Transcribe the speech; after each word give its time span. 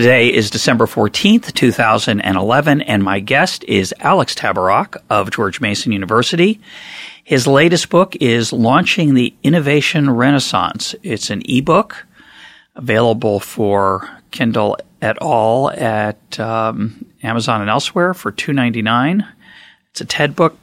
Today 0.00 0.32
is 0.32 0.48
December 0.48 0.86
14th, 0.86 1.52
2011, 1.52 2.80
and 2.80 3.04
my 3.04 3.20
guest 3.20 3.64
is 3.64 3.92
Alex 4.00 4.34
Tabarrok 4.34 4.96
of 5.10 5.30
George 5.30 5.60
Mason 5.60 5.92
University. 5.92 6.58
His 7.22 7.46
latest 7.46 7.90
book 7.90 8.16
is 8.16 8.50
Launching 8.50 9.12
the 9.12 9.34
Innovation 9.42 10.08
Renaissance. 10.08 10.94
It's 11.02 11.28
an 11.28 11.42
ebook 11.44 12.06
available 12.76 13.40
for 13.40 14.08
Kindle 14.30 14.78
et 15.02 15.18
al. 15.20 15.68
at 15.68 16.40
um, 16.40 17.04
Amazon 17.22 17.60
and 17.60 17.68
elsewhere 17.68 18.14
for 18.14 18.32
$2.99. 18.32 19.28
It's 19.90 20.00
a 20.00 20.06
TED 20.06 20.34
book. 20.34 20.56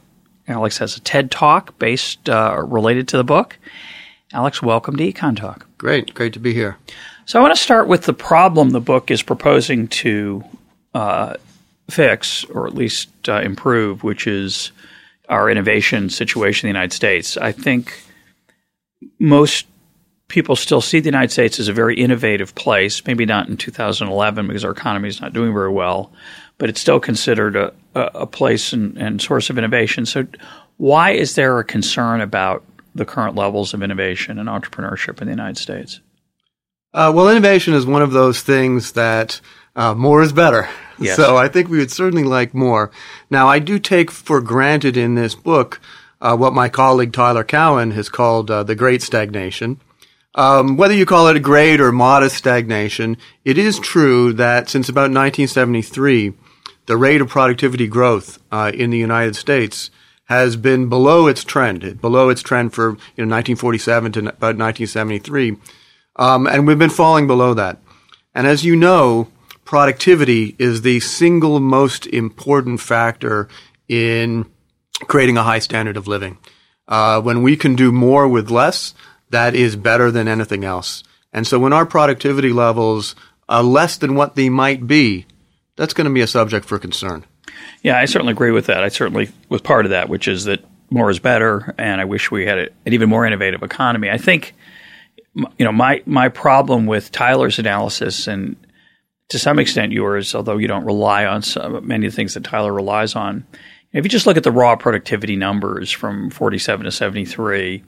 Alex 0.47 0.79
has 0.79 0.97
a 0.97 0.99
TED 1.01 1.29
talk 1.29 1.77
based 1.77 2.27
uh, 2.27 2.59
related 2.65 3.07
to 3.09 3.17
the 3.17 3.23
book. 3.23 3.59
Alex, 4.33 4.63
welcome 4.63 4.95
to 4.95 5.13
Econ 5.13 5.37
Talk. 5.37 5.67
Great, 5.77 6.15
great 6.15 6.33
to 6.33 6.39
be 6.39 6.55
here. 6.55 6.77
So 7.27 7.37
I 7.37 7.41
want 7.41 7.53
to 7.53 7.61
start 7.61 7.89
with 7.89 8.03
the 8.03 8.13
problem 8.13 8.69
the 8.69 8.79
book 8.79 9.11
is 9.11 9.21
proposing 9.21 9.89
to 9.89 10.45
uh, 10.93 11.33
fix, 11.89 12.45
or 12.45 12.67
at 12.67 12.73
least 12.73 13.09
uh, 13.27 13.41
improve, 13.41 14.01
which 14.01 14.27
is 14.27 14.71
our 15.27 15.49
innovation 15.49 16.09
situation 16.09 16.69
in 16.69 16.73
the 16.73 16.79
United 16.79 16.95
States. 16.95 17.35
I 17.35 17.51
think 17.51 18.01
most 19.19 19.67
people 20.29 20.55
still 20.55 20.79
see 20.79 21.01
the 21.01 21.09
United 21.09 21.33
States 21.33 21.59
as 21.59 21.67
a 21.67 21.73
very 21.73 21.97
innovative 21.97 22.55
place. 22.55 23.05
Maybe 23.05 23.25
not 23.25 23.49
in 23.49 23.57
2011 23.57 24.47
because 24.47 24.63
our 24.63 24.71
economy 24.71 25.09
is 25.09 25.19
not 25.19 25.33
doing 25.33 25.51
very 25.51 25.71
well, 25.71 26.13
but 26.57 26.69
it's 26.69 26.79
still 26.79 27.01
considered 27.01 27.57
a, 27.57 27.73
a 27.93 28.25
place 28.25 28.71
and, 28.71 28.97
and 28.97 29.21
source 29.21 29.49
of 29.49 29.57
innovation. 29.57 30.05
So, 30.05 30.25
why 30.77 31.11
is 31.11 31.35
there 31.35 31.59
a 31.59 31.65
concern 31.65 32.21
about 32.21 32.63
the 32.95 33.03
current 33.03 33.35
levels 33.35 33.73
of 33.73 33.83
innovation 33.83 34.39
and 34.39 34.47
entrepreneurship 34.47 35.19
in 35.19 35.27
the 35.27 35.33
United 35.33 35.57
States? 35.57 35.99
Uh, 36.97 37.11
well, 37.11 37.29
innovation 37.29 37.75
is 37.75 37.85
one 37.85 38.01
of 38.01 38.11
those 38.11 38.41
things 38.41 38.93
that 38.93 39.39
uh, 39.75 39.93
more 39.93 40.23
is 40.23 40.33
better. 40.33 40.67
Yes. 40.97 41.15
So 41.15 41.37
I 41.37 41.47
think 41.47 41.69
we 41.69 41.77
would 41.77 41.91
certainly 41.91 42.23
like 42.23 42.55
more. 42.55 42.89
Now, 43.29 43.47
I 43.47 43.59
do 43.59 43.77
take 43.77 44.09
for 44.09 44.41
granted 44.41 44.97
in 44.97 45.13
this 45.13 45.35
book 45.35 45.79
uh, 46.21 46.35
what 46.35 46.53
my 46.53 46.69
colleague 46.69 47.13
Tyler 47.13 47.43
Cowen 47.43 47.91
has 47.91 48.09
called 48.09 48.49
uh, 48.49 48.63
the 48.63 48.73
Great 48.73 49.03
Stagnation. 49.03 49.79
Um, 50.33 50.75
whether 50.75 50.95
you 50.95 51.05
call 51.05 51.27
it 51.27 51.37
a 51.37 51.39
great 51.39 51.79
or 51.79 51.91
modest 51.91 52.35
stagnation, 52.35 53.17
it 53.45 53.59
is 53.59 53.77
true 53.77 54.33
that 54.33 54.67
since 54.67 54.89
about 54.89 55.11
1973, 55.11 56.33
the 56.87 56.97
rate 56.97 57.21
of 57.21 57.29
productivity 57.29 57.85
growth 57.85 58.39
uh, 58.51 58.71
in 58.73 58.89
the 58.89 58.97
United 58.97 59.35
States 59.35 59.91
has 60.25 60.55
been 60.55 60.89
below 60.89 61.27
its 61.27 61.43
trend, 61.43 62.01
below 62.01 62.29
its 62.29 62.41
trend 62.41 62.73
for 62.73 62.89
you 63.15 63.23
know 63.23 63.35
1947 63.35 64.11
to 64.13 64.19
about 64.21 64.57
1973. 64.57 65.57
Um, 66.17 66.47
and 66.47 66.65
we've 66.65 66.79
been 66.79 66.89
falling 66.89 67.27
below 67.27 67.53
that. 67.53 67.77
And 68.33 68.47
as 68.47 68.65
you 68.65 68.75
know, 68.75 69.29
productivity 69.65 70.55
is 70.57 70.81
the 70.81 70.99
single 70.99 71.59
most 71.59 72.07
important 72.07 72.79
factor 72.81 73.47
in 73.87 74.45
creating 75.01 75.37
a 75.37 75.43
high 75.43 75.59
standard 75.59 75.97
of 75.97 76.07
living. 76.07 76.37
Uh, 76.87 77.21
when 77.21 77.43
we 77.43 77.55
can 77.57 77.75
do 77.75 77.91
more 77.91 78.27
with 78.27 78.49
less, 78.49 78.93
that 79.29 79.53
is 79.53 79.75
better 79.75 80.09
than 80.09 80.27
anything 80.27 80.63
else. 80.63 81.03
And 81.33 81.45
so 81.45 81.59
when 81.59 81.73
our 81.73 81.85
productivity 81.85 82.51
levels 82.51 83.15
are 83.49 83.63
less 83.63 83.97
than 83.97 84.15
what 84.15 84.35
they 84.35 84.49
might 84.49 84.87
be, 84.87 85.25
that's 85.75 85.93
going 85.93 86.05
to 86.05 86.13
be 86.13 86.21
a 86.21 86.27
subject 86.27 86.65
for 86.65 86.79
concern. 86.79 87.25
Yeah, 87.83 87.99
I 87.99 88.05
certainly 88.05 88.31
agree 88.31 88.51
with 88.51 88.67
that. 88.67 88.83
I 88.83 88.89
certainly 88.89 89.29
was 89.49 89.61
part 89.61 89.85
of 89.85 89.91
that, 89.91 90.09
which 90.09 90.27
is 90.27 90.45
that 90.45 90.63
more 90.89 91.09
is 91.09 91.19
better, 91.19 91.75
and 91.77 91.99
I 91.99 92.05
wish 92.05 92.31
we 92.31 92.45
had 92.45 92.57
an 92.57 92.69
even 92.85 93.09
more 93.09 93.25
innovative 93.25 93.61
economy. 93.61 94.09
I 94.09 94.17
think 94.17 94.55
you 95.57 95.65
know, 95.65 95.71
my 95.71 96.01
my 96.05 96.29
problem 96.29 96.85
with 96.85 97.11
Tyler's 97.11 97.59
analysis 97.59 98.27
and 98.27 98.55
to 99.29 99.39
some 99.39 99.59
extent 99.59 99.91
yours, 99.91 100.33
although 100.33 100.57
you 100.57 100.67
don't 100.67 100.85
rely 100.85 101.25
on 101.25 101.41
some, 101.41 101.85
many 101.85 102.07
of 102.07 102.13
the 102.13 102.15
things 102.15 102.33
that 102.33 102.43
Tyler 102.43 102.73
relies 102.73 103.15
on. 103.15 103.45
If 103.93 104.05
you 104.05 104.09
just 104.09 104.25
look 104.25 104.37
at 104.37 104.43
the 104.43 104.51
raw 104.51 104.75
productivity 104.75 105.35
numbers 105.35 105.91
from 105.91 106.29
47 106.29 106.85
to 106.85 106.91
73, 106.91 107.83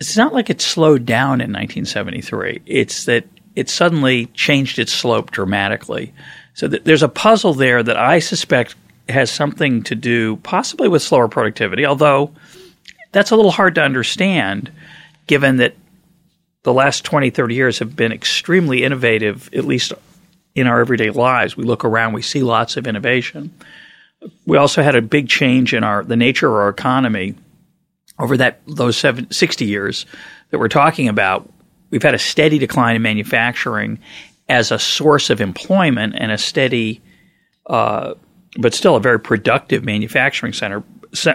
it's 0.00 0.16
not 0.16 0.32
like 0.32 0.50
it 0.50 0.60
slowed 0.60 1.04
down 1.04 1.40
in 1.40 1.52
1973. 1.52 2.62
It's 2.66 3.04
that 3.04 3.24
it 3.54 3.68
suddenly 3.68 4.26
changed 4.26 4.78
its 4.78 4.92
slope 4.92 5.30
dramatically. 5.30 6.12
So 6.54 6.68
th- 6.68 6.84
there's 6.84 7.02
a 7.02 7.08
puzzle 7.08 7.54
there 7.54 7.82
that 7.82 7.96
I 7.96 8.18
suspect 8.18 8.76
has 9.08 9.30
something 9.30 9.82
to 9.84 9.94
do 9.94 10.36
possibly 10.36 10.88
with 10.88 11.02
slower 11.02 11.28
productivity, 11.28 11.86
although 11.86 12.32
that's 13.12 13.30
a 13.30 13.36
little 13.36 13.50
hard 13.50 13.74
to 13.76 13.82
understand 13.82 14.70
given 15.26 15.56
that 15.56 15.74
the 16.66 16.72
last 16.72 17.04
20, 17.04 17.30
30 17.30 17.54
years 17.54 17.78
have 17.78 17.94
been 17.94 18.10
extremely 18.10 18.82
innovative, 18.82 19.48
at 19.54 19.64
least 19.64 19.92
in 20.56 20.66
our 20.66 20.80
everyday 20.80 21.10
lives. 21.10 21.56
We 21.56 21.62
look 21.62 21.84
around, 21.84 22.12
we 22.12 22.22
see 22.22 22.42
lots 22.42 22.76
of 22.76 22.88
innovation. 22.88 23.54
We 24.46 24.56
also 24.56 24.82
had 24.82 24.96
a 24.96 25.00
big 25.00 25.28
change 25.28 25.72
in 25.72 25.84
our 25.84 26.02
the 26.02 26.16
nature 26.16 26.48
of 26.48 26.54
our 26.54 26.68
economy 26.68 27.36
over 28.18 28.36
that 28.38 28.62
those 28.66 28.96
seven, 28.96 29.30
60 29.30 29.64
years 29.64 30.06
that 30.50 30.58
we're 30.58 30.66
talking 30.66 31.06
about. 31.06 31.48
We've 31.90 32.02
had 32.02 32.14
a 32.14 32.18
steady 32.18 32.58
decline 32.58 32.96
in 32.96 33.02
manufacturing 33.02 34.00
as 34.48 34.72
a 34.72 34.78
source 34.80 35.30
of 35.30 35.40
employment 35.40 36.16
and 36.18 36.32
a 36.32 36.38
steady, 36.38 37.00
uh, 37.66 38.14
but 38.58 38.74
still 38.74 38.96
a 38.96 39.00
very 39.00 39.20
productive 39.20 39.84
manufacturing 39.84 40.52
center 40.52 40.82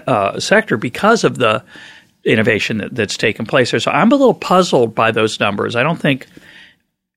uh, 0.07 0.41
sector 0.41 0.75
because 0.75 1.23
of 1.23 1.37
the 1.37 1.63
innovation 2.23 2.77
that, 2.79 2.95
that's 2.95 3.17
taken 3.17 3.45
place 3.45 3.71
there. 3.71 3.79
So 3.79 3.91
I'm 3.91 4.11
a 4.11 4.15
little 4.15 4.33
puzzled 4.33 4.93
by 4.93 5.11
those 5.11 5.39
numbers. 5.39 5.75
I 5.75 5.83
don't 5.83 5.99
think, 5.99 6.27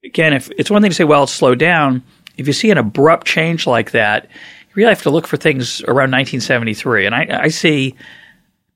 again, 0.05 0.33
if 0.33 0.51
it's 0.59 0.71
one 0.71 0.83
thing 0.83 0.91
to 0.91 0.95
say, 0.95 1.05
well, 1.05 1.25
it's 1.25 1.33
slowed 1.33 1.59
down. 1.59 2.03
If 2.37 2.47
you 2.47 2.53
see 2.53 2.71
an 2.71 2.79
abrupt 2.79 3.27
change 3.27 3.67
like 3.67 3.93
that, 3.93 4.25
you 4.25 4.73
really 4.75 4.91
have 4.91 5.03
to 5.03 5.11
look 5.11 5.27
for 5.27 5.37
things 5.37 5.83
around 5.83 6.11
1973. 6.11 7.07
And 7.07 7.15
I, 7.15 7.43
I 7.43 7.49
see 7.49 7.95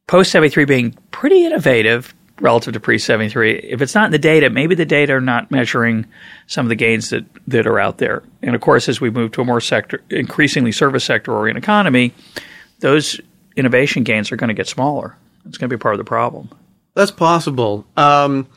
post 0.06 0.30
73 0.30 0.64
being 0.64 0.96
pretty 1.10 1.44
innovative 1.44 2.14
relative 2.40 2.74
to 2.74 2.80
pre 2.80 2.98
73. 2.98 3.58
If 3.58 3.82
it's 3.82 3.94
not 3.94 4.06
in 4.06 4.12
the 4.12 4.18
data, 4.18 4.50
maybe 4.50 4.74
the 4.74 4.86
data 4.86 5.14
are 5.14 5.20
not 5.20 5.50
measuring 5.50 6.06
some 6.46 6.66
of 6.66 6.68
the 6.68 6.76
gains 6.76 7.10
that, 7.10 7.24
that 7.46 7.66
are 7.66 7.80
out 7.80 7.98
there. 7.98 8.22
And 8.42 8.54
of 8.54 8.60
course, 8.60 8.88
as 8.88 9.00
we 9.00 9.10
move 9.10 9.32
to 9.32 9.40
a 9.40 9.44
more 9.44 9.60
sector, 9.60 10.02
increasingly 10.10 10.72
service 10.72 11.04
sector 11.04 11.32
oriented 11.32 11.62
economy, 11.62 12.12
those 12.80 13.20
innovation 13.56 14.04
gains 14.04 14.30
are 14.30 14.36
going 14.36 14.48
to 14.48 14.54
get 14.54 14.68
smaller. 14.68 15.16
It's 15.48 15.58
going 15.58 15.70
to 15.70 15.76
be 15.76 15.80
part 15.80 15.94
of 15.94 15.98
the 15.98 16.04
problem. 16.04 16.50
That's 16.94 17.10
possible. 17.10 17.86
Um, 17.96 18.48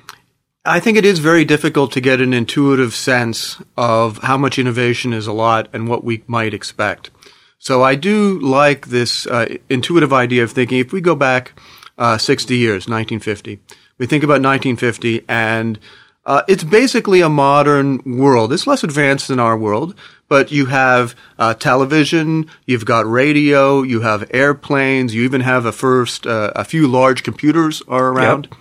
I 0.66 0.79
think 0.79 0.97
it 0.97 1.06
is 1.06 1.19
very 1.19 1.44
difficult 1.44 1.91
to 1.94 2.02
get 2.02 2.22
an 2.22 2.34
intuitive 2.34 2.94
sense 2.94 3.62
of 3.78 4.19
how 4.19 4.38
much 4.38 4.59
innovation 4.59 5.13
is 5.13 5.25
a 5.25 5.34
lot 5.34 5.68
and 5.74 5.88
what 5.88 6.03
we 6.03 6.24
might 6.28 6.53
expect. 6.53 7.09
So 7.57 7.84
I 7.84 7.96
do 7.96 8.40
like 8.40 8.88
this 8.88 9.25
uh, 9.28 9.57
intuitive 9.69 10.13
idea 10.13 10.44
of 10.44 10.52
thinking 10.52 10.79
if 10.79 10.91
we 10.91 11.02
go 11.02 11.16
back 11.16 11.59
uh, 11.97 12.17
60 12.17 12.55
years, 12.58 12.88
1950, 12.88 13.59
we 13.97 14.05
think 14.05 14.23
about 14.23 14.41
1950 14.41 15.26
and 15.28 15.79
uh, 16.26 16.43
it's 16.47 16.64
basically 16.64 17.22
a 17.22 17.29
modern 17.29 17.99
world. 18.05 18.53
It's 18.53 18.67
less 18.67 18.84
advanced 18.84 19.28
than 19.28 19.40
our 19.40 19.58
world, 19.58 19.96
but 20.31 20.49
you 20.49 20.67
have 20.67 21.13
uh, 21.37 21.53
television, 21.53 22.49
you've 22.66 22.85
got 22.85 23.05
radio, 23.05 23.81
you 23.81 23.99
have 23.99 24.31
airplanes, 24.33 25.13
you 25.13 25.23
even 25.23 25.41
have 25.41 25.66
a 25.66 25.73
first 25.73 26.25
uh, 26.25 26.53
a 26.55 26.63
few 26.63 26.87
large 26.87 27.23
computers 27.23 27.83
are 27.89 28.07
around. 28.13 28.47
Yep. 28.49 28.59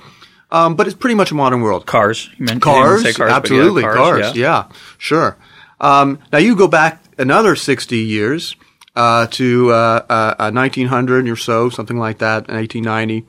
Um, 0.50 0.74
but 0.74 0.88
it's 0.88 0.96
pretty 0.96 1.14
much 1.14 1.30
a 1.30 1.36
modern 1.36 1.60
world. 1.60 1.86
Cars, 1.86 2.28
you 2.36 2.46
meant 2.46 2.60
cars, 2.60 3.04
cars 3.16 3.32
absolutely, 3.32 3.82
yeah, 3.82 3.94
cars, 3.94 4.22
cars, 4.24 4.36
yeah. 4.36 4.66
yeah, 4.66 4.76
sure. 4.98 5.36
Um, 5.80 6.18
now 6.32 6.38
you 6.38 6.56
go 6.56 6.66
back 6.66 7.04
another 7.18 7.54
sixty 7.54 7.98
years 7.98 8.56
uh, 8.96 9.28
to 9.28 9.68
1900 9.68 11.24
uh, 11.24 11.28
uh, 11.28 11.32
or 11.32 11.36
so, 11.36 11.70
something 11.70 11.98
like 11.98 12.18
that, 12.18 12.48
in 12.48 12.56
1890. 12.56 13.28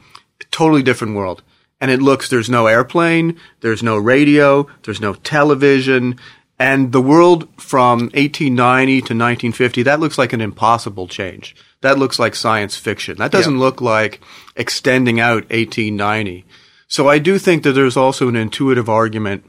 Totally 0.49 0.81
different 0.81 1.15
world 1.15 1.43
and 1.81 1.89
it 1.89 1.99
looks 1.99 2.29
there's 2.29 2.49
no 2.49 2.67
airplane, 2.67 3.37
there's 3.61 3.81
no 3.81 3.97
radio, 3.97 4.67
there's 4.83 5.01
no 5.01 5.15
television, 5.15 6.17
and 6.61 6.91
the 6.91 7.01
world 7.01 7.49
from 7.59 8.01
1890 8.13 8.93
to 8.93 9.13
1950 9.15 9.83
that 9.83 9.99
looks 9.99 10.19
like 10.19 10.31
an 10.31 10.41
impossible 10.41 11.07
change. 11.07 11.55
That 11.81 11.97
looks 11.97 12.19
like 12.19 12.35
science 12.35 12.77
fiction. 12.77 13.17
That 13.17 13.31
doesn't 13.31 13.57
look 13.57 13.81
like 13.81 14.21
extending 14.55 15.19
out 15.19 15.49
1890. 15.49 16.45
So 16.87 17.07
I 17.07 17.17
do 17.17 17.39
think 17.39 17.63
that 17.63 17.71
there's 17.71 17.97
also 17.97 18.29
an 18.29 18.35
intuitive 18.35 18.89
argument 18.89 19.43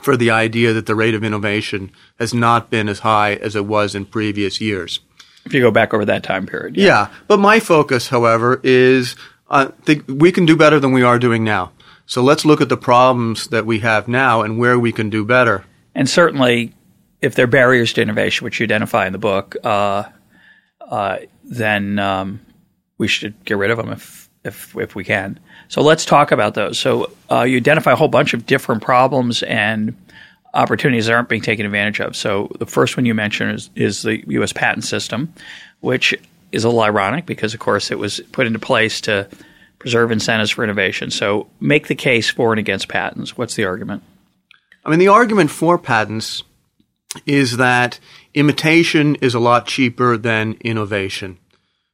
for 0.00 0.16
the 0.16 0.30
idea 0.30 0.72
that 0.72 0.86
the 0.86 0.94
rate 0.94 1.14
of 1.14 1.22
innovation 1.22 1.92
has 2.18 2.32
not 2.32 2.70
been 2.70 2.88
as 2.88 3.00
high 3.00 3.34
as 3.34 3.54
it 3.54 3.66
was 3.66 3.94
in 3.94 4.06
previous 4.06 4.62
years. 4.62 5.00
If 5.44 5.52
you 5.52 5.60
go 5.60 5.70
back 5.70 5.92
over 5.92 6.06
that 6.06 6.22
time 6.22 6.46
period. 6.46 6.76
Yeah, 6.76 6.86
yeah 6.86 7.14
but 7.28 7.38
my 7.38 7.60
focus, 7.60 8.08
however, 8.08 8.60
is 8.62 9.14
uh, 9.50 9.72
think 9.82 10.04
we 10.08 10.32
can 10.32 10.46
do 10.46 10.56
better 10.56 10.80
than 10.80 10.92
we 10.92 11.02
are 11.02 11.18
doing 11.18 11.44
now. 11.44 11.72
So 12.06 12.22
let's 12.22 12.46
look 12.46 12.62
at 12.62 12.70
the 12.70 12.78
problems 12.78 13.48
that 13.48 13.66
we 13.66 13.80
have 13.80 14.08
now 14.08 14.40
and 14.40 14.58
where 14.58 14.78
we 14.78 14.92
can 14.92 15.10
do 15.10 15.24
better. 15.26 15.66
And 15.94 16.08
certainly, 16.08 16.74
if 17.20 17.34
there 17.34 17.44
are 17.44 17.48
barriers 17.48 17.92
to 17.94 18.02
innovation, 18.02 18.44
which 18.44 18.60
you 18.60 18.64
identify 18.64 19.06
in 19.06 19.12
the 19.12 19.18
book, 19.18 19.56
uh, 19.64 20.04
uh, 20.80 21.18
then 21.44 21.98
um, 21.98 22.40
we 22.98 23.08
should 23.08 23.44
get 23.44 23.56
rid 23.56 23.70
of 23.70 23.76
them 23.76 23.90
if, 23.90 24.28
if, 24.44 24.76
if 24.76 24.94
we 24.94 25.04
can. 25.04 25.38
So 25.68 25.82
let's 25.82 26.04
talk 26.04 26.32
about 26.32 26.54
those. 26.54 26.78
So 26.78 27.12
uh, 27.30 27.42
you 27.42 27.56
identify 27.56 27.92
a 27.92 27.96
whole 27.96 28.08
bunch 28.08 28.34
of 28.34 28.46
different 28.46 28.82
problems 28.82 29.42
and 29.42 29.96
opportunities 30.52 31.06
that 31.06 31.12
aren't 31.12 31.28
being 31.28 31.42
taken 31.42 31.64
advantage 31.64 32.00
of. 32.00 32.16
So 32.16 32.50
the 32.58 32.66
first 32.66 32.96
one 32.96 33.06
you 33.06 33.14
mentioned 33.14 33.52
is, 33.52 33.70
is 33.76 34.02
the 34.02 34.24
U.S. 34.32 34.52
patent 34.52 34.84
system, 34.84 35.32
which 35.80 36.14
is 36.50 36.64
a 36.64 36.68
little 36.68 36.82
ironic 36.82 37.26
because, 37.26 37.54
of 37.54 37.60
course, 37.60 37.90
it 37.90 37.98
was 37.98 38.20
put 38.32 38.46
into 38.46 38.58
place 38.58 39.00
to 39.02 39.28
preserve 39.78 40.10
incentives 40.10 40.50
for 40.50 40.64
innovation. 40.64 41.10
So 41.10 41.48
make 41.60 41.86
the 41.86 41.94
case 41.94 42.28
for 42.30 42.52
and 42.52 42.58
against 42.58 42.88
patents. 42.88 43.36
What's 43.36 43.54
the 43.54 43.64
argument? 43.64 44.02
I 44.84 44.90
mean, 44.90 44.98
the 44.98 45.08
argument 45.08 45.50
for 45.50 45.78
patents 45.78 46.42
is 47.26 47.56
that 47.56 47.98
imitation 48.34 49.16
is 49.16 49.34
a 49.34 49.40
lot 49.40 49.66
cheaper 49.66 50.16
than 50.16 50.56
innovation. 50.60 51.38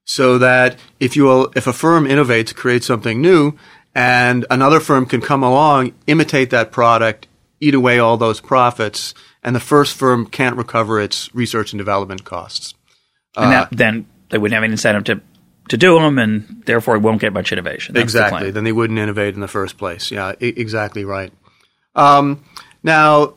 So 0.04 0.38
that 0.38 0.78
if 1.00 1.16
you 1.16 1.50
if 1.56 1.66
a 1.66 1.72
firm 1.72 2.04
innovates, 2.04 2.54
creates 2.54 2.86
something 2.86 3.20
new, 3.20 3.54
and 3.94 4.46
another 4.50 4.78
firm 4.78 5.06
can 5.06 5.20
come 5.20 5.42
along, 5.42 5.94
imitate 6.06 6.50
that 6.50 6.70
product, 6.70 7.26
eat 7.60 7.74
away 7.74 7.98
all 7.98 8.16
those 8.16 8.40
profits, 8.40 9.14
and 9.42 9.56
the 9.56 9.60
first 9.60 9.96
firm 9.96 10.26
can't 10.26 10.56
recover 10.56 11.00
its 11.00 11.34
research 11.34 11.72
and 11.72 11.78
development 11.78 12.24
costs. 12.24 12.74
And 13.36 13.50
that, 13.50 13.64
uh, 13.64 13.68
then 13.72 14.06
they 14.30 14.38
wouldn't 14.38 14.54
have 14.54 14.62
any 14.62 14.72
incentive 14.72 15.04
to 15.04 15.20
to 15.70 15.76
do 15.76 15.98
them, 15.98 16.18
and 16.18 16.62
therefore 16.66 16.94
it 16.94 17.00
won't 17.00 17.20
get 17.20 17.32
much 17.32 17.50
innovation. 17.50 17.94
That's 17.94 18.04
exactly. 18.04 18.46
The 18.46 18.52
then 18.52 18.64
they 18.64 18.72
wouldn't 18.72 18.98
innovate 18.98 19.34
in 19.34 19.40
the 19.40 19.48
first 19.48 19.76
place. 19.76 20.12
Yeah, 20.12 20.26
I- 20.26 20.36
exactly 20.40 21.04
right. 21.04 21.32
Um, 21.96 22.44
now, 22.86 23.34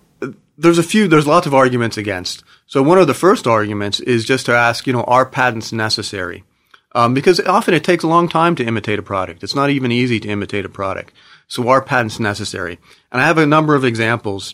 there's 0.60 0.78
a 0.78 0.84
few. 0.84 1.08
There's 1.08 1.26
lots 1.26 1.48
of 1.48 1.56
arguments 1.56 1.98
against. 1.98 2.44
So 2.68 2.84
one 2.84 3.00
of 3.00 3.08
the 3.08 3.16
first 3.16 3.48
arguments 3.48 4.00
is 4.00 4.26
just 4.26 4.46
to 4.46 4.54
ask, 4.54 4.86
you 4.86 4.94
know, 4.94 5.04
are 5.06 5.26
patents 5.26 5.72
necessary? 5.72 6.44
Um, 6.94 7.16
because 7.16 7.40
often 7.40 7.74
it 7.74 7.84
takes 7.84 8.04
a 8.04 8.08
long 8.08 8.30
time 8.30 8.56
to 8.56 8.66
imitate 8.66 9.00
a 9.00 9.04
product. 9.04 9.44
It's 9.44 9.56
not 9.56 9.72
even 9.72 9.92
easy 9.92 10.20
to 10.20 10.30
imitate 10.30 10.66
a 10.66 10.70
product. 10.70 11.14
So 11.48 11.68
are 11.68 11.82
patents 11.82 12.20
necessary? 12.20 12.78
And 13.12 13.22
I 13.22 13.26
have 13.26 13.40
a 13.40 13.46
number 13.46 13.74
of 13.74 13.84
examples. 13.84 14.54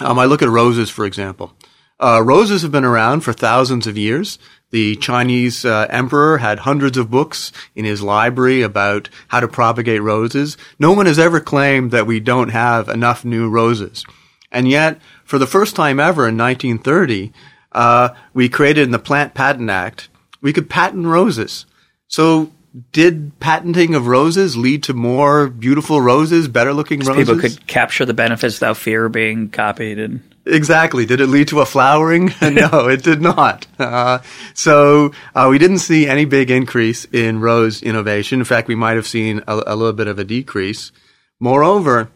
Um, 0.00 0.18
I 0.18 0.26
look 0.26 0.42
at 0.42 0.48
roses, 0.48 0.90
for 0.90 1.04
example. 1.04 1.52
Uh, 1.98 2.22
roses 2.22 2.62
have 2.62 2.72
been 2.72 2.84
around 2.84 3.20
for 3.20 3.32
thousands 3.32 3.86
of 3.86 3.98
years. 3.98 4.38
The 4.70 4.94
Chinese 4.96 5.64
uh, 5.64 5.86
emperor 5.90 6.38
had 6.38 6.60
hundreds 6.60 6.96
of 6.96 7.10
books 7.10 7.52
in 7.74 7.84
his 7.84 8.00
library 8.00 8.62
about 8.62 9.08
how 9.28 9.40
to 9.40 9.48
propagate 9.48 10.02
roses. 10.02 10.56
No 10.78 10.92
one 10.92 11.06
has 11.06 11.18
ever 11.18 11.40
claimed 11.40 11.90
that 11.90 12.06
we 12.06 12.20
don't 12.20 12.50
have 12.50 12.88
enough 12.88 13.24
new 13.24 13.48
roses. 13.50 14.04
And 14.52 14.68
yet, 14.68 15.00
for 15.24 15.38
the 15.38 15.46
first 15.46 15.76
time 15.76 16.00
ever 16.00 16.28
in 16.28 16.36
1930, 16.36 17.32
uh, 17.72 18.10
we 18.34 18.48
created 18.48 18.82
in 18.82 18.90
the 18.90 18.98
Plant 18.98 19.34
Patent 19.34 19.70
Act, 19.70 20.08
we 20.40 20.52
could 20.52 20.68
patent 20.68 21.06
roses. 21.06 21.66
So 22.08 22.50
did 22.92 23.38
patenting 23.40 23.94
of 23.94 24.06
roses 24.06 24.56
lead 24.56 24.82
to 24.84 24.94
more 24.94 25.48
beautiful 25.48 26.00
roses, 26.00 26.48
better 26.48 26.72
looking 26.72 27.00
roses? 27.00 27.28
People 27.28 27.40
could 27.40 27.66
capture 27.66 28.04
the 28.04 28.14
benefits 28.14 28.56
without 28.56 28.76
fear 28.76 29.06
of 29.06 29.12
being 29.12 29.50
copied 29.50 29.98
and 29.98 30.22
Exactly. 30.46 31.04
Did 31.04 31.20
it 31.20 31.26
lead 31.26 31.48
to 31.48 31.60
a 31.60 31.66
flowering? 31.66 32.32
no, 32.42 32.88
it 32.88 33.02
did 33.02 33.20
not. 33.20 33.66
Uh, 33.78 34.20
so 34.54 35.12
uh, 35.34 35.48
we 35.50 35.58
didn't 35.58 35.78
see 35.78 36.08
any 36.08 36.24
big 36.24 36.50
increase 36.50 37.04
in 37.12 37.40
rose 37.40 37.82
innovation. 37.82 38.40
In 38.40 38.44
fact, 38.44 38.66
we 38.66 38.74
might 38.74 38.96
have 38.96 39.06
seen 39.06 39.42
a, 39.46 39.62
a 39.66 39.76
little 39.76 39.92
bit 39.92 40.08
of 40.08 40.18
a 40.18 40.24
decrease. 40.24 40.92
Moreover, 41.40 42.10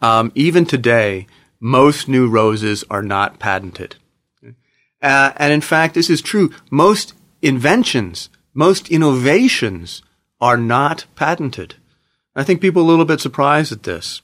um, 0.00 0.32
even 0.34 0.64
today, 0.64 1.26
most 1.64 2.08
new 2.08 2.28
roses 2.28 2.82
are 2.90 3.02
not 3.02 3.38
patented. 3.38 3.94
Uh, 5.00 5.32
and 5.36 5.52
in 5.52 5.60
fact, 5.60 5.94
this 5.94 6.10
is 6.10 6.20
true. 6.20 6.50
Most 6.70 7.14
inventions, 7.40 8.28
most 8.52 8.90
innovations 8.90 10.02
are 10.40 10.56
not 10.56 11.06
patented. 11.14 11.76
I 12.34 12.42
think 12.42 12.60
people 12.60 12.82
are 12.82 12.84
a 12.84 12.88
little 12.88 13.04
bit 13.04 13.20
surprised 13.20 13.70
at 13.70 13.84
this. 13.84 14.22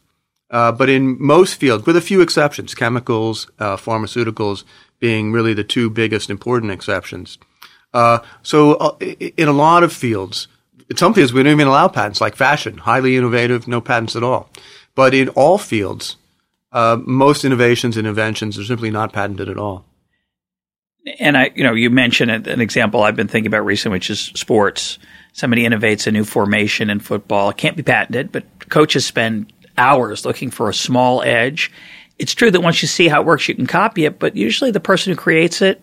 Uh, 0.51 0.73
but 0.73 0.89
in 0.89 1.17
most 1.21 1.55
fields, 1.55 1.87
with 1.87 1.97
a 1.97 2.01
few 2.01 2.21
exceptions, 2.23 2.75
chemicals, 2.75 3.49
uh, 3.61 3.77
pharmaceuticals 3.77 4.65
being 4.99 5.31
really 5.31 5.55
the 5.55 5.63
two 5.63 5.89
biggest 5.91 6.31
important 6.31 6.73
exceptions. 6.73 7.39
Uh, 7.95 8.19
so 8.43 8.75
uh, 8.75 8.97
in 8.99 9.47
a 9.47 9.53
lot 9.53 9.85
of 9.85 9.93
fields, 9.93 10.49
in 10.91 10.97
some 10.97 11.15
fields 11.15 11.33
we 11.33 11.43
don't 11.43 11.53
even 11.53 11.69
allow 11.69 11.87
patents, 11.87 12.21
like 12.21 12.35
fashion, 12.35 12.79
highly 12.79 13.17
innovative, 13.17 13.69
no 13.69 13.81
patents 13.81 14.17
at 14.17 14.25
all. 14.25 14.51
But 14.97 15.15
in 15.15 15.29
all 15.31 15.59
fields, 15.59 16.17
uh, 16.73 16.99
most 17.01 17.45
innovations 17.45 17.97
and 17.97 18.07
inventions 18.07 18.59
are 18.59 18.65
simply 18.65 18.91
not 18.91 19.13
patented 19.13 19.49
at 19.49 19.59
all. 19.59 19.85
And 21.19 21.39
I, 21.39 21.51
you 21.55 21.65
know, 21.65 21.73
you 21.73 21.89
mentioned 21.91 22.31
an 22.31 22.61
example 22.61 23.03
I've 23.03 23.17
been 23.17 23.29
thinking 23.29 23.47
about 23.47 23.65
recently, 23.65 23.97
which 23.97 24.11
is 24.11 24.21
sports. 24.21 24.99
Somebody 25.33 25.63
innovates 25.65 26.07
a 26.07 26.13
new 26.13 26.25
formation 26.25 26.91
in 26.91 27.01
football. 27.01 27.51
It 27.51 27.57
can't 27.57 27.77
be 27.77 27.83
patented, 27.83 28.31
but 28.31 28.69
coaches 28.69 29.07
spend 29.07 29.53
hours 29.79 30.27
looking 30.27 30.51
for 30.51 30.69
a 30.69 30.75
small 30.75 31.23
edge. 31.23 31.73
It's 32.19 32.35
true 32.35 32.51
that 32.51 32.61
once 32.61 32.83
you 32.83 32.89
see 32.89 33.09
how 33.09 33.21
it 33.21 33.27
works, 33.27 33.49
you 33.49 33.55
can 33.55 33.67
copy 33.67 34.05
it, 34.05 34.19
but 34.19 34.37
usually 34.37 34.71
the 34.71 34.81
person 34.81 35.13
who 35.13 35.17
creates 35.17 35.63
it, 35.63 35.81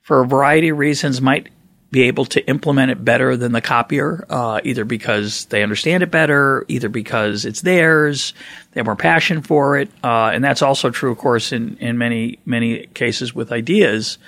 for 0.00 0.22
a 0.22 0.26
variety 0.26 0.70
of 0.70 0.78
reasons, 0.78 1.20
might 1.20 1.48
be 1.90 2.02
able 2.02 2.24
to 2.26 2.46
implement 2.48 2.90
it 2.90 3.04
better 3.04 3.36
than 3.36 3.52
the 3.52 3.60
copier, 3.60 4.24
uh, 4.28 4.60
either 4.64 4.84
because 4.84 5.44
they 5.46 5.62
understand 5.62 6.02
it 6.02 6.10
better, 6.10 6.64
either 6.68 6.88
because 6.88 7.44
it's 7.44 7.60
theirs, 7.60 8.34
they 8.72 8.80
have 8.80 8.86
more 8.86 8.96
passion 8.96 9.40
for 9.40 9.78
it, 9.78 9.90
uh, 10.02 10.30
and 10.34 10.42
that's 10.42 10.62
also 10.62 10.90
true, 10.90 11.12
of 11.12 11.18
course, 11.18 11.52
in 11.52 11.76
in 11.78 11.96
many 11.98 12.38
many 12.44 12.86
cases 12.88 13.34
with 13.34 13.52
ideas 13.52 14.18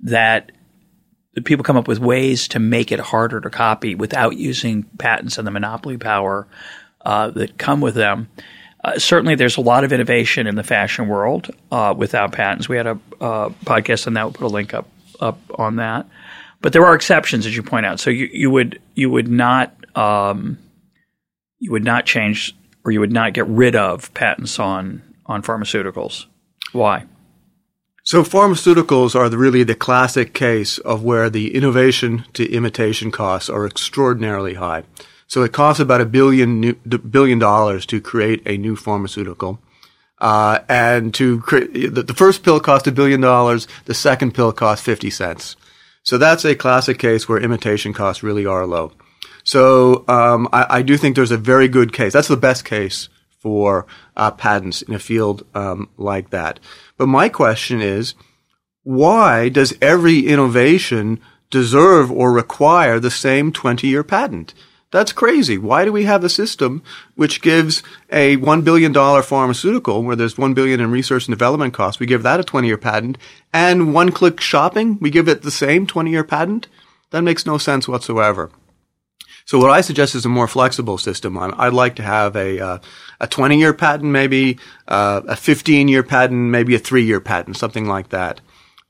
that 0.00 0.52
people 1.44 1.64
come 1.64 1.76
up 1.76 1.86
with 1.86 1.98
ways 1.98 2.48
to 2.48 2.58
make 2.58 2.90
it 2.90 2.98
harder 2.98 3.40
to 3.40 3.50
copy 3.50 3.94
without 3.94 4.36
using 4.36 4.82
patents 4.98 5.38
and 5.38 5.46
the 5.46 5.50
monopoly 5.50 5.98
power 5.98 6.46
uh, 7.04 7.30
that 7.30 7.58
come 7.58 7.80
with 7.80 7.94
them. 7.94 8.28
Uh, 8.82 8.98
certainly, 8.98 9.34
there's 9.34 9.56
a 9.56 9.60
lot 9.60 9.84
of 9.84 9.92
innovation 9.92 10.46
in 10.46 10.54
the 10.54 10.62
fashion 10.62 11.08
world 11.08 11.50
uh, 11.70 11.94
without 11.96 12.32
patents. 12.32 12.68
We 12.68 12.76
had 12.76 12.86
a 12.86 12.98
podcast 13.20 14.06
on 14.06 14.14
that. 14.14 14.24
We'll 14.24 14.32
put 14.32 14.44
a 14.44 14.48
link 14.48 14.74
up 14.74 14.88
up 15.20 15.38
on 15.54 15.76
that. 15.76 16.06
But 16.60 16.72
there 16.72 16.84
are 16.84 16.94
exceptions, 16.94 17.46
as 17.46 17.54
you 17.54 17.62
point 17.62 17.86
out. 17.86 18.00
So 18.00 18.10
you, 18.10 18.28
you 18.32 18.50
would 18.50 18.80
you 18.94 19.10
would 19.10 19.28
not 19.28 19.74
um, 19.96 20.58
you 21.58 21.70
would 21.72 21.84
not 21.84 22.06
change 22.06 22.54
or 22.84 22.92
you 22.92 23.00
would 23.00 23.12
not 23.12 23.34
get 23.34 23.46
rid 23.46 23.76
of 23.76 24.12
patents 24.14 24.58
on 24.58 25.02
on 25.26 25.42
pharmaceuticals. 25.42 26.26
Why? 26.72 27.04
So 28.06 28.22
pharmaceuticals 28.22 29.16
are 29.16 29.28
the, 29.28 29.36
really 29.36 29.64
the 29.64 29.74
classic 29.74 30.32
case 30.32 30.78
of 30.78 31.02
where 31.02 31.28
the 31.28 31.52
innovation 31.56 32.24
to 32.34 32.48
imitation 32.48 33.10
costs 33.10 33.50
are 33.50 33.66
extraordinarily 33.66 34.54
high. 34.54 34.84
So 35.26 35.42
it 35.42 35.52
costs 35.52 35.80
about 35.80 36.00
a 36.00 36.06
billion 36.06 36.60
new, 36.60 36.74
billion 36.74 37.40
dollars 37.40 37.84
to 37.86 38.00
create 38.00 38.42
a 38.46 38.58
new 38.58 38.76
pharmaceutical. 38.76 39.58
Uh, 40.18 40.60
and 40.68 41.12
to 41.14 41.40
create, 41.40 41.94
the, 41.94 42.04
the 42.04 42.14
first 42.14 42.44
pill 42.44 42.60
cost 42.60 42.86
a 42.86 42.92
billion 42.92 43.20
dollars, 43.20 43.66
the 43.86 43.94
second 43.94 44.34
pill 44.34 44.52
cost 44.52 44.84
50 44.84 45.10
cents. 45.10 45.56
So 46.06 46.18
that's 46.18 46.44
a 46.44 46.54
classic 46.54 47.00
case 47.00 47.28
where 47.28 47.38
imitation 47.38 47.92
costs 47.92 48.22
really 48.22 48.46
are 48.46 48.64
low. 48.64 48.92
So 49.42 50.04
um, 50.06 50.48
I, 50.52 50.78
I, 50.78 50.82
do 50.82 50.96
think 50.96 51.16
there's 51.16 51.32
a 51.32 51.36
very 51.36 51.66
good 51.66 51.92
case. 51.92 52.12
That's 52.12 52.28
the 52.28 52.36
best 52.36 52.64
case 52.64 53.08
for 53.40 53.86
uh, 54.16 54.30
patents 54.30 54.82
in 54.82 54.94
a 54.94 55.00
field 55.00 55.44
um, 55.52 55.88
like 55.96 56.30
that. 56.30 56.60
But 56.96 57.08
my 57.08 57.28
question 57.28 57.80
is, 57.80 58.14
why 58.84 59.48
does 59.48 59.74
every 59.82 60.20
innovation 60.20 61.20
deserve 61.50 62.10
or 62.12 62.30
require 62.30 63.00
the 63.00 63.10
same 63.10 63.52
20-year 63.52 64.04
patent? 64.04 64.54
That's 64.96 65.12
crazy. 65.12 65.58
Why 65.58 65.84
do 65.84 65.92
we 65.92 66.04
have 66.04 66.24
a 66.24 66.30
system 66.30 66.82
which 67.16 67.42
gives 67.42 67.82
a 68.08 68.38
$1 68.38 68.64
billion 68.64 68.94
pharmaceutical 69.22 70.02
where 70.02 70.16
there's 70.16 70.38
1 70.38 70.54
billion 70.54 70.80
in 70.80 70.90
research 70.90 71.28
and 71.28 71.34
development 71.34 71.74
costs? 71.74 72.00
We 72.00 72.06
give 72.06 72.22
that 72.22 72.40
a 72.40 72.42
20 72.42 72.66
year 72.66 72.78
patent 72.78 73.18
and 73.52 73.92
one 73.92 74.10
click 74.10 74.40
shopping. 74.40 74.96
We 74.98 75.10
give 75.10 75.28
it 75.28 75.42
the 75.42 75.50
same 75.50 75.86
20 75.86 76.10
year 76.10 76.24
patent. 76.24 76.68
That 77.10 77.20
makes 77.20 77.44
no 77.44 77.58
sense 77.58 77.86
whatsoever. 77.86 78.50
So 79.44 79.58
what 79.58 79.68
I 79.68 79.82
suggest 79.82 80.14
is 80.14 80.24
a 80.24 80.30
more 80.30 80.48
flexible 80.48 80.96
system. 80.96 81.36
I'd 81.36 81.74
like 81.74 81.96
to 81.96 82.02
have 82.02 82.34
a 82.34 82.58
uh, 82.58 82.78
a 83.20 83.26
20 83.26 83.58
year 83.58 83.74
patent, 83.74 84.10
maybe 84.10 84.58
uh, 84.88 85.20
a 85.28 85.36
15 85.36 85.88
year 85.88 86.04
patent, 86.04 86.40
maybe 86.50 86.74
a 86.74 86.78
three 86.78 87.04
year 87.04 87.20
patent, 87.20 87.58
something 87.58 87.84
like 87.84 88.08
that. 88.08 88.40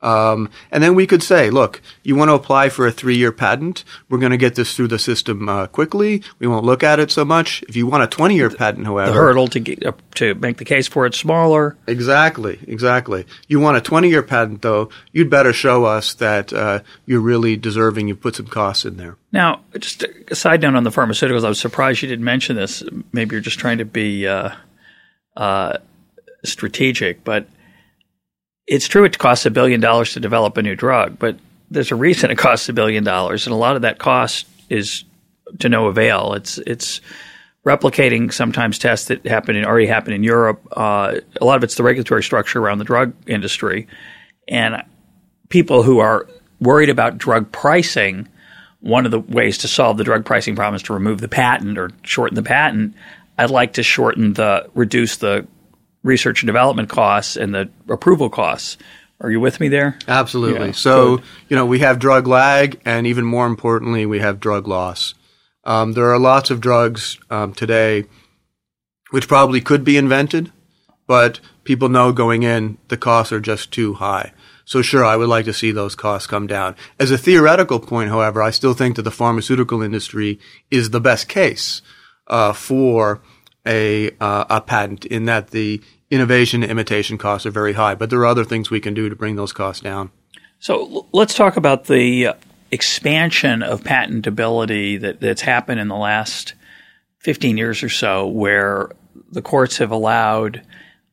Um, 0.06 0.50
and 0.70 0.84
then 0.84 0.94
we 0.94 1.04
could 1.04 1.22
say, 1.22 1.50
look, 1.50 1.82
you 2.04 2.14
want 2.14 2.28
to 2.28 2.34
apply 2.34 2.68
for 2.68 2.86
a 2.86 2.92
three-year 2.92 3.32
patent? 3.32 3.82
We're 4.08 4.18
going 4.18 4.30
to 4.30 4.36
get 4.36 4.54
this 4.54 4.76
through 4.76 4.86
the 4.86 5.00
system 5.00 5.48
uh, 5.48 5.66
quickly. 5.66 6.22
We 6.38 6.46
won't 6.46 6.64
look 6.64 6.84
at 6.84 7.00
it 7.00 7.10
so 7.10 7.24
much. 7.24 7.64
If 7.68 7.74
you 7.74 7.88
want 7.88 8.04
a 8.04 8.16
20-year 8.16 8.50
patent, 8.50 8.86
however, 8.86 9.10
the 9.10 9.16
hurdle 9.18 9.48
to 9.48 9.58
get, 9.58 9.84
uh, 9.84 9.92
to 10.14 10.36
make 10.36 10.58
the 10.58 10.64
case 10.64 10.86
for 10.86 11.06
it 11.06 11.14
smaller. 11.16 11.76
Exactly, 11.88 12.60
exactly. 12.68 13.26
You 13.48 13.58
want 13.58 13.78
a 13.78 13.80
20-year 13.80 14.22
patent, 14.22 14.62
though, 14.62 14.90
you'd 15.10 15.28
better 15.28 15.52
show 15.52 15.84
us 15.84 16.14
that 16.14 16.52
uh, 16.52 16.80
you're 17.04 17.20
really 17.20 17.56
deserving. 17.56 18.06
You've 18.06 18.20
put 18.20 18.36
some 18.36 18.46
costs 18.46 18.84
in 18.84 18.98
there. 18.98 19.16
Now, 19.32 19.62
just 19.76 20.04
a 20.30 20.36
side 20.36 20.62
note 20.62 20.76
on 20.76 20.84
the 20.84 20.90
pharmaceuticals. 20.90 21.44
I 21.44 21.48
was 21.48 21.58
surprised 21.58 22.02
you 22.02 22.08
didn't 22.08 22.24
mention 22.24 22.54
this. 22.54 22.84
Maybe 23.10 23.34
you're 23.34 23.40
just 23.40 23.58
trying 23.58 23.78
to 23.78 23.84
be 23.84 24.28
uh, 24.28 24.50
uh, 25.36 25.78
strategic, 26.44 27.24
but 27.24 27.48
it's 28.66 28.88
true 28.88 29.04
it 29.04 29.18
costs 29.18 29.46
a 29.46 29.50
billion 29.50 29.80
dollars 29.80 30.12
to 30.14 30.20
develop 30.20 30.56
a 30.56 30.62
new 30.62 30.74
drug, 30.74 31.18
but 31.18 31.38
there's 31.70 31.92
a 31.92 31.96
reason 31.96 32.30
it 32.30 32.38
costs 32.38 32.68
a 32.68 32.72
billion 32.72 33.04
dollars, 33.04 33.46
and 33.46 33.52
a 33.52 33.56
lot 33.56 33.76
of 33.76 33.82
that 33.82 33.98
cost 33.98 34.46
is 34.68 35.04
to 35.60 35.68
no 35.68 35.86
avail. 35.86 36.34
It's 36.34 36.58
it's 36.58 37.00
replicating 37.64 38.32
sometimes 38.32 38.78
tests 38.78 39.08
that 39.08 39.26
happen 39.26 39.56
in, 39.56 39.64
already 39.64 39.86
happen 39.86 40.12
in 40.12 40.22
Europe. 40.22 40.60
Uh, 40.72 41.16
a 41.40 41.44
lot 41.44 41.56
of 41.56 41.64
it's 41.64 41.74
the 41.74 41.82
regulatory 41.82 42.22
structure 42.22 42.60
around 42.60 42.78
the 42.78 42.84
drug 42.84 43.12
industry, 43.26 43.86
and 44.48 44.82
people 45.48 45.82
who 45.82 45.98
are 45.98 46.28
worried 46.60 46.90
about 46.90 47.18
drug 47.18 47.50
pricing. 47.52 48.28
One 48.80 49.04
of 49.04 49.10
the 49.10 49.18
ways 49.18 49.58
to 49.58 49.68
solve 49.68 49.96
the 49.96 50.04
drug 50.04 50.24
pricing 50.24 50.54
problem 50.54 50.76
is 50.76 50.82
to 50.84 50.92
remove 50.92 51.20
the 51.20 51.28
patent 51.28 51.76
or 51.76 51.90
shorten 52.02 52.36
the 52.36 52.42
patent. 52.42 52.94
I'd 53.36 53.50
like 53.50 53.74
to 53.74 53.82
shorten 53.82 54.34
the 54.34 54.70
reduce 54.74 55.16
the 55.16 55.46
research 56.06 56.42
and 56.42 56.46
development 56.46 56.88
costs 56.88 57.36
and 57.36 57.54
the 57.54 57.68
approval 57.88 58.30
costs. 58.30 58.78
Are 59.20 59.30
you 59.30 59.40
with 59.40 59.60
me 59.60 59.68
there? 59.68 59.98
Absolutely. 60.06 60.68
Yeah. 60.68 60.72
So, 60.72 61.16
Good. 61.16 61.26
you 61.48 61.56
know, 61.56 61.66
we 61.66 61.78
have 61.80 61.98
drug 61.98 62.26
lag, 62.26 62.80
and 62.84 63.06
even 63.06 63.24
more 63.24 63.46
importantly, 63.46 64.04
we 64.04 64.20
have 64.20 64.40
drug 64.40 64.68
loss. 64.68 65.14
Um, 65.64 65.92
there 65.92 66.12
are 66.12 66.18
lots 66.18 66.50
of 66.50 66.60
drugs 66.60 67.18
um, 67.30 67.52
today 67.52 68.04
which 69.10 69.28
probably 69.28 69.60
could 69.60 69.84
be 69.84 69.96
invented, 69.96 70.52
but 71.06 71.40
people 71.64 71.88
know 71.88 72.12
going 72.12 72.42
in 72.42 72.78
the 72.88 72.96
costs 72.96 73.32
are 73.32 73.40
just 73.40 73.70
too 73.72 73.94
high. 73.94 74.32
So, 74.64 74.82
sure, 74.82 75.04
I 75.04 75.16
would 75.16 75.28
like 75.28 75.44
to 75.44 75.52
see 75.52 75.70
those 75.70 75.94
costs 75.94 76.26
come 76.26 76.48
down. 76.48 76.74
As 76.98 77.12
a 77.12 77.18
theoretical 77.18 77.78
point, 77.78 78.10
however, 78.10 78.42
I 78.42 78.50
still 78.50 78.74
think 78.74 78.96
that 78.96 79.02
the 79.02 79.12
pharmaceutical 79.12 79.80
industry 79.80 80.40
is 80.72 80.90
the 80.90 81.00
best 81.00 81.28
case 81.28 81.82
uh, 82.26 82.52
for 82.52 83.20
a, 83.64 84.10
uh, 84.20 84.44
a 84.50 84.60
patent 84.60 85.04
in 85.04 85.26
that 85.26 85.50
the 85.50 85.80
innovation 86.10 86.62
and 86.62 86.70
imitation 86.70 87.18
costs 87.18 87.46
are 87.46 87.50
very 87.50 87.72
high, 87.72 87.94
but 87.94 88.10
there 88.10 88.20
are 88.20 88.26
other 88.26 88.44
things 88.44 88.70
we 88.70 88.80
can 88.80 88.94
do 88.94 89.08
to 89.08 89.16
bring 89.16 89.36
those 89.36 89.52
costs 89.52 89.82
down. 89.82 90.10
So 90.58 91.06
let's 91.12 91.34
talk 91.34 91.56
about 91.56 91.84
the 91.84 92.34
expansion 92.70 93.62
of 93.62 93.82
patentability 93.82 95.00
that, 95.00 95.20
that's 95.20 95.42
happened 95.42 95.80
in 95.80 95.88
the 95.88 95.96
last 95.96 96.54
15 97.20 97.56
years 97.56 97.82
or 97.82 97.88
so, 97.88 98.26
where 98.26 98.90
the 99.30 99.42
courts 99.42 99.78
have 99.78 99.90
allowed 99.90 100.62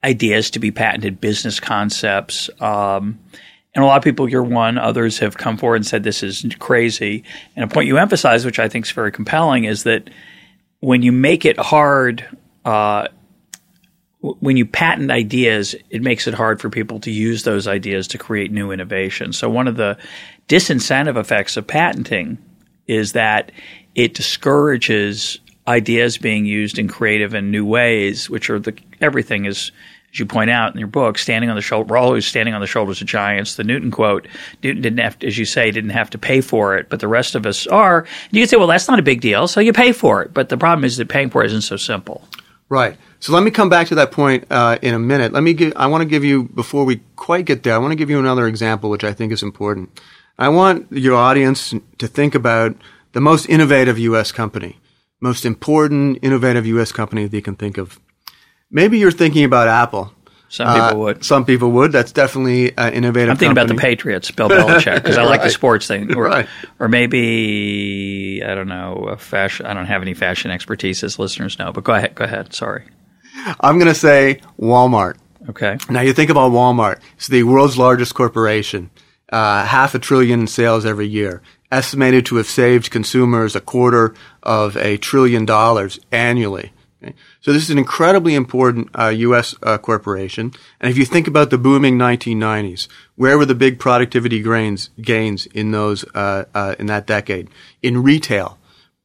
ideas 0.03 0.51
to 0.51 0.59
be 0.59 0.71
patented, 0.71 1.19
business 1.19 1.59
concepts. 1.59 2.49
Um, 2.59 3.19
and 3.75 3.83
a 3.83 3.87
lot 3.87 3.97
of 3.97 4.03
people, 4.03 4.29
you're 4.29 4.43
one, 4.43 4.77
others 4.77 5.19
have 5.19 5.37
come 5.37 5.57
forward 5.57 5.77
and 5.77 5.85
said 5.85 6.03
this 6.03 6.21
is 6.21 6.45
crazy. 6.59 7.23
And 7.55 7.65
a 7.65 7.73
point 7.73 7.87
you 7.87 7.97
emphasize, 7.97 8.45
which 8.45 8.59
I 8.59 8.69
think 8.69 8.85
is 8.85 8.91
very 8.91 9.11
compelling, 9.11 9.63
is 9.63 9.83
that 9.83 10.09
when 10.79 11.01
you 11.01 11.11
make 11.11 11.45
it 11.45 11.57
hard 11.57 12.25
uh, 12.65 13.07
when 14.23 14.55
you 14.55 14.65
patent 14.65 15.11
ideas, 15.11 15.75
it 15.89 16.01
makes 16.01 16.27
it 16.27 16.33
hard 16.33 16.61
for 16.61 16.69
people 16.69 16.99
to 17.01 17.11
use 17.11 17.43
those 17.43 17.67
ideas 17.67 18.07
to 18.07 18.17
create 18.17 18.51
new 18.51 18.71
innovation. 18.71 19.33
So 19.33 19.49
one 19.49 19.67
of 19.67 19.75
the 19.75 19.97
disincentive 20.47 21.17
effects 21.17 21.57
of 21.57 21.67
patenting 21.67 22.37
is 22.87 23.11
that 23.13 23.51
it 23.95 24.13
discourages 24.13 25.39
ideas 25.67 26.17
being 26.17 26.45
used 26.45 26.79
in 26.79 26.87
creative 26.87 27.33
and 27.33 27.51
new 27.51 27.65
ways, 27.65 28.29
which 28.29 28.49
are 28.49 28.59
the 28.59 28.77
everything 29.01 29.45
is 29.45 29.71
as 30.13 30.19
you 30.19 30.25
point 30.27 30.51
out 30.51 30.71
in 30.71 30.79
your 30.79 30.87
book, 30.87 31.17
standing 31.17 31.49
on 31.49 31.55
the 31.55 31.61
shoulder, 31.61 31.91
we're 31.91 31.97
always 31.97 32.25
standing 32.25 32.53
on 32.53 32.61
the 32.61 32.67
shoulders 32.67 33.01
of 33.01 33.07
giants. 33.07 33.55
The 33.55 33.63
Newton 33.63 33.89
quote, 33.89 34.27
Newton 34.61 34.81
didn't 34.83 34.99
have, 34.99 35.17
to, 35.19 35.27
as 35.27 35.39
you 35.39 35.45
say, 35.45 35.71
didn't 35.71 35.89
have 35.89 36.11
to 36.11 36.19
pay 36.19 36.39
for 36.39 36.77
it, 36.77 36.87
but 36.87 36.99
the 36.99 37.07
rest 37.07 37.33
of 37.33 37.47
us 37.47 37.65
are. 37.65 37.99
And 38.01 38.31
you 38.31 38.41
can 38.41 38.47
say, 38.47 38.57
well, 38.57 38.67
that's 38.67 38.87
not 38.87 38.99
a 38.99 39.03
big 39.03 39.21
deal, 39.21 39.47
so 39.47 39.59
you 39.59 39.73
pay 39.73 39.91
for 39.91 40.21
it. 40.21 40.31
But 40.31 40.49
the 40.49 40.57
problem 40.57 40.85
is 40.85 40.97
that 40.97 41.09
paying 41.09 41.31
for 41.31 41.43
it 41.43 41.47
isn't 41.47 41.61
so 41.61 41.77
simple. 41.77 42.27
Right. 42.73 42.97
So 43.19 43.33
let 43.33 43.43
me 43.43 43.51
come 43.51 43.69
back 43.69 43.85
to 43.89 43.95
that 43.95 44.11
point 44.11 44.45
uh, 44.49 44.79
in 44.81 44.95
a 44.95 44.99
minute. 44.99 45.31
Let 45.31 45.43
me 45.43 45.53
give, 45.53 45.73
I 45.75 45.85
want 45.85 46.01
to 46.01 46.09
give 46.09 46.23
you, 46.23 46.45
before 46.45 46.85
we 46.85 47.01
quite 47.15 47.45
get 47.45 47.61
there, 47.61 47.75
I 47.75 47.77
want 47.77 47.91
to 47.91 47.95
give 47.95 48.09
you 48.09 48.17
another 48.17 48.47
example 48.47 48.89
which 48.89 49.03
I 49.03 49.13
think 49.13 49.31
is 49.31 49.43
important. 49.43 50.01
I 50.39 50.49
want 50.49 50.91
your 50.91 51.15
audience 51.15 51.75
to 51.99 52.07
think 52.07 52.33
about 52.33 52.75
the 53.11 53.21
most 53.21 53.47
innovative 53.47 53.99
U.S. 53.99 54.31
company, 54.31 54.79
most 55.21 55.45
important 55.45 56.17
innovative 56.23 56.65
U.S. 56.65 56.91
company 56.91 57.27
that 57.27 57.37
you 57.37 57.43
can 57.43 57.55
think 57.55 57.77
of. 57.77 57.99
Maybe 58.71 58.97
you're 58.97 59.11
thinking 59.11 59.43
about 59.43 59.67
Apple. 59.67 60.11
Some 60.53 60.67
people 60.67 60.83
uh, 60.83 60.95
would. 61.05 61.25
Some 61.25 61.45
people 61.45 61.71
would. 61.71 61.91
That's 61.91 62.11
definitely 62.11 62.77
an 62.77 62.93
innovative. 62.93 63.31
I'm 63.31 63.37
thinking 63.37 63.55
company. 63.55 63.71
about 63.71 63.75
the 63.75 63.81
Patriots, 63.81 64.29
Bill 64.29 64.49
Belichick, 64.49 64.97
because 64.97 65.17
I 65.17 65.21
right. 65.23 65.29
like 65.31 65.41
the 65.41 65.49
sports 65.49 65.87
thing. 65.87 66.15
Or, 66.15 66.25
right. 66.25 66.47
or 66.77 66.87
maybe 66.87 68.39
I 68.45 68.53
don't 68.53 68.67
know. 68.67 69.15
fashion. 69.17 69.65
I 69.65 69.73
don't 69.73 69.87
have 69.87 70.03
any 70.03 70.13
fashion 70.13 70.51
expertise, 70.51 71.03
as 71.03 71.17
listeners 71.17 71.57
know. 71.57 71.71
But 71.71 71.83
go 71.83 71.93
ahead. 71.93 72.13
Go 72.13 72.25
ahead. 72.25 72.53
Sorry. 72.53 72.83
I'm 73.61 73.79
going 73.79 73.91
to 73.91 73.99
say 73.99 74.41
Walmart. 74.59 75.17
Okay. 75.49 75.75
Now 75.89 76.01
you 76.01 76.13
think 76.13 76.29
about 76.29 76.51
Walmart. 76.51 77.01
It's 77.15 77.27
the 77.27 77.41
world's 77.41 77.79
largest 77.79 78.13
corporation, 78.13 78.91
uh, 79.29 79.65
half 79.65 79.95
a 79.95 79.99
trillion 79.99 80.41
in 80.41 80.47
sales 80.47 80.85
every 80.85 81.07
year, 81.07 81.41
estimated 81.71 82.27
to 82.27 82.35
have 82.35 82.47
saved 82.47 82.91
consumers 82.91 83.55
a 83.55 83.59
quarter 83.59 84.13
of 84.43 84.77
a 84.77 84.97
trillion 84.97 85.45
dollars 85.45 85.99
annually. 86.11 86.73
Okay? 87.03 87.15
So 87.41 87.51
this 87.51 87.63
is 87.63 87.69
an 87.69 87.77
incredibly 87.77 88.35
important 88.35 88.89
uh, 88.97 89.07
U.S. 89.07 89.55
Uh, 89.61 89.77
corporation. 89.77 90.51
And 90.79 90.89
if 90.89 90.97
you 90.97 91.05
think 91.05 91.27
about 91.27 91.49
the 91.49 91.57
booming 91.57 91.97
1990s, 91.97 92.87
where 93.15 93.37
were 93.37 93.45
the 93.45 93.55
big 93.55 93.79
productivity 93.79 94.41
gains 94.41 94.89
gains 95.01 95.45
in 95.47 95.71
those 95.71 96.05
uh, 96.15 96.45
uh, 96.53 96.75
in 96.79 96.87
that 96.87 97.07
decade? 97.07 97.49
In 97.81 98.03
retail, 98.03 98.57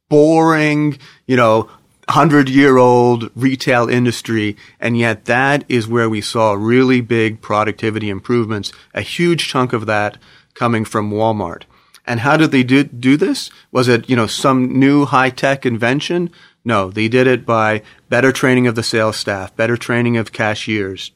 boring, 0.09 0.97
you 1.27 1.35
know, 1.35 1.69
hundred 2.09 2.49
year 2.49 2.77
old 2.77 3.29
retail 3.35 3.87
industry, 3.89 4.57
and 4.79 4.97
yet 4.97 5.25
that 5.25 5.63
is 5.67 5.87
where 5.87 6.09
we 6.09 6.21
saw 6.21 6.53
really 6.53 7.01
big 7.01 7.41
productivity 7.41 8.09
improvements, 8.09 8.71
a 8.93 9.01
huge 9.01 9.47
chunk 9.47 9.73
of 9.73 9.85
that 9.85 10.17
coming 10.53 10.85
from 10.85 11.11
Walmart. 11.11 11.63
And 12.05 12.21
how 12.21 12.37
did 12.37 12.49
they 12.49 12.63
do, 12.63 12.83
do 12.85 13.17
this? 13.17 13.51
Was 13.71 13.87
it, 13.87 14.09
you 14.09 14.15
know, 14.15 14.25
some 14.25 14.79
new 14.79 15.05
high 15.05 15.29
tech 15.29 15.63
invention? 15.63 16.31
No, 16.69 16.91
they 16.91 17.07
did 17.07 17.25
it 17.25 17.47
by 17.47 17.81
better 18.09 18.31
training 18.31 18.67
of 18.67 18.75
the 18.75 18.83
sales 18.83 19.17
staff, 19.17 19.55
better 19.55 19.75
training 19.75 20.17
of 20.17 20.31
cashiers. 20.31 21.09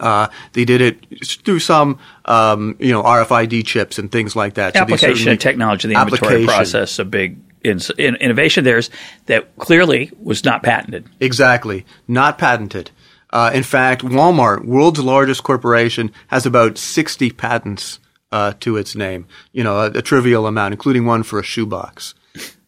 Uh, 0.00 0.26
they 0.52 0.64
did 0.64 0.80
it 0.80 1.24
through 1.44 1.60
some, 1.60 2.00
um, 2.24 2.74
you 2.80 2.90
know, 2.90 3.00
RFID 3.00 3.64
chips 3.64 4.00
and 4.00 4.10
things 4.10 4.34
like 4.34 4.54
that. 4.54 4.74
So 4.74 4.80
application 4.80 5.30
of 5.30 5.38
technology, 5.38 5.86
the 5.86 5.94
inventory 5.94 6.44
process, 6.44 6.98
a 6.98 7.04
big 7.04 7.38
in, 7.62 7.78
in, 7.98 8.16
innovation 8.16 8.64
there 8.64 8.78
is 8.78 8.90
that 9.26 9.56
clearly 9.58 10.10
was 10.20 10.44
not 10.44 10.64
patented. 10.64 11.06
Exactly, 11.20 11.86
not 12.08 12.36
patented. 12.36 12.90
Uh, 13.32 13.52
in 13.54 13.62
fact, 13.62 14.02
Walmart, 14.02 14.64
world's 14.64 14.98
largest 14.98 15.44
corporation, 15.44 16.10
has 16.26 16.46
about 16.46 16.78
60 16.78 17.30
patents 17.30 18.00
uh, 18.32 18.54
to 18.58 18.76
its 18.76 18.96
name. 18.96 19.28
You 19.52 19.62
know, 19.62 19.82
a, 19.82 19.90
a, 19.90 20.02
trivial 20.02 20.48
amount, 20.48 20.74
including 20.74 21.06
one 21.06 21.22
for 21.22 21.38
a 21.38 21.44
shoebox. 21.44 22.14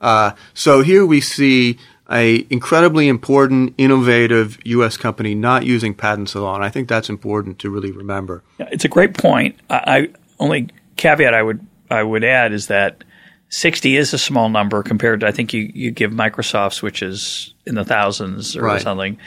Uh, 0.01 0.33
so 0.55 0.83
here 0.83 1.07
we 1.07 1.21
see 1.21 1.79
a 2.11 2.47
incredibly 2.51 3.09
important, 3.09 3.75
innovative 3.79 4.59
U.S. 4.65 4.97
company 4.97 5.35
not 5.35 5.65
using 5.65 5.95
patents 5.95 6.37
at 6.37 6.43
all, 6.43 6.55
and 6.55 6.65
I 6.65 6.69
think 6.69 6.89
that's 6.89 7.09
important 7.09 7.59
to 7.61 7.71
really 7.71 7.93
remember. 7.93 8.43
It's 8.59 8.85
a 8.85 8.89
great 8.89 9.17
point. 9.17 9.59
I, 9.71 9.77
I 9.87 10.09
only 10.39 10.69
caveat 10.97 11.35
I 11.35 11.43
would 11.43 11.65
I 11.91 12.03
would 12.03 12.25
add 12.25 12.53
is 12.53 12.69
that 12.69 13.05
60 13.53 13.97
is 13.99 14.15
a 14.15 14.19
small 14.19 14.49
number 14.49 14.83
compared 14.83 15.21
to, 15.21 15.27
I 15.27 15.31
think 15.31 15.53
you, 15.53 15.71
you 15.75 15.91
give 15.91 16.11
Microsoft's, 16.11 16.83
which 16.83 17.03
is 17.03 17.53
in 17.67 17.75
the 17.75 17.85
thousands 17.85 18.57
or 18.57 18.63
right. 18.63 18.81
something. 18.81 19.19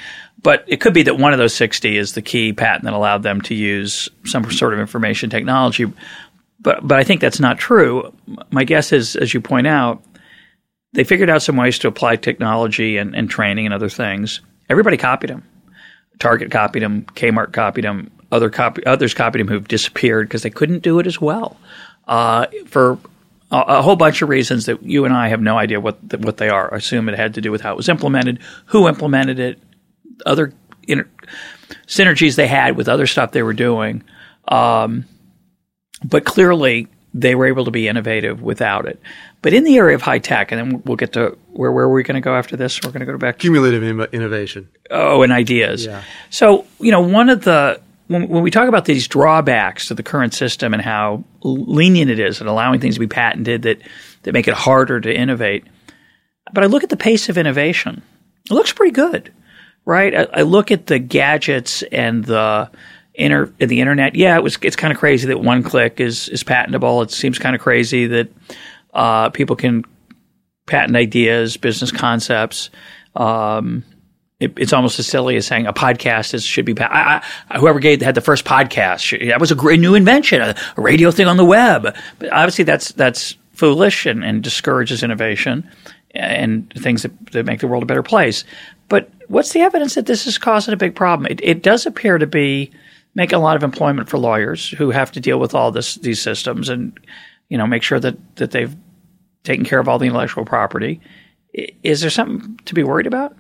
But 0.42 0.64
it 0.68 0.82
could 0.82 0.96
be 0.96 1.04
that 1.04 1.20
one 1.20 1.32
of 1.32 1.38
those 1.38 1.54
60 1.54 1.96
is 1.96 2.14
the 2.14 2.24
key 2.24 2.52
patent 2.52 2.86
that 2.86 2.94
allowed 2.94 3.22
them 3.22 3.40
to 3.42 3.54
use 3.54 4.10
some 4.26 4.50
sort 4.52 4.74
of 4.74 4.80
information 4.80 5.30
technology. 5.30 5.86
But, 6.60 6.88
but 6.88 6.98
I 6.98 7.04
think 7.04 7.22
that's 7.22 7.40
not 7.40 7.60
true. 7.60 8.12
My 8.50 8.64
guess 8.64 8.92
is, 8.92 9.16
as 9.16 9.32
you 9.32 9.42
point 9.42 9.68
out, 9.68 10.04
they 10.96 11.04
figured 11.04 11.30
out 11.30 11.42
some 11.42 11.58
ways 11.58 11.78
to 11.80 11.88
apply 11.88 12.16
technology 12.16 12.98
and, 12.98 13.16
and 13.16 13.30
training 13.30 13.66
and 13.66 13.74
other 13.74 13.90
things. 13.90 14.40
Everybody 14.70 14.98
copied 14.98 15.30
them. 15.30 15.44
Target 16.20 16.50
copied 16.50 16.82
them, 16.82 17.04
Kmart 17.04 17.52
copied 17.52 17.84
them, 17.84 18.10
other 18.32 18.50
copy, 18.50 18.86
others 18.86 19.14
copied 19.14 19.42
them 19.42 19.50
who've 19.50 19.68
disappeared 19.68 20.28
because 20.28 20.44
they 20.44 20.50
couldn't 20.50 20.80
do 20.80 21.00
it 21.00 21.08
as 21.08 21.20
well. 21.20 21.58
Uh, 22.08 22.46
for 22.68 22.98
a, 23.52 23.58
a, 23.58 23.82
whole 23.82 23.98
bunch 23.98 24.22
of 24.22 24.30
reasons 24.30 24.68
that 24.68 24.82
you 24.82 25.04
and 25.04 25.14
I 25.14 25.28
have 25.28 25.42
no 25.42 25.58
idea 25.58 25.82
what 25.82 25.98
the, 26.08 26.18
what 26.18 26.38
they 26.38 26.48
are. 26.48 26.74
I 26.74 26.78
assume 26.78 27.10
it 27.10 27.18
had 27.18 27.34
to 27.34 27.42
do 27.42 27.52
with 27.52 27.62
how 27.62 27.74
it 27.74 27.78
was 27.78 27.90
implemented, 27.90 28.40
who 28.68 28.88
implemented 28.88 29.40
it, 29.40 29.60
other 30.26 30.54
inter- 30.88 31.10
synergies 31.88 32.36
they 32.36 32.48
had 32.48 32.78
with 32.78 32.88
other 32.88 33.08
stuff 33.08 33.32
they 33.32 33.44
were 33.44 33.54
doing. 33.54 34.04
Um, 34.48 35.06
but 36.04 36.24
clearly 36.24 36.88
they 37.18 37.34
were 37.34 37.46
able 37.48 37.64
to 37.64 37.72
be 37.72 37.88
innovative 37.88 38.42
without 38.42 38.86
it. 38.86 39.02
But 39.42 39.54
in 39.54 39.64
the 39.64 39.78
area 39.78 39.96
of 39.96 40.02
high 40.02 40.20
tech, 40.20 40.52
and 40.52 40.60
then 40.60 40.82
we'll 40.86 40.98
get 40.98 41.14
to 41.14 41.38
where 41.54 41.72
where 41.72 41.86
are 41.86 41.94
we 41.94 42.04
going 42.04 42.16
to 42.16 42.22
go 42.22 42.36
after 42.36 42.58
this? 42.58 42.80
We're 42.84 42.92
going 42.92 43.00
to 43.00 43.12
go 43.12 43.18
back. 43.18 43.38
to 43.38 43.42
Cumulative 43.42 43.82
in- 43.84 44.02
innovation. 44.12 44.68
Oh, 44.92 45.22
and 45.22 45.32
ideas. 45.32 45.86
Yeah. 45.86 46.04
So 46.30 46.68
you 46.80 46.92
know, 46.92 47.02
one 47.02 47.30
of 47.30 47.44
the 47.46 47.80
when, 48.08 48.28
when 48.28 48.44
we 48.44 48.52
talk 48.52 48.68
about 48.68 48.84
these 48.86 49.08
drawbacks 49.08 49.88
to 49.88 49.94
the 49.94 50.04
current 50.04 50.34
system 50.34 50.74
and 50.74 50.84
how 50.84 51.24
lenient 51.42 52.12
it 52.12 52.20
is 52.20 52.42
in 52.42 52.48
allowing 52.48 52.80
things 52.82 52.96
to 52.96 53.00
be 53.00 53.08
patented 53.08 53.62
that 53.62 53.82
that 54.24 54.34
make 54.34 54.48
it 54.50 54.54
harder 54.54 55.00
to 55.00 55.16
innovate, 55.16 55.64
but 56.54 56.64
I 56.64 56.68
look 56.68 56.84
at 56.84 56.90
the 56.90 56.98
pace 56.98 57.30
of 57.30 57.38
innovation. 57.38 58.02
It 58.50 58.54
looks 58.54 58.74
pretty 58.74 58.92
good, 58.92 59.32
right? 59.86 60.14
I, 60.14 60.28
I 60.34 60.42
look 60.42 60.70
at 60.72 60.88
the 60.88 61.00
gadgets 61.00 61.82
and 61.84 62.26
the 62.26 62.70
inter, 63.18 63.52
the 63.58 63.82
internet. 63.82 64.16
Yeah, 64.16 64.36
it 64.36 64.44
was. 64.44 64.58
It's 64.62 64.76
kind 64.76 64.94
of 64.94 65.00
crazy 65.00 65.28
that 65.28 65.40
one 65.40 65.64
click 65.64 66.00
is 66.00 66.30
is 66.30 66.44
patentable. 66.44 67.02
It 67.02 67.12
seems 67.12 67.40
kind 67.40 67.56
of 67.56 67.62
crazy 67.62 68.08
that 68.08 68.30
uh, 68.94 69.30
people 69.30 69.56
can 69.56 69.84
patent 70.66 70.96
ideas, 70.96 71.58
business 71.58 71.92
concepts. 71.92 72.70
Um, 73.16 73.84
it, 74.40 74.54
it's 74.58 74.74
almost 74.74 75.00
as 75.00 75.08
silly 75.08 75.38
as 75.38 75.48
saying 75.48 75.66
a 75.66 75.74
podcast 75.74 76.34
is, 76.34 76.44
should 76.44 76.66
be. 76.66 76.78
I, 76.80 77.24
I, 77.50 77.60
whoever 77.60 77.80
gave, 77.80 78.02
had 78.02 78.16
the 78.16 78.22
first 78.22 78.44
podcast, 78.44 79.28
that 79.30 79.40
was 79.40 79.52
a 79.52 79.56
great 79.56 79.80
new 79.80 79.96
invention, 79.96 80.42
a, 80.42 80.56
a, 80.76 80.82
radio 80.82 81.10
thing 81.12 81.28
on 81.28 81.38
the 81.38 81.46
web. 81.46 81.96
But 82.20 82.34
obviously, 82.34 82.66
that's 82.66 82.92
that's 82.92 83.38
foolish 83.54 84.06
and, 84.06 84.24
and 84.24 84.44
discourages 84.44 85.04
innovation 85.04 85.70
and 86.12 86.72
things 86.74 87.04
that, 87.04 87.32
that, 87.32 87.46
make 87.46 87.60
the 87.60 87.68
world 87.68 87.84
a 87.84 87.86
better 87.86 88.04
place. 88.04 88.44
But 88.90 89.10
what's 89.28 89.54
the 89.54 89.62
evidence 89.62 89.96
that 89.96 90.06
this 90.06 90.28
is 90.28 90.38
causing 90.38 90.74
a 90.74 90.78
big 90.78 90.96
problem? 90.96 91.32
It, 91.32 91.40
it 91.42 91.64
does 91.64 91.86
appear 91.86 92.18
to 92.18 92.28
be 92.28 92.72
making 93.16 93.38
a 93.38 93.42
lot 93.42 93.56
of 93.56 93.64
employment 93.64 94.10
for 94.10 94.18
lawyers 94.18 94.70
who 94.70 94.92
have 94.92 95.12
to 95.14 95.20
deal 95.20 95.40
with 95.40 95.56
all 95.56 95.72
this 95.72 95.96
these 95.96 96.22
systems 96.22 96.70
and 96.70 97.00
you 97.50 97.58
know 97.58 97.66
make 97.66 97.82
sure 97.82 98.00
that 98.00 98.36
that 98.36 98.52
they've 98.52 98.76
taken 99.44 99.66
care 99.66 99.80
of 99.80 99.88
all 99.88 99.98
the 99.98 100.06
intellectual 100.06 100.46
property. 100.46 101.02
Is 101.84 102.02
there 102.02 102.10
something 102.10 102.60
to 102.66 102.74
be 102.74 102.84
worried 102.84 103.08
about? 103.08 103.36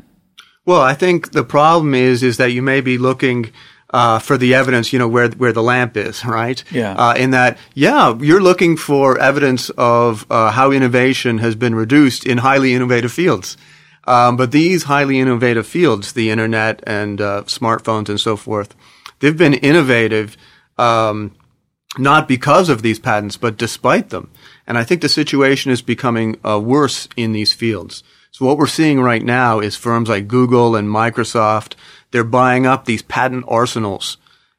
Well, 0.65 0.81
I 0.81 0.93
think 0.93 1.33
the 1.33 1.43
problem 1.43 1.93
is 1.93 2.23
is 2.23 2.37
that 2.37 2.51
you 2.51 2.61
may 2.61 2.81
be 2.81 2.97
looking 2.97 3.51
uh, 3.91 4.19
for 4.19 4.37
the 4.37 4.53
evidence, 4.55 4.91
you 4.91 4.99
know, 4.99 5.07
where 5.07 5.29
where 5.29 5.53
the 5.53 5.61
lamp 5.61 5.95
is, 5.97 6.25
right? 6.25 6.63
Yeah. 6.71 6.93
Uh, 6.93 7.13
in 7.15 7.31
that, 7.31 7.57
yeah, 7.73 8.15
you're 8.19 8.41
looking 8.41 8.77
for 8.77 9.19
evidence 9.19 9.69
of 9.71 10.25
uh, 10.29 10.51
how 10.51 10.71
innovation 10.71 11.37
has 11.39 11.55
been 11.55 11.75
reduced 11.75 12.25
in 12.25 12.39
highly 12.39 12.73
innovative 12.73 13.11
fields. 13.11 13.57
Um, 14.07 14.37
but 14.37 14.51
these 14.51 14.83
highly 14.83 15.19
innovative 15.19 15.65
fields, 15.65 16.13
the 16.13 16.29
internet 16.29 16.83
and 16.85 17.19
uh, 17.19 17.43
smartphones 17.43 18.09
and 18.09 18.19
so 18.19 18.35
forth, 18.35 18.75
they've 19.25 19.35
been 19.35 19.55
innovative 19.55 20.37
um, 20.77 21.35
not 21.97 22.27
because 22.27 22.69
of 22.69 22.83
these 22.83 22.99
patents, 22.99 23.37
but 23.37 23.57
despite 23.57 24.09
them. 24.09 24.29
And 24.67 24.77
I 24.77 24.83
think 24.83 25.01
the 25.01 25.09
situation 25.09 25.71
is 25.71 25.81
becoming 25.81 26.37
uh, 26.45 26.59
worse 26.59 27.07
in 27.17 27.31
these 27.31 27.51
fields. 27.51 28.03
So 28.29 28.45
what 28.45 28.59
we're 28.59 28.67
seeing 28.67 29.01
right 29.01 29.23
now 29.23 29.59
is 29.61 29.75
firms 29.75 30.09
like 30.09 30.27
Google 30.27 30.75
and 30.75 30.87
Microsoft, 30.87 31.73
they're 32.11 32.23
buying 32.23 32.67
up 32.67 32.85
these 32.85 33.01
patent 33.01 33.45
arsenals. 33.47 34.17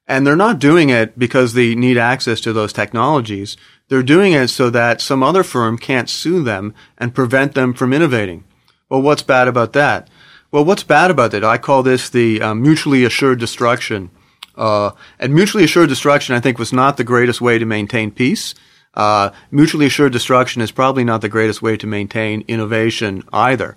And 0.09 0.27
they're 0.27 0.35
not 0.35 0.59
doing 0.59 0.91
it 0.91 1.17
because 1.17 1.55
they 1.55 1.77
need 1.77 1.97
access 1.97 2.41
to 2.41 2.53
those 2.53 2.73
technologies. 2.73 3.57
They're 3.89 4.03
doing 4.03 4.33
it 4.33 4.49
so 4.49 4.69
that 4.71 5.01
some 5.01 5.23
other 5.23 5.45
firm 5.45 5.79
can't 5.79 6.11
sue 6.11 6.43
them 6.43 6.75
and 6.99 7.15
prevent 7.15 7.55
them 7.55 7.73
from 7.73 7.93
innovating. 7.93 8.43
Well, 8.89 9.03
what's 9.03 9.23
bad 9.23 9.47
about 9.47 9.75
that? 9.75 10.09
Well, 10.51 10.65
what's 10.65 10.83
bad 10.83 11.13
about 11.13 11.35
it? 11.35 11.45
I 11.45 11.57
call 11.57 11.85
this 11.85 12.11
the 12.11 12.43
uh, 12.43 12.55
mutually 12.55 13.05
assured 13.05 13.39
destruction. 13.39 14.11
Uh, 14.57 14.91
and 15.19 15.35
mutually 15.35 15.65
assured 15.65 15.89
destruction, 15.89 16.35
I 16.35 16.41
think, 16.41 16.59
was 16.59 16.73
not 16.73 16.97
the 16.97 17.05
greatest 17.05 17.41
way 17.41 17.59
to 17.59 17.67
maintain 17.67 18.11
peace. 18.11 18.55
Uh, 18.95 19.31
mutually 19.51 19.87
assured 19.87 20.13
destruction 20.13 20.63
is 20.63 20.73
probably 20.73 21.05
not 21.05 21.21
the 21.21 21.29
greatest 21.29 21.61
way 21.61 21.77
to 21.77 21.87
maintain 21.87 22.45
innovation 22.49 23.23
either. 23.33 23.77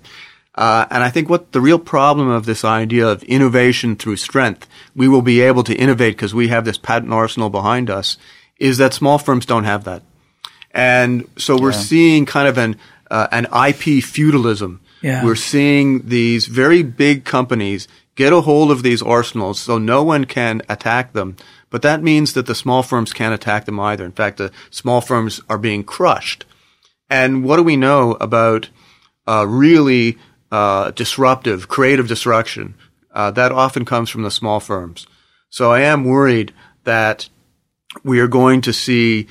Uh, 0.55 0.85
and 0.89 1.03
I 1.03 1.09
think 1.09 1.29
what 1.29 1.51
the 1.51 1.61
real 1.61 1.79
problem 1.79 2.29
of 2.29 2.45
this 2.45 2.63
idea 2.65 3.07
of 3.07 3.23
innovation 3.23 3.95
through 3.95 4.15
strength, 4.15 4.67
we 4.95 5.07
will 5.07 5.21
be 5.21 5.41
able 5.41 5.63
to 5.63 5.75
innovate 5.75 6.15
because 6.15 6.33
we 6.33 6.47
have 6.47 6.65
this 6.65 6.77
patent 6.77 7.13
arsenal 7.13 7.49
behind 7.49 7.89
us, 7.89 8.17
is 8.57 8.77
that 8.77 8.93
small 8.93 9.17
firms 9.17 9.45
don't 9.45 9.65
have 9.65 9.83
that. 9.83 10.03
And 10.71 11.27
so 11.37 11.59
we're 11.59 11.71
yeah. 11.71 11.77
seeing 11.77 12.25
kind 12.25 12.47
of 12.47 12.57
an, 12.57 12.77
uh, 13.09 13.27
an 13.31 13.45
IP 13.45 14.03
feudalism. 14.03 14.81
Yeah. 15.01 15.23
We're 15.23 15.35
seeing 15.35 16.07
these 16.07 16.45
very 16.45 16.83
big 16.83 17.25
companies 17.25 17.87
get 18.19 18.33
a 18.33 18.41
hold 18.41 18.69
of 18.69 18.83
these 18.83 19.01
arsenals 19.01 19.57
so 19.59 19.77
no 19.77 20.03
one 20.03 20.25
can 20.25 20.61
attack 20.67 21.13
them 21.13 21.29
but 21.69 21.81
that 21.83 22.01
means 22.01 22.33
that 22.33 22.45
the 22.45 22.55
small 22.55 22.83
firms 22.83 23.13
can't 23.13 23.33
attack 23.33 23.65
them 23.65 23.79
either. 23.79 24.05
In 24.05 24.11
fact, 24.11 24.37
the 24.37 24.51
small 24.69 25.01
firms 25.01 25.41
are 25.49 25.57
being 25.57 25.83
crushed. 25.83 26.45
And 27.09 27.43
what 27.43 27.57
do 27.57 27.63
we 27.63 27.77
know 27.77 28.17
about 28.19 28.69
uh, 29.27 29.45
really 29.47 30.17
uh, 30.51 30.91
disruptive, 30.91 31.67
creative 31.67 32.07
destruction? 32.07 32.75
Uh, 33.13 33.31
that 33.31 33.51
often 33.51 33.85
comes 33.85 34.09
from 34.09 34.23
the 34.23 34.31
small 34.31 34.59
firms. 34.59 35.07
So 35.49 35.71
I 35.71 35.81
am 35.81 36.03
worried 36.03 36.53
that 36.83 37.29
we 38.03 38.19
are 38.19 38.27
going 38.27 38.61
to 38.61 38.73
see. 38.73 39.27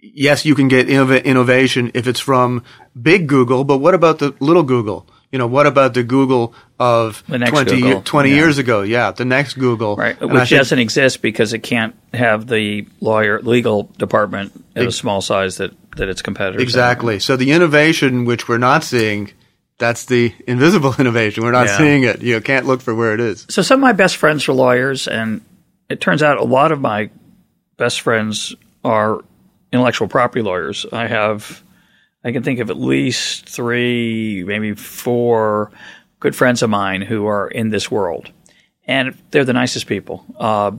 Yes, 0.00 0.44
you 0.44 0.54
can 0.54 0.68
get 0.68 0.86
innov- 0.86 1.24
innovation 1.24 1.90
if 1.94 2.06
it's 2.06 2.20
from 2.20 2.62
big 3.00 3.26
Google, 3.26 3.64
but 3.64 3.78
what 3.78 3.94
about 3.94 4.18
the 4.18 4.34
little 4.38 4.62
Google? 4.62 5.06
You 5.34 5.38
know, 5.38 5.48
what 5.48 5.66
about 5.66 5.94
the 5.94 6.04
Google 6.04 6.54
of 6.78 7.24
the 7.26 7.38
20, 7.38 7.80
Google. 7.80 8.02
20 8.02 8.28
yeah. 8.28 8.36
year 8.36 8.50
ago? 8.50 8.82
Yeah, 8.82 9.10
the 9.10 9.24
next 9.24 9.54
Google. 9.54 9.96
Right, 9.96 10.16
and 10.20 10.32
which 10.32 10.50
doesn't 10.50 10.78
exist 10.78 11.22
because 11.22 11.52
it 11.52 11.58
can't 11.58 11.96
have 12.12 12.46
the 12.46 12.86
lawyer 13.00 13.40
legal 13.40 13.90
department 13.98 14.52
at 14.76 14.86
a 14.86 14.92
small 14.92 15.20
size 15.20 15.56
that, 15.56 15.72
that 15.96 16.08
its 16.08 16.22
competitors 16.22 16.62
Exactly. 16.62 17.14
Have. 17.14 17.24
So 17.24 17.36
the 17.36 17.50
innovation 17.50 18.26
which 18.26 18.48
we're 18.48 18.58
not 18.58 18.84
seeing, 18.84 19.32
that's 19.76 20.04
the 20.04 20.32
invisible 20.46 20.94
innovation. 21.00 21.42
We're 21.42 21.50
not 21.50 21.66
yeah. 21.66 21.78
seeing 21.78 22.04
it. 22.04 22.22
You 22.22 22.40
can't 22.40 22.66
look 22.66 22.80
for 22.80 22.94
where 22.94 23.12
it 23.12 23.18
is. 23.18 23.44
So 23.48 23.60
some 23.60 23.80
of 23.80 23.82
my 23.82 23.92
best 23.92 24.18
friends 24.18 24.48
are 24.48 24.52
lawyers, 24.52 25.08
and 25.08 25.40
it 25.88 26.00
turns 26.00 26.22
out 26.22 26.38
a 26.38 26.44
lot 26.44 26.70
of 26.70 26.80
my 26.80 27.10
best 27.76 28.02
friends 28.02 28.54
are 28.84 29.18
intellectual 29.72 30.06
property 30.06 30.42
lawyers. 30.42 30.86
I 30.92 31.08
have 31.08 31.63
I 32.24 32.32
can 32.32 32.42
think 32.42 32.60
of 32.60 32.70
at 32.70 32.78
least 32.78 33.48
three, 33.48 34.44
maybe 34.44 34.74
four 34.74 35.70
good 36.20 36.34
friends 36.34 36.62
of 36.62 36.70
mine 36.70 37.02
who 37.02 37.26
are 37.26 37.48
in 37.48 37.68
this 37.68 37.90
world, 37.90 38.30
and 38.86 39.16
they're 39.30 39.44
the 39.44 39.52
nicest 39.52 39.86
people. 39.86 40.24
Uh, 40.38 40.72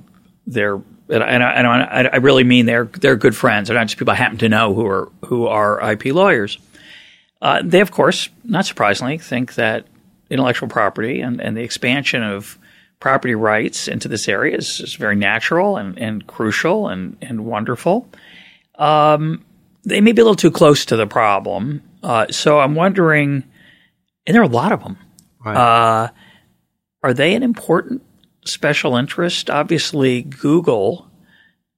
they're 0.47 0.81
and, 1.07 1.23
I, 1.23 1.51
and 1.51 1.67
I, 1.67 2.09
I, 2.13 2.15
really 2.15 2.43
mean 2.43 2.65
they're 2.65 2.85
they're 2.85 3.15
good 3.15 3.35
friends. 3.35 3.67
They're 3.67 3.77
not 3.77 3.87
just 3.87 3.99
people 3.99 4.11
I 4.11 4.15
happen 4.15 4.39
to 4.39 4.49
know 4.49 4.73
who 4.73 4.87
are 4.87 5.11
who 5.25 5.45
are 5.45 5.91
IP 5.91 6.05
lawyers. 6.05 6.57
Uh, 7.41 7.61
they, 7.63 7.81
of 7.81 7.91
course, 7.91 8.29
not 8.43 8.65
surprisingly, 8.65 9.19
think 9.19 9.53
that 9.55 9.85
intellectual 10.29 10.67
property 10.67 11.21
and, 11.21 11.39
and 11.39 11.55
the 11.55 11.61
expansion 11.61 12.23
of 12.23 12.57
property 12.99 13.35
rights 13.35 13.87
into 13.87 14.07
this 14.07 14.27
area 14.27 14.57
is, 14.57 14.79
is 14.79 14.95
very 14.95 15.15
natural 15.15 15.77
and, 15.77 15.99
and 15.99 16.25
crucial 16.25 16.87
and, 16.87 17.17
and 17.21 17.45
wonderful. 17.45 18.09
Um, 18.75 19.45
they 19.85 20.01
may 20.01 20.11
be 20.11 20.21
a 20.21 20.23
little 20.23 20.35
too 20.35 20.51
close 20.51 20.85
to 20.85 20.95
the 20.95 21.07
problem. 21.07 21.81
Uh, 22.03 22.27
so 22.29 22.59
I'm 22.59 22.75
wondering, 22.75 23.43
and 24.25 24.35
there 24.35 24.41
are 24.41 24.45
a 24.45 24.49
lot 24.49 24.71
of 24.71 24.83
them. 24.83 24.97
Right. 25.43 25.55
Uh, 25.55 26.09
are 27.03 27.13
they 27.13 27.35
an 27.35 27.43
important 27.43 28.03
special 28.45 28.95
interest? 28.97 29.49
Obviously, 29.49 30.23
Google 30.23 31.09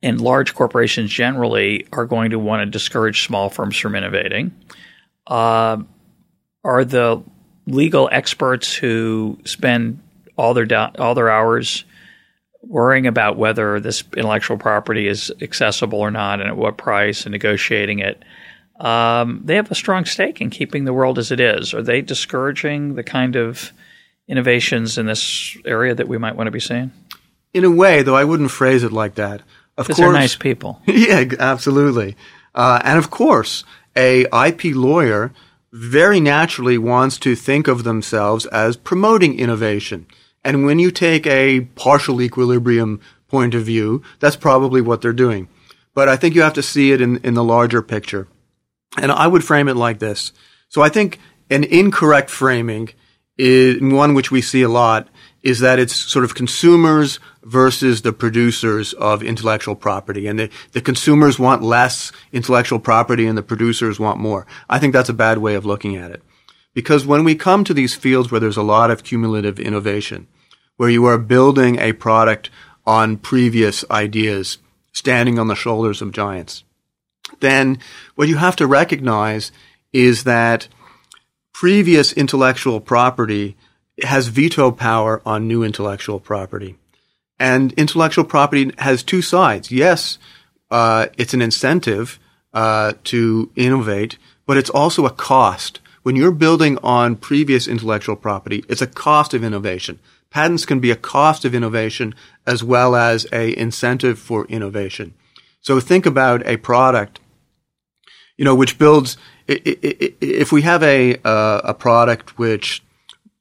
and 0.02 0.22
large 0.22 0.54
corporations 0.56 1.12
generally 1.12 1.88
are 1.91 2.06
going 2.06 2.32
to 2.32 2.39
want 2.39 2.62
to 2.62 2.65
discourage 2.65 3.26
small 3.26 3.50
firms 3.50 3.78
from 3.78 3.96
innovating. 3.96 4.56
Uh, 5.26 5.78
are 6.63 6.86
the 6.86 7.24
legal 7.65 8.08
experts 8.12 8.74
who 8.74 9.38
spend 9.43 10.02
all 10.38 10.54
their 10.54 10.65
do- 10.65 10.89
all 10.98 11.15
their 11.15 11.30
hours 11.30 11.84
worrying 12.68 13.08
about 13.08 13.38
whether 13.38 13.80
this 13.80 14.04
intellectual 14.16 14.58
property 14.58 15.08
is 15.08 15.32
accessible 15.42 16.00
or 16.00 16.12
not 16.12 16.42
and 16.42 16.50
at 16.50 16.58
what 16.58 16.78
price 16.78 17.26
and 17.26 17.32
negotiating 17.32 18.00
it, 18.00 18.24
um, 18.80 19.42
they 19.44 19.56
have 19.56 19.72
a 19.72 19.76
strong 19.76 20.06
stake 20.06 20.42
in 20.42 20.50
keeping 20.50 20.86
the 20.86 20.94
world 20.94 21.18
as 21.18 21.32
it 21.32 21.40
is. 21.40 21.74
Are 21.74 21.82
they 21.82 22.02
discouraging 22.02 22.96
the 22.96 23.04
kind 23.04 23.36
of 23.36 23.72
innovations 24.28 24.98
in 24.98 25.06
this 25.06 25.58
area 25.66 25.96
that 25.96 26.08
we 26.08 26.18
might 26.18 26.36
want 26.36 26.48
to 26.48 26.52
be 26.52 26.60
seeing? 26.60 26.92
In 27.54 27.64
a 27.64 27.72
way, 27.72 28.04
though, 28.04 28.16
I 28.16 28.26
wouldn't 28.26 28.52
phrase 28.52 28.84
it 28.84 28.92
like 28.92 29.16
that. 29.16 29.42
Of 29.78 29.88
course, 29.88 29.98
they're 29.98 30.12
nice 30.12 30.36
people. 30.36 30.82
yeah, 30.86 31.26
absolutely. 31.40 32.16
Uh, 32.54 32.82
and 32.84 32.98
of 32.98 33.10
course, 33.10 33.64
a 33.96 34.26
IP 34.48 34.76
lawyer 34.76 35.32
very 35.72 36.20
naturally 36.20 36.78
wants 36.78 37.18
to 37.20 37.36
think 37.36 37.68
of 37.68 37.84
themselves 37.84 38.46
as 38.48 38.78
promoting 38.78 39.40
innovation. 39.40 40.08
And 40.48 40.66
when 40.66 40.80
you 40.80 40.92
take 40.92 41.28
a 41.28 41.60
partial 41.76 42.22
equilibrium 42.22 43.02
point 43.28 43.54
of 43.54 43.64
view, 43.64 44.02
that's 44.22 44.38
probably 44.38 44.80
what 44.80 45.02
they're 45.02 45.12
doing. 45.12 45.50
But 45.94 46.08
I 46.08 46.16
think 46.16 46.36
you 46.36 46.42
have 46.42 46.54
to 46.54 46.64
see 46.64 46.94
it 46.94 47.02
in, 47.02 47.18
in 47.18 47.34
the 47.34 47.44
larger 47.44 47.82
picture. 47.82 48.30
And 48.98 49.12
I 49.12 49.28
would 49.28 49.44
frame 49.44 49.68
it 49.68 49.76
like 49.76 50.00
this. 50.00 50.32
So 50.70 50.82
I 50.82 50.88
think 50.88 51.20
an 51.50 51.66
incorrect 51.66 52.30
framing 52.30 52.92
is 53.38 53.82
one 53.82 54.14
which 54.14 54.32
we 54.32 54.42
see 54.42 54.62
a 54.62 54.70
lot 54.70 55.10
is 55.44 55.60
that 55.60 55.80
it's 55.80 55.94
sort 55.94 56.24
of 56.24 56.34
consumers 56.34 57.20
versus 57.44 58.04
the 58.04 58.14
producers 58.14 58.94
of 58.94 59.22
intellectual 59.22 59.76
property. 59.76 60.28
And 60.28 60.40
the, 60.40 60.50
the 60.72 60.80
consumers 60.80 61.38
want 61.38 61.62
less 61.62 62.14
intellectual 62.32 62.80
property 62.80 63.28
and 63.28 63.38
the 63.38 63.44
producers 63.44 64.00
want 64.00 64.18
more. 64.18 64.48
I 64.70 64.80
think 64.80 64.94
that's 64.94 65.10
a 65.10 65.14
bad 65.14 65.40
way 65.40 65.56
of 65.56 65.66
looking 65.66 65.98
at 65.98 66.12
it. 66.12 66.24
Because 66.74 67.06
when 67.06 67.26
we 67.26 67.36
come 67.36 67.66
to 67.66 67.74
these 67.74 67.96
fields 67.96 68.32
where 68.32 68.40
there's 68.40 68.56
a 68.56 68.64
lot 68.64 68.92
of 68.92 69.04
cumulative 69.04 69.60
innovation, 69.60 70.28
where 70.78 70.90
you 70.90 71.06
are 71.06 71.18
building 71.18 71.80
a 71.80 71.94
product 71.94 72.50
on 72.86 73.18
previous 73.18 73.84
ideas, 73.92 74.60
standing 74.94 75.38
on 75.38 75.48
the 75.48 75.56
shoulders 75.56 76.02
of 76.02 76.12
giants, 76.12 76.63
then 77.40 77.80
what 78.16 78.28
you 78.28 78.38
have 78.38 78.56
to 78.56 78.68
recognize 78.68 79.52
is 79.92 80.24
that 80.24 80.68
previous 81.54 82.13
intellectual 82.13 82.80
property 82.80 83.58
has 84.04 84.28
veto 84.28 84.72
power 84.72 85.22
on 85.26 85.48
new 85.48 85.63
intellectual 85.63 86.20
property. 86.20 86.76
And 87.40 87.74
intellectual 87.74 88.26
property 88.26 88.72
has 88.78 89.04
two 89.04 89.22
sides. 89.22 89.72
Yes, 89.72 90.18
uh, 90.72 91.08
it's 91.18 91.34
an 91.34 91.42
incentive 91.42 92.20
uh, 92.54 92.94
to 93.06 93.52
innovate, 93.56 94.18
but 94.46 94.58
it's 94.58 94.70
also 94.70 95.06
a 95.06 95.12
cost. 95.12 95.80
When 96.04 96.16
you're 96.16 96.32
building 96.32 96.78
on 96.84 97.16
previous 97.16 97.68
intellectual 97.68 98.16
property, 98.16 98.63
it's 98.70 98.82
a 98.82 98.88
cost 98.88 99.34
of 99.34 99.44
innovation. 99.44 100.00
Patents 100.30 100.66
can 100.66 100.80
be 100.80 100.92
a 100.92 100.96
cost 100.96 101.46
of 101.46 101.56
innovation 101.56 102.13
as 102.46 102.63
well 102.63 102.96
as 102.96 103.26
a 103.32 103.58
incentive 103.58 104.20
for 104.20 104.46
innovation. 104.46 105.13
So 105.62 105.80
think 105.80 106.06
about 106.06 106.46
a 106.46 106.58
product, 106.58 107.20
you 108.38 108.46
know, 108.46 108.56
which 108.56 108.78
builds. 108.78 109.18
If 109.48 110.52
we 110.52 110.62
have 110.63 110.84
a 110.84 111.18
uh, 111.24 111.62
a 111.63 111.74
product 111.74 112.38
which 112.38 112.84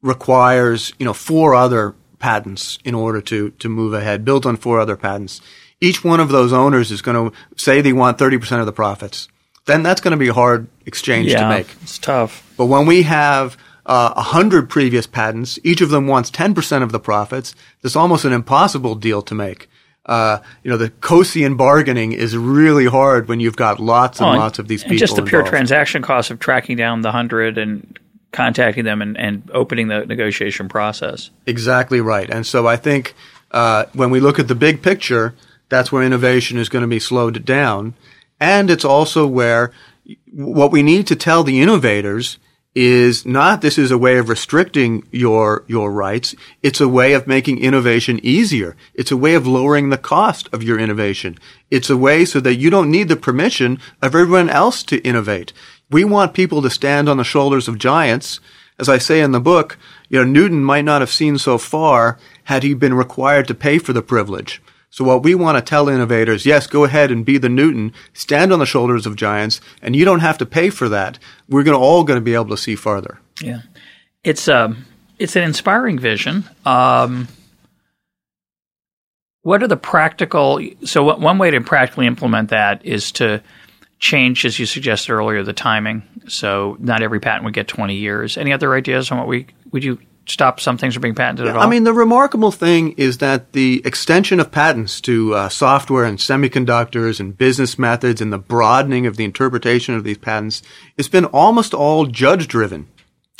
requires, 0.02 0.92
you 0.98 1.04
know, 1.04 1.12
four 1.12 1.54
other 1.54 1.94
patents 2.18 2.78
in 2.84 2.94
order 2.94 3.20
to, 3.20 3.50
to 3.50 3.68
move 3.68 3.92
ahead, 3.92 4.24
built 4.24 4.46
on 4.46 4.56
four 4.56 4.80
other 4.80 4.96
patents. 4.96 5.40
Each 5.80 6.02
one 6.02 6.20
of 6.20 6.30
those 6.30 6.52
owners 6.52 6.90
is 6.90 7.02
going 7.02 7.30
to 7.30 7.36
say 7.56 7.80
they 7.80 7.92
want 7.92 8.18
30% 8.18 8.60
of 8.60 8.66
the 8.66 8.72
profits. 8.72 9.28
Then 9.66 9.82
that's 9.82 10.00
going 10.00 10.12
to 10.12 10.16
be 10.16 10.28
a 10.28 10.32
hard 10.32 10.68
exchange 10.86 11.32
yeah, 11.32 11.42
to 11.42 11.48
make. 11.48 11.66
It's 11.82 11.98
tough. 11.98 12.50
But 12.56 12.66
when 12.66 12.86
we 12.86 13.02
have 13.02 13.56
uh, 13.86 14.12
100 14.14 14.68
previous 14.68 15.06
patents, 15.06 15.58
each 15.62 15.80
of 15.80 15.90
them 15.90 16.06
wants 16.06 16.30
10% 16.30 16.82
of 16.82 16.92
the 16.92 17.00
profits, 17.00 17.54
that's 17.82 17.96
almost 17.96 18.24
an 18.24 18.32
impossible 18.32 18.96
deal 18.96 19.22
to 19.22 19.34
make. 19.34 19.68
Uh, 20.04 20.38
you 20.62 20.70
know, 20.70 20.76
the 20.76 20.90
Coasian 20.90 21.56
bargaining 21.56 22.12
is 22.12 22.36
really 22.36 22.86
hard 22.86 23.28
when 23.28 23.40
you've 23.40 23.56
got 23.56 23.80
lots 23.80 24.20
and, 24.20 24.28
oh, 24.28 24.38
lots 24.38 24.58
of 24.58 24.68
these 24.68 24.82
people. 24.82 24.98
Just 24.98 25.16
the 25.16 25.22
involved. 25.22 25.30
pure 25.30 25.42
transaction 25.44 26.02
cost 26.02 26.30
of 26.30 26.38
tracking 26.38 26.76
down 26.76 27.00
the 27.00 27.10
hundred 27.10 27.58
and 27.58 27.98
contacting 28.32 28.84
them 28.84 29.02
and, 29.02 29.16
and 29.16 29.50
opening 29.52 29.88
the 29.88 30.04
negotiation 30.06 30.68
process. 30.68 31.30
Exactly 31.46 32.00
right. 32.00 32.28
And 32.28 32.46
so 32.46 32.66
I 32.66 32.76
think 32.76 33.14
uh, 33.50 33.86
when 33.94 34.10
we 34.10 34.20
look 34.20 34.38
at 34.38 34.46
the 34.46 34.54
big 34.54 34.82
picture, 34.82 35.34
that's 35.68 35.90
where 35.90 36.02
innovation 36.02 36.58
is 36.58 36.68
going 36.68 36.82
to 36.82 36.88
be 36.88 37.00
slowed 37.00 37.44
down. 37.44 37.94
And 38.38 38.70
it's 38.70 38.84
also 38.84 39.26
where 39.26 39.72
what 40.30 40.70
we 40.70 40.82
need 40.82 41.06
to 41.08 41.16
tell 41.16 41.42
the 41.42 41.60
innovators 41.60 42.38
is 42.76 43.24
not 43.24 43.62
this 43.62 43.78
is 43.78 43.90
a 43.90 43.96
way 43.96 44.18
of 44.18 44.28
restricting 44.28 45.02
your 45.10 45.64
your 45.66 45.90
rights. 45.90 46.34
It's 46.62 46.80
a 46.80 46.86
way 46.86 47.14
of 47.14 47.26
making 47.26 47.58
innovation 47.58 48.20
easier. 48.22 48.76
It's 48.92 49.10
a 49.10 49.16
way 49.16 49.34
of 49.34 49.46
lowering 49.46 49.88
the 49.88 49.96
cost 49.96 50.46
of 50.52 50.62
your 50.62 50.78
innovation. 50.78 51.38
It's 51.70 51.88
a 51.88 51.96
way 51.96 52.26
so 52.26 52.38
that 52.40 52.56
you 52.56 52.68
don't 52.68 52.90
need 52.90 53.08
the 53.08 53.16
permission 53.16 53.80
of 54.02 54.14
everyone 54.14 54.50
else 54.50 54.82
to 54.84 54.98
innovate. 54.98 55.54
We 55.90 56.04
want 56.04 56.34
people 56.34 56.60
to 56.60 56.68
stand 56.68 57.08
on 57.08 57.16
the 57.16 57.24
shoulders 57.24 57.66
of 57.66 57.78
giants. 57.78 58.40
As 58.78 58.90
I 58.90 58.98
say 58.98 59.22
in 59.22 59.32
the 59.32 59.40
book, 59.40 59.78
you 60.10 60.18
know, 60.18 60.30
Newton 60.30 60.62
might 60.62 60.84
not 60.84 61.00
have 61.00 61.10
seen 61.10 61.38
so 61.38 61.56
far 61.56 62.18
had 62.44 62.62
he 62.62 62.74
been 62.74 62.92
required 62.92 63.48
to 63.48 63.54
pay 63.54 63.78
for 63.78 63.94
the 63.94 64.02
privilege. 64.02 64.60
So 64.96 65.04
what 65.04 65.22
we 65.22 65.34
want 65.34 65.58
to 65.58 65.62
tell 65.62 65.90
innovators, 65.90 66.46
yes, 66.46 66.66
go 66.66 66.84
ahead 66.84 67.10
and 67.10 67.22
be 67.22 67.36
the 67.36 67.50
Newton, 67.50 67.92
stand 68.14 68.50
on 68.50 68.60
the 68.60 68.64
shoulders 68.64 69.04
of 69.04 69.14
giants, 69.14 69.60
and 69.82 69.94
you 69.94 70.06
don't 70.06 70.20
have 70.20 70.38
to 70.38 70.46
pay 70.46 70.70
for 70.70 70.88
that. 70.88 71.18
We're 71.50 71.64
going 71.64 71.78
to 71.78 71.84
all 71.84 72.02
going 72.02 72.16
to 72.16 72.24
be 72.24 72.32
able 72.32 72.48
to 72.48 72.56
see 72.56 72.76
farther. 72.76 73.20
Yeah, 73.42 73.60
it's 74.24 74.48
um, 74.48 74.86
it's 75.18 75.36
an 75.36 75.42
inspiring 75.42 75.98
vision. 75.98 76.44
Um, 76.64 77.28
what 79.42 79.62
are 79.62 79.68
the 79.68 79.76
practical? 79.76 80.66
So 80.84 81.14
one 81.14 81.36
way 81.36 81.50
to 81.50 81.60
practically 81.60 82.06
implement 82.06 82.48
that 82.48 82.82
is 82.86 83.12
to 83.12 83.42
change, 83.98 84.46
as 84.46 84.58
you 84.58 84.64
suggested 84.64 85.12
earlier, 85.12 85.42
the 85.42 85.52
timing. 85.52 86.04
So 86.26 86.78
not 86.80 87.02
every 87.02 87.20
patent 87.20 87.44
would 87.44 87.52
get 87.52 87.68
20 87.68 87.94
years. 87.96 88.38
Any 88.38 88.54
other 88.54 88.74
ideas 88.74 89.10
on 89.10 89.18
what 89.18 89.28
we 89.28 89.46
would 89.72 89.84
you 89.84 89.98
stop 90.26 90.60
some 90.60 90.76
things 90.76 90.94
from 90.94 91.02
being 91.02 91.14
patented 91.14 91.46
at 91.46 91.56
all? 91.56 91.62
I 91.62 91.66
mean, 91.68 91.84
the 91.84 91.92
remarkable 91.92 92.50
thing 92.50 92.92
is 92.92 93.18
that 93.18 93.52
the 93.52 93.82
extension 93.84 94.40
of 94.40 94.50
patents 94.50 95.00
to 95.02 95.34
uh, 95.34 95.48
software 95.48 96.04
and 96.04 96.18
semiconductors 96.18 97.20
and 97.20 97.36
business 97.36 97.78
methods 97.78 98.20
and 98.20 98.32
the 98.32 98.38
broadening 98.38 99.06
of 99.06 99.16
the 99.16 99.24
interpretation 99.24 99.94
of 99.94 100.04
these 100.04 100.18
patents 100.18 100.62
has 100.96 101.08
been 101.08 101.24
almost 101.26 101.74
all 101.74 102.06
judge 102.06 102.48
driven. 102.48 102.88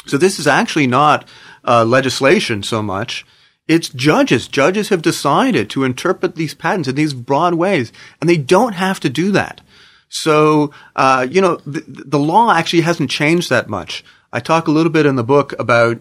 So 0.07 0.17
this 0.17 0.39
is 0.39 0.47
actually 0.47 0.87
not 0.87 1.29
uh, 1.65 1.85
legislation 1.85 2.63
so 2.63 2.83
much. 2.83 3.27
It's 3.67 3.89
judges. 3.89 4.47
Judges 4.47 4.91
have 4.91 5.03
decided 5.03 5.69
to 5.71 5.83
interpret 5.83 6.37
these 6.37 6.55
patents 6.55 6.89
in 6.89 6.95
these 6.95 7.15
broad 7.15 7.55
ways, 7.55 7.93
and 8.21 8.31
they 8.31 8.37
don't 8.37 8.75
have 8.75 9.01
to 9.01 9.11
do 9.11 9.33
that. 9.33 9.61
So, 10.09 10.71
uh, 10.95 11.27
you 11.29 11.41
know, 11.41 11.57
the, 11.67 11.83
the, 11.87 12.19
law 12.19 12.53
actually 12.53 12.83
hasn't 12.83 13.11
changed 13.11 13.51
that 13.51 13.69
much. 13.69 14.05
I 14.33 14.39
talk 14.39 14.69
a 14.69 14.71
little 14.71 14.93
bit 14.93 15.05
in 15.05 15.17
the 15.17 15.25
book 15.25 15.53
about 15.59 15.99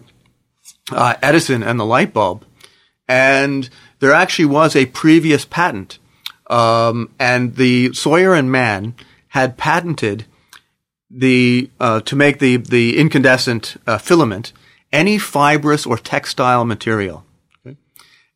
uh, 0.90 1.14
Edison 1.22 1.62
and 1.62 1.78
the 1.78 1.84
light 1.84 2.12
bulb, 2.12 2.44
and 3.08 3.68
there 4.00 4.12
actually 4.12 4.46
was 4.46 4.76
a 4.76 4.86
previous 4.86 5.44
patent, 5.44 5.98
um, 6.48 7.10
and 7.18 7.56
the 7.56 7.92
Sawyer 7.92 8.34
and 8.34 8.50
Mann 8.50 8.94
had 9.28 9.56
patented 9.56 10.26
the 11.10 11.70
uh, 11.80 12.00
to 12.00 12.16
make 12.16 12.38
the 12.38 12.56
the 12.56 12.98
incandescent 12.98 13.76
uh, 13.86 13.98
filament 13.98 14.52
any 14.92 15.18
fibrous 15.18 15.86
or 15.86 15.98
textile 15.98 16.64
material. 16.64 17.24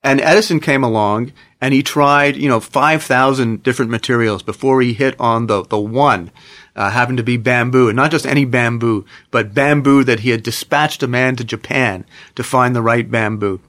And 0.02 0.20
Edison 0.20 0.60
came 0.60 0.82
along 0.82 1.32
and 1.60 1.74
he 1.74 1.82
tried, 1.82 2.36
you 2.36 2.48
know, 2.48 2.60
5,000 2.60 3.62
different 3.62 3.90
materials 3.90 4.42
before 4.42 4.80
he 4.80 4.94
hit 4.94 5.14
on 5.20 5.46
the, 5.46 5.62
the 5.62 5.78
one, 5.78 6.30
uh, 6.76 6.90
happened 6.90 7.18
to 7.18 7.24
be 7.24 7.36
bamboo, 7.36 7.88
and 7.88 7.96
not 7.96 8.10
just 8.10 8.26
any 8.26 8.44
bamboo, 8.44 9.04
but 9.30 9.54
bamboo 9.54 10.04
that 10.04 10.20
he 10.20 10.30
had 10.30 10.42
dispatched 10.42 11.02
a 11.02 11.08
man 11.08 11.36
to 11.36 11.44
Japan 11.44 12.04
to 12.34 12.42
find 12.42 12.74
the 12.74 12.82
right 12.82 13.10
bamboo. 13.10 13.60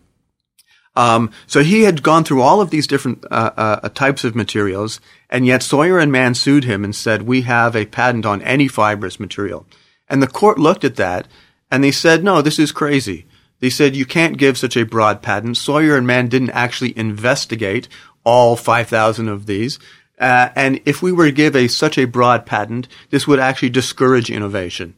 Um, 0.96 1.32
so 1.48 1.64
he 1.64 1.84
had 1.84 2.04
gone 2.04 2.24
through 2.24 2.42
all 2.42 2.60
of 2.60 2.70
these 2.70 2.88
different 2.88 3.24
uh, 3.32 3.52
uh, 3.56 3.90
types 3.90 4.24
of 4.24 4.36
materials, 4.36 5.00
and 5.30 5.46
yet 5.46 5.64
Sawyer 5.64 6.00
and 6.00 6.12
Mann 6.12 6.36
sued 6.36 6.66
him 6.66 6.84
and 6.84 6.96
said, 6.96 7.24
"We 7.24 7.42
have 7.42 7.76
a 7.76 7.86
patent 7.86 8.26
on 8.26 8.42
any 8.42 8.68
fibrous 8.68 9.20
material." 9.20 9.66
And 10.10 10.22
the 10.22 10.28
court 10.28 10.60
looked 10.60 10.84
at 10.84 10.98
that, 10.98 11.28
and 11.72 11.84
they 11.84 11.92
said, 11.92 12.24
"No, 12.24 12.42
this 12.42 12.60
is 12.60 12.74
crazy. 12.74 13.26
They 13.62 13.70
said 13.70 13.96
you 13.96 14.06
can't 14.06 14.38
give 14.38 14.58
such 14.58 14.76
a 14.76 14.84
broad 14.84 15.22
patent. 15.22 15.56
Sawyer 15.56 15.96
and 15.96 16.06
Mann 16.06 16.28
didn't 16.28 16.50
actually 16.50 16.98
investigate 16.98 17.88
all 18.24 18.56
5,000 18.56 19.28
of 19.28 19.46
these. 19.46 19.80
Uh, 20.22 20.50
and 20.56 20.80
if 20.86 21.02
we 21.02 21.12
were 21.12 21.26
to 21.26 21.32
give 21.32 21.56
a 21.56 21.68
such 21.68 21.98
a 21.98 22.06
broad 22.06 22.46
patent, 22.46 22.88
this 23.10 23.28
would 23.28 23.40
actually 23.40 23.72
discourage 23.72 24.30
innovation. 24.30 24.94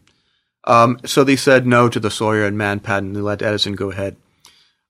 Um, 0.65 0.99
so 1.05 1.23
they 1.23 1.37
said 1.37 1.65
no 1.65 1.87
to 1.89 1.99
the 1.99 2.11
Sawyer 2.11 2.45
and 2.45 2.57
Mann 2.57 2.81
patent. 2.81 3.13
They 3.13 3.21
let 3.21 3.41
Edison 3.41 3.73
go 3.73 3.89
ahead. 3.89 4.17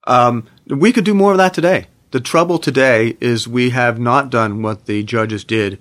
Um, 0.05 0.47
we 0.67 0.91
could 0.91 1.05
do 1.05 1.13
more 1.13 1.31
of 1.31 1.37
that 1.37 1.53
today. 1.53 1.87
The 2.11 2.19
trouble 2.19 2.59
today 2.59 3.15
is 3.21 3.47
we 3.47 3.69
have 3.71 3.99
not 3.99 4.29
done 4.29 4.61
what 4.61 4.85
the 4.85 5.03
judges 5.03 5.43
did 5.43 5.79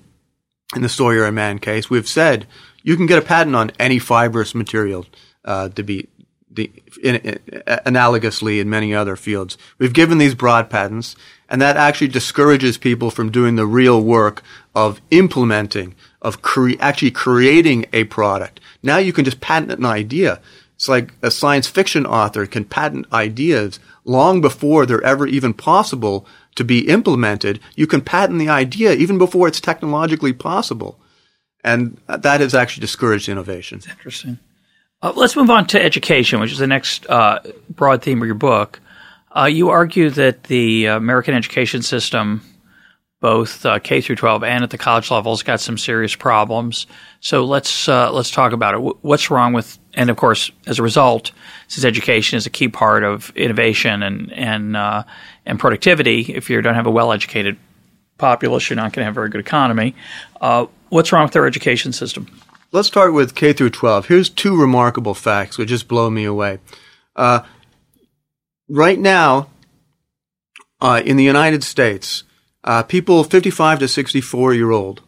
in 0.76 0.82
the 0.82 0.88
Sawyer 0.88 1.24
and 1.24 1.34
Mann 1.34 1.58
case. 1.58 1.90
We've 1.90 2.08
said 2.08 2.46
you 2.82 2.96
can 2.96 3.06
get 3.06 3.18
a 3.18 3.26
patent 3.26 3.56
on 3.56 3.72
any 3.78 3.98
fibrous 3.98 4.54
material 4.54 5.06
uh, 5.44 5.70
to 5.70 5.82
be 5.82 6.08
the, 6.50 6.70
in, 7.02 7.16
in, 7.16 7.38
analogously 7.86 8.60
in 8.60 8.70
many 8.70 8.94
other 8.94 9.16
fields. 9.16 9.56
We've 9.78 9.92
given 9.92 10.18
these 10.18 10.34
broad 10.34 10.70
patents, 10.70 11.16
and 11.52 11.60
that 11.60 11.76
actually 11.76 12.08
discourages 12.08 12.78
people 12.78 13.10
from 13.10 13.30
doing 13.30 13.56
the 13.56 13.66
real 13.66 14.02
work 14.02 14.42
of 14.74 15.02
implementing, 15.10 15.94
of 16.22 16.40
cre- 16.40 16.80
actually 16.80 17.10
creating 17.10 17.84
a 17.92 18.04
product. 18.04 18.58
Now 18.82 18.96
you 18.96 19.12
can 19.12 19.26
just 19.26 19.42
patent 19.42 19.70
an 19.70 19.84
idea. 19.84 20.40
It's 20.76 20.88
like 20.88 21.12
a 21.20 21.30
science 21.30 21.68
fiction 21.68 22.06
author 22.06 22.46
can 22.46 22.64
patent 22.64 23.06
ideas 23.12 23.78
long 24.06 24.40
before 24.40 24.86
they're 24.86 25.04
ever 25.04 25.26
even 25.26 25.52
possible 25.52 26.26
to 26.54 26.64
be 26.64 26.88
implemented. 26.88 27.60
You 27.76 27.86
can 27.86 28.00
patent 28.00 28.38
the 28.38 28.48
idea 28.48 28.94
even 28.94 29.18
before 29.18 29.46
it's 29.46 29.60
technologically 29.60 30.32
possible. 30.32 30.98
And 31.62 32.00
that 32.08 32.40
has 32.40 32.54
actually 32.54 32.80
discouraged 32.80 33.28
innovation. 33.28 33.80
That's 33.80 33.92
interesting. 33.92 34.38
Uh, 35.02 35.12
let's 35.14 35.36
move 35.36 35.50
on 35.50 35.66
to 35.66 35.82
education, 35.82 36.40
which 36.40 36.52
is 36.52 36.58
the 36.58 36.66
next 36.66 37.06
uh, 37.10 37.40
broad 37.68 38.02
theme 38.02 38.22
of 38.22 38.26
your 38.26 38.36
book. 38.36 38.80
Uh, 39.34 39.46
you 39.46 39.70
argue 39.70 40.10
that 40.10 40.44
the 40.44 40.86
American 40.86 41.34
education 41.34 41.82
system, 41.82 42.42
both 43.20 43.64
uh, 43.64 43.78
K 43.78 44.00
through 44.00 44.16
12 44.16 44.44
and 44.44 44.62
at 44.62 44.70
the 44.70 44.78
college 44.78 45.10
level, 45.10 45.32
has 45.32 45.42
got 45.42 45.60
some 45.60 45.78
serious 45.78 46.14
problems. 46.14 46.86
So 47.20 47.44
let's 47.44 47.88
uh, 47.88 48.12
let's 48.12 48.30
talk 48.30 48.52
about 48.52 48.74
it. 48.74 48.96
What's 49.02 49.30
wrong 49.30 49.52
with 49.52 49.78
and 49.94 50.10
of 50.10 50.16
course, 50.16 50.50
as 50.66 50.78
a 50.78 50.82
result, 50.82 51.32
since 51.68 51.84
education 51.84 52.36
is 52.36 52.46
a 52.46 52.50
key 52.50 52.68
part 52.68 53.04
of 53.04 53.32
innovation 53.36 54.02
and 54.02 54.32
and 54.32 54.76
uh, 54.76 55.04
and 55.46 55.58
productivity, 55.58 56.20
if 56.34 56.50
you 56.50 56.60
don't 56.60 56.74
have 56.74 56.86
a 56.86 56.90
well-educated 56.90 57.56
populace, 58.18 58.68
you're 58.68 58.76
not 58.76 58.92
going 58.92 59.02
to 59.02 59.04
have 59.04 59.14
a 59.14 59.14
very 59.14 59.28
good 59.28 59.40
economy. 59.40 59.94
Uh, 60.40 60.66
what's 60.90 61.12
wrong 61.12 61.24
with 61.24 61.36
our 61.36 61.46
education 61.46 61.92
system? 61.92 62.26
Let's 62.70 62.88
start 62.88 63.12
with 63.12 63.34
K 63.34 63.52
through 63.52 63.70
12. 63.70 64.06
Here's 64.06 64.30
two 64.30 64.58
remarkable 64.58 65.14
facts 65.14 65.58
which 65.58 65.68
just 65.68 65.88
blow 65.88 66.08
me 66.08 66.24
away. 66.24 66.58
Right 68.68 68.98
now, 68.98 69.48
uh, 70.80 71.02
in 71.04 71.16
the 71.16 71.24
United 71.24 71.64
States, 71.64 72.24
uh, 72.64 72.82
people 72.82 73.24
55 73.24 73.80
to 73.80 73.88
64 73.88 74.54
year 74.54 74.70
old, 74.70 75.02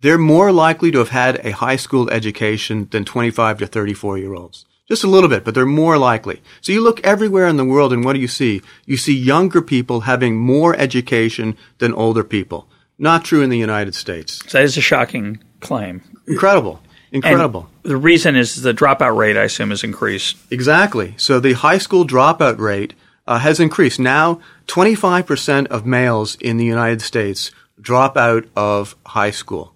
they're 0.00 0.18
more 0.18 0.52
likely 0.52 0.90
to 0.92 0.98
have 0.98 1.10
had 1.10 1.44
a 1.44 1.52
high 1.52 1.76
school 1.76 2.10
education 2.10 2.88
than 2.90 3.04
25 3.04 3.58
to 3.58 3.66
34 3.66 4.18
year 4.18 4.34
olds. 4.34 4.66
Just 4.88 5.04
a 5.04 5.08
little 5.08 5.28
bit, 5.28 5.44
but 5.44 5.54
they're 5.54 5.64
more 5.64 5.96
likely. 5.96 6.42
So 6.60 6.72
you 6.72 6.80
look 6.82 7.00
everywhere 7.00 7.46
in 7.46 7.56
the 7.56 7.64
world 7.64 7.92
and 7.92 8.04
what 8.04 8.14
do 8.14 8.20
you 8.20 8.28
see? 8.28 8.62
You 8.84 8.96
see 8.96 9.16
younger 9.16 9.62
people 9.62 10.02
having 10.02 10.36
more 10.36 10.76
education 10.76 11.56
than 11.78 11.94
older 11.94 12.24
people. 12.24 12.68
Not 12.98 13.24
true 13.24 13.42
in 13.42 13.50
the 13.50 13.58
United 13.58 13.94
States. 13.94 14.40
So 14.48 14.58
that 14.58 14.64
is 14.64 14.76
a 14.76 14.80
shocking 14.80 15.42
claim. 15.60 16.02
Incredible. 16.26 16.80
Incredible. 17.12 17.68
And 17.84 17.92
the 17.92 17.96
reason 17.96 18.36
is 18.36 18.62
the 18.62 18.72
dropout 18.72 19.16
rate, 19.16 19.36
I 19.36 19.42
assume, 19.42 19.70
has 19.70 19.84
increased. 19.84 20.36
Exactly. 20.50 21.14
So 21.18 21.38
the 21.38 21.52
high 21.52 21.78
school 21.78 22.06
dropout 22.06 22.58
rate 22.58 22.94
uh, 23.26 23.38
has 23.38 23.60
increased. 23.60 24.00
Now, 24.00 24.40
25% 24.66 25.66
of 25.66 25.86
males 25.86 26.36
in 26.36 26.56
the 26.56 26.64
United 26.64 27.02
States 27.02 27.50
drop 27.80 28.16
out 28.16 28.46
of 28.56 28.96
high 29.06 29.30
school. 29.30 29.74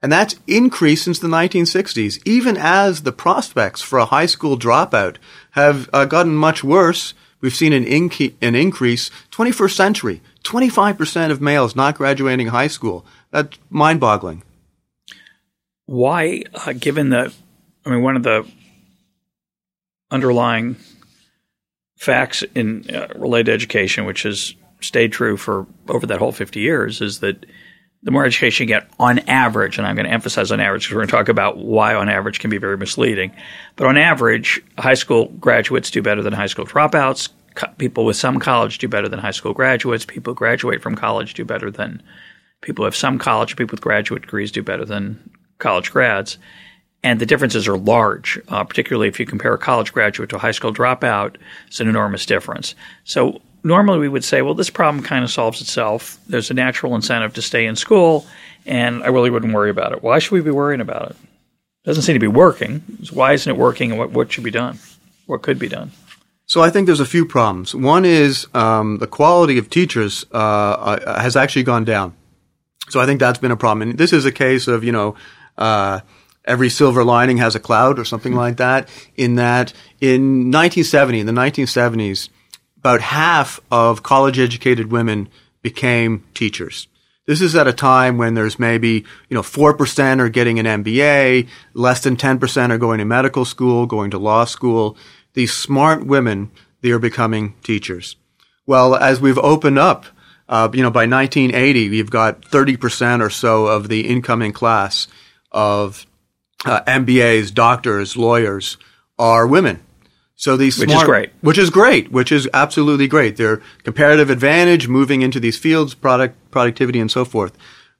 And 0.00 0.10
that's 0.10 0.36
increased 0.46 1.04
since 1.04 1.18
the 1.18 1.28
1960s, 1.28 2.22
even 2.24 2.56
as 2.56 3.02
the 3.02 3.12
prospects 3.12 3.82
for 3.82 3.98
a 3.98 4.06
high 4.06 4.26
school 4.26 4.58
dropout 4.58 5.16
have 5.52 5.90
uh, 5.92 6.04
gotten 6.06 6.34
much 6.34 6.64
worse. 6.64 7.14
We've 7.40 7.54
seen 7.54 7.72
an, 7.72 7.84
inc- 7.84 8.34
an 8.40 8.54
increase 8.54 9.10
21st 9.32 9.72
century, 9.72 10.22
25% 10.44 11.30
of 11.30 11.40
males 11.40 11.76
not 11.76 11.96
graduating 11.96 12.48
high 12.48 12.68
school. 12.68 13.04
That's 13.30 13.58
mind 13.70 14.00
boggling 14.00 14.42
why, 15.88 16.42
uh, 16.52 16.74
given 16.74 17.08
the, 17.08 17.32
I 17.86 17.90
mean, 17.90 18.02
one 18.02 18.14
of 18.14 18.22
the 18.22 18.46
underlying 20.10 20.76
facts 21.96 22.44
in 22.54 22.84
uh, 22.94 23.08
related 23.16 23.54
education, 23.54 24.04
which 24.04 24.24
has 24.24 24.54
stayed 24.82 25.12
true 25.12 25.38
for 25.38 25.66
over 25.88 26.06
that 26.06 26.18
whole 26.18 26.30
50 26.30 26.60
years, 26.60 27.00
is 27.00 27.20
that 27.20 27.46
the 28.02 28.10
more 28.10 28.26
education 28.26 28.64
you 28.64 28.68
get 28.68 28.90
on 28.98 29.20
average, 29.20 29.78
and 29.78 29.86
I'm 29.86 29.96
going 29.96 30.04
to 30.04 30.12
emphasize 30.12 30.52
on 30.52 30.60
average 30.60 30.82
because 30.82 30.94
we're 30.94 31.00
going 31.00 31.08
to 31.08 31.16
talk 31.16 31.30
about 31.30 31.56
why 31.56 31.94
on 31.94 32.10
average 32.10 32.38
can 32.38 32.50
be 32.50 32.58
very 32.58 32.76
misleading, 32.76 33.32
but 33.74 33.86
on 33.86 33.96
average, 33.96 34.60
high 34.76 34.92
school 34.92 35.28
graduates 35.40 35.90
do 35.90 36.02
better 36.02 36.22
than 36.22 36.34
high 36.34 36.48
school 36.48 36.66
dropouts. 36.66 37.30
Co- 37.54 37.72
people 37.78 38.04
with 38.04 38.16
some 38.16 38.40
college 38.40 38.76
do 38.76 38.88
better 38.88 39.08
than 39.08 39.20
high 39.20 39.30
school 39.30 39.54
graduates. 39.54 40.04
People 40.04 40.34
who 40.34 40.38
graduate 40.38 40.82
from 40.82 40.96
college 40.96 41.32
do 41.32 41.46
better 41.46 41.70
than 41.70 42.02
people 42.60 42.82
who 42.82 42.86
have 42.86 42.94
some 42.94 43.18
college. 43.18 43.56
People 43.56 43.76
with 43.76 43.80
graduate 43.80 44.20
degrees 44.20 44.52
do 44.52 44.62
better 44.62 44.84
than 44.84 45.30
college 45.58 45.90
grads. 45.90 46.38
And 47.02 47.20
the 47.20 47.26
differences 47.26 47.68
are 47.68 47.78
large, 47.78 48.40
uh, 48.48 48.64
particularly 48.64 49.08
if 49.08 49.20
you 49.20 49.26
compare 49.26 49.54
a 49.54 49.58
college 49.58 49.92
graduate 49.92 50.30
to 50.30 50.36
a 50.36 50.40
high 50.40 50.50
school 50.50 50.74
dropout. 50.74 51.36
It's 51.68 51.78
an 51.78 51.88
enormous 51.88 52.26
difference. 52.26 52.74
So 53.04 53.40
normally 53.62 53.98
we 53.98 54.08
would 54.08 54.24
say, 54.24 54.42
well, 54.42 54.54
this 54.54 54.70
problem 54.70 55.04
kind 55.04 55.24
of 55.24 55.30
solves 55.30 55.60
itself. 55.60 56.18
There's 56.28 56.50
a 56.50 56.54
natural 56.54 56.94
incentive 56.94 57.34
to 57.34 57.42
stay 57.42 57.66
in 57.66 57.76
school, 57.76 58.26
and 58.66 59.04
I 59.04 59.08
really 59.08 59.30
wouldn't 59.30 59.54
worry 59.54 59.70
about 59.70 59.92
it. 59.92 60.02
Why 60.02 60.18
should 60.18 60.32
we 60.32 60.40
be 60.40 60.50
worrying 60.50 60.80
about 60.80 61.10
it? 61.10 61.16
It 61.84 61.86
doesn't 61.86 62.02
seem 62.02 62.14
to 62.14 62.20
be 62.20 62.26
working. 62.26 62.82
So 63.04 63.14
why 63.14 63.32
isn't 63.32 63.50
it 63.50 63.56
working, 63.56 63.90
and 63.92 63.98
what, 63.98 64.10
what 64.10 64.32
should 64.32 64.44
be 64.44 64.50
done? 64.50 64.78
What 65.26 65.42
could 65.42 65.58
be 65.58 65.68
done? 65.68 65.92
So 66.46 66.62
I 66.62 66.70
think 66.70 66.86
there's 66.86 67.00
a 67.00 67.06
few 67.06 67.26
problems. 67.26 67.74
One 67.74 68.04
is 68.04 68.46
um, 68.54 68.98
the 68.98 69.06
quality 69.06 69.58
of 69.58 69.68
teachers 69.68 70.24
uh, 70.32 70.36
uh 70.36 71.20
has 71.20 71.36
actually 71.36 71.64
gone 71.64 71.84
down. 71.84 72.14
So 72.88 73.00
I 73.00 73.06
think 73.06 73.20
that's 73.20 73.38
been 73.38 73.50
a 73.50 73.56
problem. 73.56 73.90
And 73.90 73.98
this 73.98 74.14
is 74.14 74.24
a 74.24 74.32
case 74.32 74.66
of, 74.66 74.82
you 74.82 74.92
know, 74.92 75.14
uh, 75.58 76.00
every 76.44 76.70
silver 76.70 77.04
lining 77.04 77.36
has 77.36 77.54
a 77.54 77.60
cloud 77.60 77.98
or 77.98 78.04
something 78.04 78.32
like 78.32 78.56
that. 78.56 78.88
In 79.16 79.34
that, 79.34 79.72
in 80.00 80.50
1970, 80.50 81.20
in 81.20 81.26
the 81.26 81.32
1970s, 81.32 82.30
about 82.78 83.02
half 83.02 83.60
of 83.70 84.02
college 84.02 84.38
educated 84.38 84.90
women 84.90 85.28
became 85.62 86.24
teachers. 86.32 86.88
This 87.26 87.42
is 87.42 87.54
at 87.54 87.66
a 87.66 87.74
time 87.74 88.16
when 88.16 88.32
there's 88.32 88.58
maybe, 88.58 89.04
you 89.28 89.34
know, 89.34 89.42
4% 89.42 90.20
are 90.20 90.30
getting 90.30 90.58
an 90.58 90.82
MBA, 90.82 91.46
less 91.74 92.00
than 92.00 92.16
10% 92.16 92.70
are 92.70 92.78
going 92.78 92.98
to 93.00 93.04
medical 93.04 93.44
school, 93.44 93.84
going 93.84 94.10
to 94.12 94.18
law 94.18 94.46
school. 94.46 94.96
These 95.34 95.52
smart 95.52 96.06
women, 96.06 96.50
they 96.80 96.90
are 96.90 96.98
becoming 96.98 97.54
teachers. 97.62 98.16
Well, 98.64 98.94
as 98.94 99.20
we've 99.20 99.36
opened 99.36 99.78
up, 99.78 100.06
uh, 100.48 100.70
you 100.72 100.82
know, 100.82 100.90
by 100.90 101.06
1980, 101.06 101.90
we've 101.90 102.10
got 102.10 102.40
30% 102.40 103.20
or 103.20 103.28
so 103.28 103.66
of 103.66 103.88
the 103.88 104.08
incoming 104.08 104.52
class 104.52 105.06
of 105.52 106.06
uh, 106.64 106.82
MBAs, 106.84 107.52
doctors, 107.52 108.16
lawyers 108.16 108.76
are 109.18 109.46
women. 109.46 109.82
So 110.36 110.56
these 110.56 110.78
which 110.78 110.92
is 110.92 111.02
great, 111.02 111.30
which 111.40 111.58
is 111.58 111.68
great, 111.68 112.12
which 112.12 112.30
is 112.30 112.48
absolutely 112.54 113.08
great. 113.08 113.36
Their 113.36 113.60
comparative 113.82 114.30
advantage, 114.30 114.86
moving 114.86 115.22
into 115.22 115.40
these 115.40 115.58
fields, 115.58 115.94
product 115.94 116.36
productivity, 116.52 117.00
and 117.00 117.10
so 117.10 117.24
forth. 117.24 117.58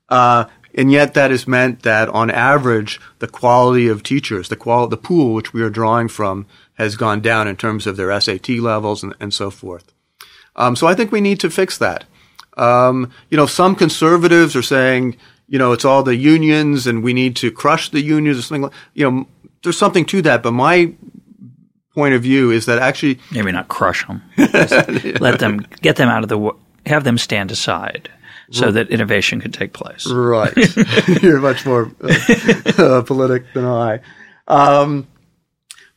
Uh, 0.09 0.45
and 0.75 0.93
yet, 0.93 1.15
that 1.15 1.33
has 1.33 1.49
meant 1.49 1.83
that 1.83 2.09
on 2.11 2.31
average, 2.31 3.01
the 3.19 3.27
quality 3.27 3.89
of 3.89 4.05
teachers, 4.05 4.49
the 4.49 4.57
qual- 4.57 4.87
the 4.87 4.97
pool 4.97 5.35
which 5.35 5.53
we 5.53 5.63
are 5.63 5.71
drawing 5.71 6.07
from, 6.07 6.47
has 6.75 6.95
gone 6.95 7.21
down 7.21 7.49
in 7.49 7.57
terms 7.57 7.89
of 7.89 7.97
their 7.97 8.19
SAT 8.21 8.51
levels 8.51 9.03
and, 9.03 9.15
and 9.19 9.35
so 9.35 9.51
forth. 9.51 9.93
Um, 10.55 10.77
so 10.77 10.87
I 10.87 10.95
think 10.95 11.11
we 11.11 11.21
need 11.21 11.41
to 11.41 11.51
fix 11.51 11.77
that. 11.79 12.05
Um, 12.57 13.11
you 13.31 13.37
know, 13.37 13.47
some 13.47 13.75
conservatives 13.75 14.55
are 14.55 14.63
saying, 14.63 15.17
you 15.49 15.59
know, 15.59 15.73
it's 15.73 15.85
all 15.85 16.03
the 16.03 16.17
unions 16.17 16.87
and 16.87 17.03
we 17.03 17.13
need 17.13 17.35
to 17.37 17.51
crush 17.51 17.91
the 17.91 18.01
unions 18.01 18.39
or 18.39 18.43
something 18.43 18.63
like, 18.63 18.73
you 18.95 19.11
know, 19.11 19.27
there's 19.63 19.79
something 19.79 20.05
to 20.07 20.23
that. 20.23 20.43
But 20.43 20.53
my 20.53 20.93
point 21.95 22.15
of 22.15 22.23
view 22.23 22.51
is 22.51 22.67
that 22.67 22.79
actually. 22.79 23.19
Maybe 23.33 23.51
not 23.51 23.69
crush 23.69 24.07
them. 24.07 24.23
let 25.21 25.41
them, 25.41 25.67
get 25.81 25.97
them 25.97 26.09
out 26.09 26.23
of 26.23 26.29
the, 26.29 26.53
have 26.87 27.05
them 27.05 27.19
stand 27.19 27.51
aside 27.51 28.11
so 28.51 28.71
that 28.73 28.89
innovation 28.91 29.41
can 29.41 29.53
take 29.53 29.73
place. 29.73 30.07
Right. 30.11 30.55
You're 31.23 31.41
much 31.41 31.67
more 31.67 31.93
uh, 32.03 32.73
uh, 32.79 33.03
politic 33.03 33.45
than 33.53 33.65
I. 33.65 34.01
Um, 34.47 35.07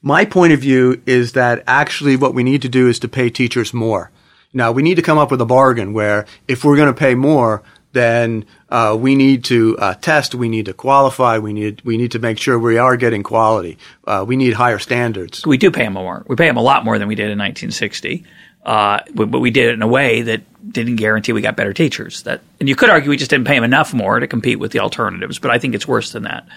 my 0.02 0.26
point 0.26 0.54
of 0.54 0.60
view 0.60 1.02
is 1.06 1.34
that 1.34 1.64
actually 1.68 2.16
what 2.16 2.34
we 2.34 2.44
need 2.44 2.62
to 2.64 2.70
do 2.70 2.88
is 2.90 3.00
to 3.00 3.08
pay 3.08 3.30
teachers 3.30 3.74
more. 3.74 4.12
Now 4.54 4.72
we 4.72 4.82
need 4.82 4.96
to 4.96 5.02
come 5.02 5.18
up 5.18 5.32
with 5.32 5.40
a 5.40 5.46
bargain 5.46 5.94
where 5.94 6.26
if 6.48 6.66
we're 6.66 6.76
going 6.76 6.94
to 6.94 7.00
pay 7.00 7.16
more, 7.16 7.64
then 7.94 8.46
uh, 8.70 8.98
we 9.00 9.16
need 9.16 9.44
to 9.46 9.78
uh, 9.78 9.94
test, 9.96 10.34
we 10.36 10.50
need 10.50 10.66
to 10.66 10.74
qualify, 10.74 11.38
we 11.38 11.54
need 11.54 11.82
we 11.84 11.98
need 11.98 12.12
to 12.12 12.20
make 12.20 12.38
sure 12.38 12.58
we 12.58 12.78
are 12.78 12.98
getting 12.98 13.24
quality. 13.24 13.78
Uh, 14.06 14.24
we 14.28 14.36
need 14.36 14.54
higher 14.54 14.80
standards. 14.80 15.46
We 15.46 15.58
do 15.58 15.72
pay 15.72 15.84
them 15.84 15.94
more. 15.94 16.24
We 16.28 16.36
pay 16.36 16.48
them 16.48 16.58
a 16.58 16.62
lot 16.62 16.86
more 16.86 16.98
than 16.98 17.08
we 17.08 17.16
did 17.16 17.32
in 17.32 17.38
1960, 17.38 18.24
uh, 18.66 19.00
but, 19.14 19.28
we 19.28 19.52
did 19.52 19.70
it 19.70 19.74
in 19.74 19.82
a 19.82 19.88
way 19.88 20.22
that 20.22 20.42
didn't 20.72 20.98
guarantee 20.98 21.34
we 21.34 21.42
got 21.42 21.56
better 21.56 21.74
teachers. 21.74 22.24
That 22.24 22.42
and 22.60 22.70
you 22.70 22.76
could 22.76 22.90
argue 22.90 23.10
we 23.10 23.18
just 23.18 23.32
didn't 23.32 23.48
pay 23.48 23.56
them 23.56 23.64
enough 23.64 23.94
more 23.94 24.20
to 24.20 24.28
compete 24.28 24.60
with 24.60 24.72
the 24.72 24.80
alternatives, 24.80 25.40
but 25.40 25.52
I 25.52 25.60
think 25.60 25.76
it's 25.76 25.88
worse 25.88 26.12
than 26.12 26.24
that. 26.24 26.48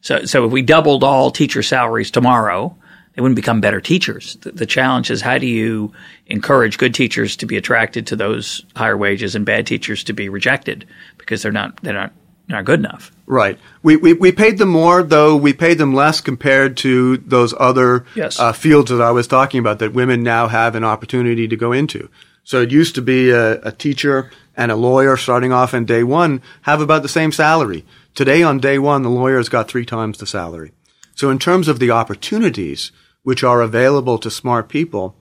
So 0.00 0.24
so 0.26 0.46
if 0.46 0.52
we 0.52 0.62
doubled 0.62 1.02
all 1.02 1.30
teacher 1.30 1.62
salaries 1.62 2.10
tomorrow, 2.10 2.76
they 3.14 3.22
wouldn't 3.22 3.36
become 3.36 3.60
better 3.60 3.80
teachers. 3.80 4.36
The, 4.36 4.52
the, 4.52 4.66
challenge 4.66 5.10
is 5.10 5.20
how 5.20 5.38
do 5.38 5.46
you 5.46 5.92
encourage 6.26 6.78
good 6.78 6.94
teachers 6.94 7.36
to 7.36 7.46
be 7.46 7.56
attracted 7.56 8.08
to 8.08 8.16
those 8.16 8.64
higher 8.74 8.96
wages 8.96 9.34
and 9.34 9.46
bad 9.46 9.66
teachers 9.66 10.04
to 10.04 10.12
be 10.12 10.28
rejected 10.28 10.86
because 11.18 11.42
they're 11.42 11.52
not 11.52 11.76
they're 11.82 11.94
not 11.94 12.12
not 12.48 12.64
good 12.64 12.78
enough. 12.78 13.10
Right. 13.26 13.58
We, 13.82 13.96
we 13.96 14.12
we 14.12 14.32
paid 14.32 14.58
them 14.58 14.68
more, 14.68 15.02
though 15.02 15.36
we 15.36 15.52
paid 15.52 15.78
them 15.78 15.94
less 15.94 16.20
compared 16.20 16.76
to 16.78 17.18
those 17.18 17.54
other 17.58 18.04
yes. 18.14 18.38
uh, 18.38 18.52
fields 18.52 18.90
that 18.90 19.00
I 19.00 19.12
was 19.12 19.26
talking 19.26 19.60
about 19.60 19.78
that 19.78 19.94
women 19.94 20.22
now 20.22 20.48
have 20.48 20.74
an 20.74 20.84
opportunity 20.84 21.48
to 21.48 21.56
go 21.56 21.72
into. 21.72 22.10
So 22.42 22.60
it 22.60 22.70
used 22.70 22.96
to 22.96 23.02
be 23.02 23.30
a, 23.30 23.60
a 23.62 23.72
teacher 23.72 24.30
and 24.56 24.70
a 24.70 24.76
lawyer 24.76 25.16
starting 25.16 25.52
off 25.52 25.72
in 25.72 25.86
day 25.86 26.02
one 26.02 26.42
have 26.62 26.80
about 26.80 27.02
the 27.02 27.08
same 27.08 27.32
salary. 27.32 27.84
Today 28.14 28.42
on 28.42 28.58
day 28.58 28.78
one, 28.78 29.02
the 29.02 29.10
lawyer's 29.10 29.48
got 29.48 29.68
three 29.68 29.86
times 29.86 30.18
the 30.18 30.26
salary. 30.26 30.72
So 31.14 31.30
in 31.30 31.38
terms 31.38 31.68
of 31.68 31.78
the 31.78 31.90
opportunities, 31.90 32.92
which 33.24 33.42
are 33.42 33.60
available 33.60 34.18
to 34.18 34.30
smart 34.30 34.68
people, 34.68 35.16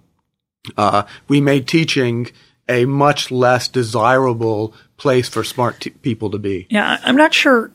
uh, 0.77 1.03
we 1.27 1.41
made 1.41 1.67
teaching 1.67 2.27
a 2.69 2.85
much 2.85 3.31
less 3.31 3.67
desirable 3.67 4.73
place 4.97 5.27
for 5.27 5.43
smart 5.43 5.81
t- 5.81 5.89
people 5.89 6.29
to 6.29 6.37
be. 6.37 6.67
Yeah, 6.69 6.97
I'm 7.03 7.17
not 7.17 7.33
sure. 7.33 7.71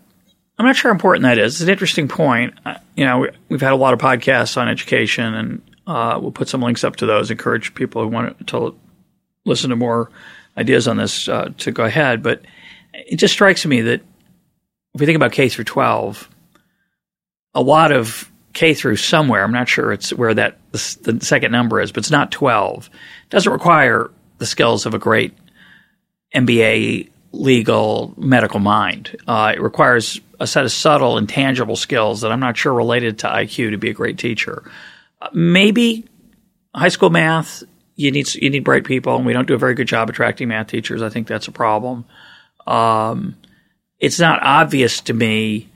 I'm 0.58 0.66
not 0.66 0.76
sure 0.76 0.90
how 0.90 0.94
important 0.94 1.24
that 1.24 1.38
is. 1.38 1.54
It's 1.54 1.62
an 1.62 1.68
interesting 1.68 2.08
point. 2.08 2.54
Uh, 2.64 2.76
you 2.96 3.04
know, 3.04 3.20
we, 3.20 3.28
have 3.50 3.60
had 3.60 3.72
a 3.72 3.76
lot 3.76 3.94
of 3.94 4.00
podcasts 4.00 4.56
on 4.56 4.68
education, 4.68 5.34
and 5.34 5.62
uh, 5.86 6.18
we'll 6.20 6.32
put 6.32 6.48
some 6.48 6.62
links 6.62 6.84
up 6.84 6.96
to 6.96 7.06
those. 7.06 7.30
Encourage 7.30 7.74
people 7.74 8.02
who 8.02 8.08
want 8.08 8.46
to 8.48 8.74
listen 9.44 9.70
to 9.70 9.76
more 9.76 10.10
ideas 10.56 10.88
on 10.88 10.96
this 10.96 11.28
uh, 11.28 11.52
to 11.58 11.70
go 11.70 11.84
ahead. 11.84 12.22
But 12.22 12.42
it 12.92 13.16
just 13.16 13.34
strikes 13.34 13.64
me 13.66 13.82
that 13.82 14.00
if 14.94 15.00
we 15.00 15.06
think 15.06 15.16
about 15.16 15.32
K 15.32 15.48
through 15.48 15.64
12, 15.64 16.28
a 17.54 17.62
lot 17.62 17.92
of 17.92 18.30
K 18.58 18.74
through 18.74 18.96
somewhere. 18.96 19.44
I'm 19.44 19.52
not 19.52 19.68
sure 19.68 19.92
it's 19.92 20.12
where 20.12 20.34
that 20.34 20.58
the, 20.72 21.18
second 21.20 21.52
number 21.52 21.80
is, 21.80 21.92
but 21.92 21.98
it's 21.98 22.10
not 22.10 22.32
12. 22.32 22.90
It 22.92 23.30
doesn't 23.30 23.52
require 23.52 24.10
the 24.38 24.46
skills 24.46 24.84
of 24.84 24.94
a 24.94 24.98
great 24.98 25.32
MBA 26.34 27.08
legal 27.30 28.14
medical 28.16 28.58
mind. 28.58 29.16
Uh, 29.28 29.52
it 29.54 29.62
requires 29.62 30.20
a 30.40 30.46
set 30.48 30.64
of 30.64 30.72
subtle, 30.72 31.18
intangible 31.18 31.76
skills 31.76 32.22
that 32.22 32.32
I'm 32.32 32.40
not 32.40 32.56
sure 32.56 32.74
related 32.74 33.20
to 33.20 33.28
IQ 33.28 33.70
to 33.70 33.78
be 33.78 33.90
a 33.90 33.94
great 33.94 34.18
teacher. 34.18 34.68
Uh, 35.22 35.28
maybe 35.32 36.08
high 36.74 36.88
school 36.88 37.10
math, 37.10 37.62
you 37.94 38.10
need 38.10 38.34
you 38.34 38.50
need 38.50 38.64
bright 38.64 38.82
people, 38.82 39.14
and 39.14 39.24
we 39.24 39.34
don't 39.34 39.46
do 39.46 39.54
a 39.54 39.58
very 39.58 39.74
good 39.74 39.86
job 39.86 40.10
attracting 40.10 40.48
math 40.48 40.66
teachers. 40.66 41.00
I 41.00 41.10
think 41.10 41.28
that's 41.28 41.46
a 41.46 41.52
problem. 41.52 42.06
Um, 42.66 43.36
it's 44.00 44.18
not 44.18 44.42
obvious 44.42 45.00
to 45.02 45.14
me 45.14 45.68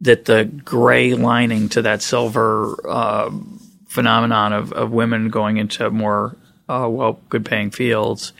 that 0.00 0.26
the 0.26 0.44
gray 0.44 1.14
lining 1.14 1.68
to 1.70 1.82
that 1.82 2.02
silver 2.02 2.78
uh, 2.88 3.30
phenomenon 3.86 4.52
of, 4.52 4.72
of 4.72 4.90
women 4.90 5.30
going 5.30 5.56
into 5.56 5.90
more 5.90 6.36
uh, 6.68 6.88
well 6.90 7.20
good 7.28 7.44
paying 7.44 7.70
fields 7.70 8.32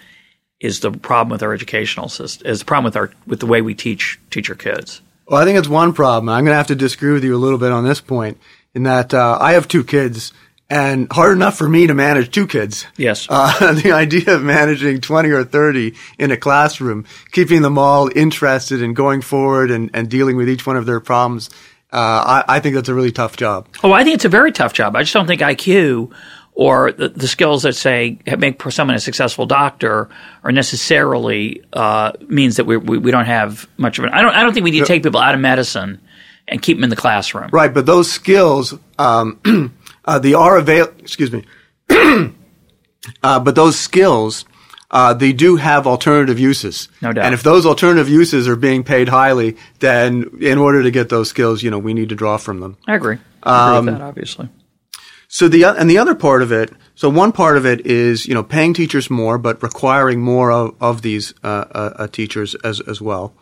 is 0.60 0.80
the 0.80 0.90
problem 0.90 1.30
with 1.30 1.42
our 1.42 1.52
educational 1.52 2.08
system 2.08 2.46
is 2.46 2.60
the 2.60 2.64
problem 2.64 2.84
with 2.84 2.96
our 2.96 3.10
with 3.26 3.40
the 3.40 3.46
way 3.46 3.62
we 3.62 3.74
teach 3.74 4.18
teach 4.30 4.48
our 4.50 4.56
kids. 4.56 5.00
Well, 5.28 5.40
I 5.40 5.44
think 5.44 5.58
it's 5.58 5.68
one 5.68 5.92
problem. 5.92 6.28
I'm 6.28 6.44
going 6.44 6.52
to 6.52 6.58
have 6.58 6.68
to 6.68 6.76
disagree 6.76 7.12
with 7.12 7.24
you 7.24 7.34
a 7.34 7.38
little 7.38 7.58
bit 7.58 7.72
on 7.72 7.84
this 7.84 8.00
point 8.00 8.38
in 8.74 8.84
that 8.84 9.12
uh, 9.12 9.38
I 9.40 9.54
have 9.54 9.66
two 9.66 9.82
kids 9.82 10.32
and 10.68 11.06
hard 11.12 11.32
enough 11.32 11.56
for 11.56 11.68
me 11.68 11.86
to 11.86 11.94
manage 11.94 12.30
two 12.30 12.46
kids. 12.46 12.86
Yes. 12.96 13.26
Uh, 13.28 13.72
the 13.82 13.92
idea 13.92 14.34
of 14.34 14.42
managing 14.42 15.00
20 15.00 15.30
or 15.30 15.44
30 15.44 15.94
in 16.18 16.30
a 16.30 16.36
classroom, 16.36 17.04
keeping 17.32 17.62
them 17.62 17.78
all 17.78 18.10
interested 18.16 18.82
and 18.82 18.96
going 18.96 19.20
forward 19.20 19.70
and, 19.70 19.90
and 19.94 20.08
dealing 20.08 20.36
with 20.36 20.48
each 20.48 20.66
one 20.66 20.76
of 20.76 20.86
their 20.86 21.00
problems, 21.00 21.50
uh, 21.92 22.42
I, 22.48 22.56
I, 22.56 22.60
think 22.60 22.74
that's 22.74 22.88
a 22.88 22.94
really 22.94 23.12
tough 23.12 23.36
job. 23.36 23.68
Oh, 23.84 23.92
I 23.92 24.02
think 24.02 24.16
it's 24.16 24.24
a 24.24 24.28
very 24.28 24.50
tough 24.50 24.72
job. 24.72 24.96
I 24.96 25.02
just 25.02 25.14
don't 25.14 25.28
think 25.28 25.40
IQ 25.40 26.12
or 26.54 26.90
the, 26.90 27.10
the 27.10 27.28
skills 27.28 27.62
that 27.62 27.74
say 27.74 28.18
make 28.38 28.60
someone 28.70 28.96
a 28.96 29.00
successful 29.00 29.46
doctor 29.46 30.08
are 30.42 30.52
necessarily 30.52 31.62
uh, 31.72 32.12
means 32.28 32.56
that 32.56 32.64
we, 32.64 32.76
we, 32.76 32.98
we 32.98 33.10
don't 33.12 33.26
have 33.26 33.68
much 33.76 33.98
of 33.98 34.04
an. 34.04 34.10
I 34.10 34.20
don't 34.20 34.34
I 34.34 34.42
don't 34.42 34.52
think 34.52 34.64
we 34.64 34.72
need 34.72 34.80
to 34.80 34.86
take 34.86 35.04
people 35.04 35.20
out 35.20 35.34
of 35.34 35.40
medicine 35.40 36.00
and 36.48 36.60
keep 36.60 36.76
them 36.76 36.84
in 36.84 36.90
the 36.90 36.96
classroom. 36.96 37.50
Right, 37.52 37.72
but 37.72 37.86
those 37.86 38.10
skills. 38.10 38.74
Um, 38.98 39.40
Uh, 40.06 40.18
the 40.18 40.34
are 40.34 40.56
avail. 40.56 40.88
Excuse 40.98 41.32
me. 41.32 41.44
uh, 43.22 43.40
but 43.40 43.54
those 43.54 43.78
skills, 43.78 44.44
uh, 44.90 45.14
they 45.14 45.32
do 45.32 45.56
have 45.56 45.86
alternative 45.86 46.38
uses. 46.38 46.88
No 47.02 47.12
doubt. 47.12 47.24
And 47.24 47.34
if 47.34 47.42
those 47.42 47.66
alternative 47.66 48.08
uses 48.08 48.46
are 48.46 48.56
being 48.56 48.84
paid 48.84 49.08
highly, 49.08 49.56
then 49.80 50.38
in 50.40 50.58
order 50.58 50.82
to 50.82 50.90
get 50.90 51.08
those 51.08 51.28
skills, 51.28 51.62
you 51.62 51.70
know, 51.70 51.78
we 51.78 51.94
need 51.94 52.10
to 52.10 52.14
draw 52.14 52.36
from 52.36 52.60
them. 52.60 52.76
I 52.86 52.94
agree. 52.94 53.18
I 53.42 53.68
agree 53.68 53.78
um, 53.78 53.86
with 53.86 53.94
that, 53.94 54.04
obviously. 54.04 54.48
So 55.28 55.48
the 55.48 55.64
and 55.64 55.90
the 55.90 55.98
other 55.98 56.14
part 56.14 56.42
of 56.42 56.52
it, 56.52 56.72
so 56.94 57.08
one 57.08 57.32
part 57.32 57.56
of 57.56 57.66
it 57.66 57.84
is 57.84 58.26
you 58.26 58.34
know 58.34 58.44
paying 58.44 58.74
teachers 58.74 59.10
more, 59.10 59.38
but 59.38 59.62
requiring 59.62 60.20
more 60.20 60.52
of, 60.52 60.76
of 60.80 61.02
these 61.02 61.34
uh, 61.42 61.64
uh, 61.70 61.92
uh 61.96 62.06
teachers 62.06 62.54
as 62.56 62.80
as 62.80 63.00
well. 63.00 63.34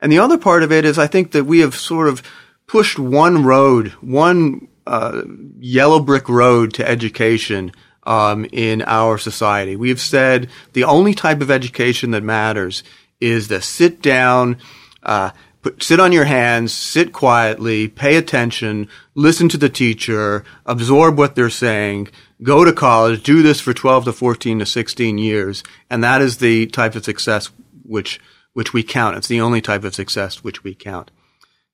And 0.00 0.12
the 0.12 0.18
other 0.18 0.36
part 0.36 0.62
of 0.62 0.72
it 0.72 0.84
is 0.84 0.98
I 0.98 1.06
think 1.06 1.32
that 1.32 1.44
we 1.44 1.60
have 1.60 1.74
sort 1.74 2.08
of 2.08 2.22
pushed 2.66 2.98
one 2.98 3.44
road, 3.44 3.88
one 4.00 4.68
uh, 4.86 5.22
yellow 5.58 6.00
brick 6.00 6.28
road 6.28 6.74
to 6.74 6.88
education 6.88 7.72
um, 8.04 8.46
in 8.52 8.82
our 8.82 9.18
society. 9.18 9.76
We 9.76 9.88
have 9.90 10.00
said 10.00 10.48
the 10.72 10.84
only 10.84 11.14
type 11.14 11.40
of 11.40 11.50
education 11.50 12.10
that 12.12 12.22
matters 12.22 12.82
is 13.20 13.48
the 13.48 13.62
sit 13.62 14.02
down, 14.02 14.58
uh, 15.02 15.30
put, 15.62 15.82
sit 15.82 16.00
on 16.00 16.12
your 16.12 16.24
hands, 16.24 16.72
sit 16.72 17.12
quietly, 17.12 17.88
pay 17.88 18.16
attention, 18.16 18.88
listen 19.14 19.48
to 19.50 19.56
the 19.56 19.68
teacher, 19.68 20.44
absorb 20.66 21.16
what 21.16 21.36
they're 21.36 21.50
saying, 21.50 22.08
go 22.42 22.64
to 22.64 22.72
college, 22.72 23.22
do 23.22 23.42
this 23.42 23.60
for 23.60 23.72
12 23.72 24.06
to 24.06 24.12
14 24.12 24.58
to 24.58 24.66
16 24.66 25.18
years, 25.18 25.62
and 25.88 26.02
that 26.02 26.20
is 26.20 26.38
the 26.38 26.66
type 26.66 26.94
of 26.94 27.04
success 27.04 27.50
which 27.84 28.20
which 28.54 28.74
we 28.74 28.82
count. 28.82 29.16
It's 29.16 29.28
the 29.28 29.40
only 29.40 29.62
type 29.62 29.82
of 29.82 29.94
success 29.94 30.44
which 30.44 30.62
we 30.62 30.74
count. 30.74 31.10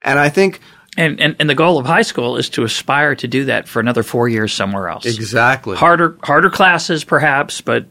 And 0.02 0.16
I 0.16 0.28
think 0.28 0.60
and, 0.98 1.20
and, 1.20 1.36
and 1.38 1.48
the 1.48 1.54
goal 1.54 1.78
of 1.78 1.86
high 1.86 2.02
school 2.02 2.36
is 2.36 2.50
to 2.50 2.64
aspire 2.64 3.14
to 3.14 3.28
do 3.28 3.44
that 3.44 3.68
for 3.68 3.78
another 3.78 4.02
four 4.02 4.28
years 4.28 4.52
somewhere 4.52 4.88
else. 4.88 5.06
Exactly. 5.06 5.76
Harder 5.76 6.18
harder 6.22 6.50
classes, 6.50 7.04
perhaps, 7.04 7.60
but 7.60 7.86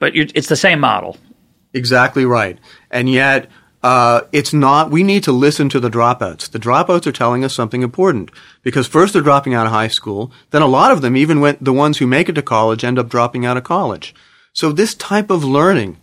but 0.00 0.16
it's 0.16 0.48
the 0.48 0.56
same 0.56 0.80
model. 0.80 1.16
Exactly 1.72 2.24
right. 2.24 2.58
And 2.90 3.08
yet, 3.08 3.48
uh, 3.84 4.22
it's 4.32 4.52
not. 4.52 4.90
We 4.90 5.04
need 5.04 5.24
to 5.24 5.32
listen 5.32 5.68
to 5.68 5.78
the 5.78 5.90
dropouts. 5.90 6.50
The 6.50 6.58
dropouts 6.58 7.06
are 7.06 7.12
telling 7.12 7.44
us 7.44 7.54
something 7.54 7.82
important 7.82 8.30
because 8.62 8.88
first 8.88 9.12
they're 9.12 9.22
dropping 9.22 9.54
out 9.54 9.66
of 9.66 9.72
high 9.72 9.88
school. 9.88 10.32
Then 10.50 10.62
a 10.62 10.66
lot 10.66 10.90
of 10.90 11.02
them, 11.02 11.16
even 11.16 11.40
when 11.40 11.56
the 11.60 11.72
ones 11.72 11.98
who 11.98 12.06
make 12.06 12.28
it 12.28 12.34
to 12.34 12.42
college, 12.42 12.82
end 12.82 12.98
up 12.98 13.08
dropping 13.08 13.46
out 13.46 13.56
of 13.56 13.64
college. 13.64 14.12
So 14.52 14.72
this 14.72 14.94
type 14.96 15.30
of 15.30 15.44
learning 15.44 15.98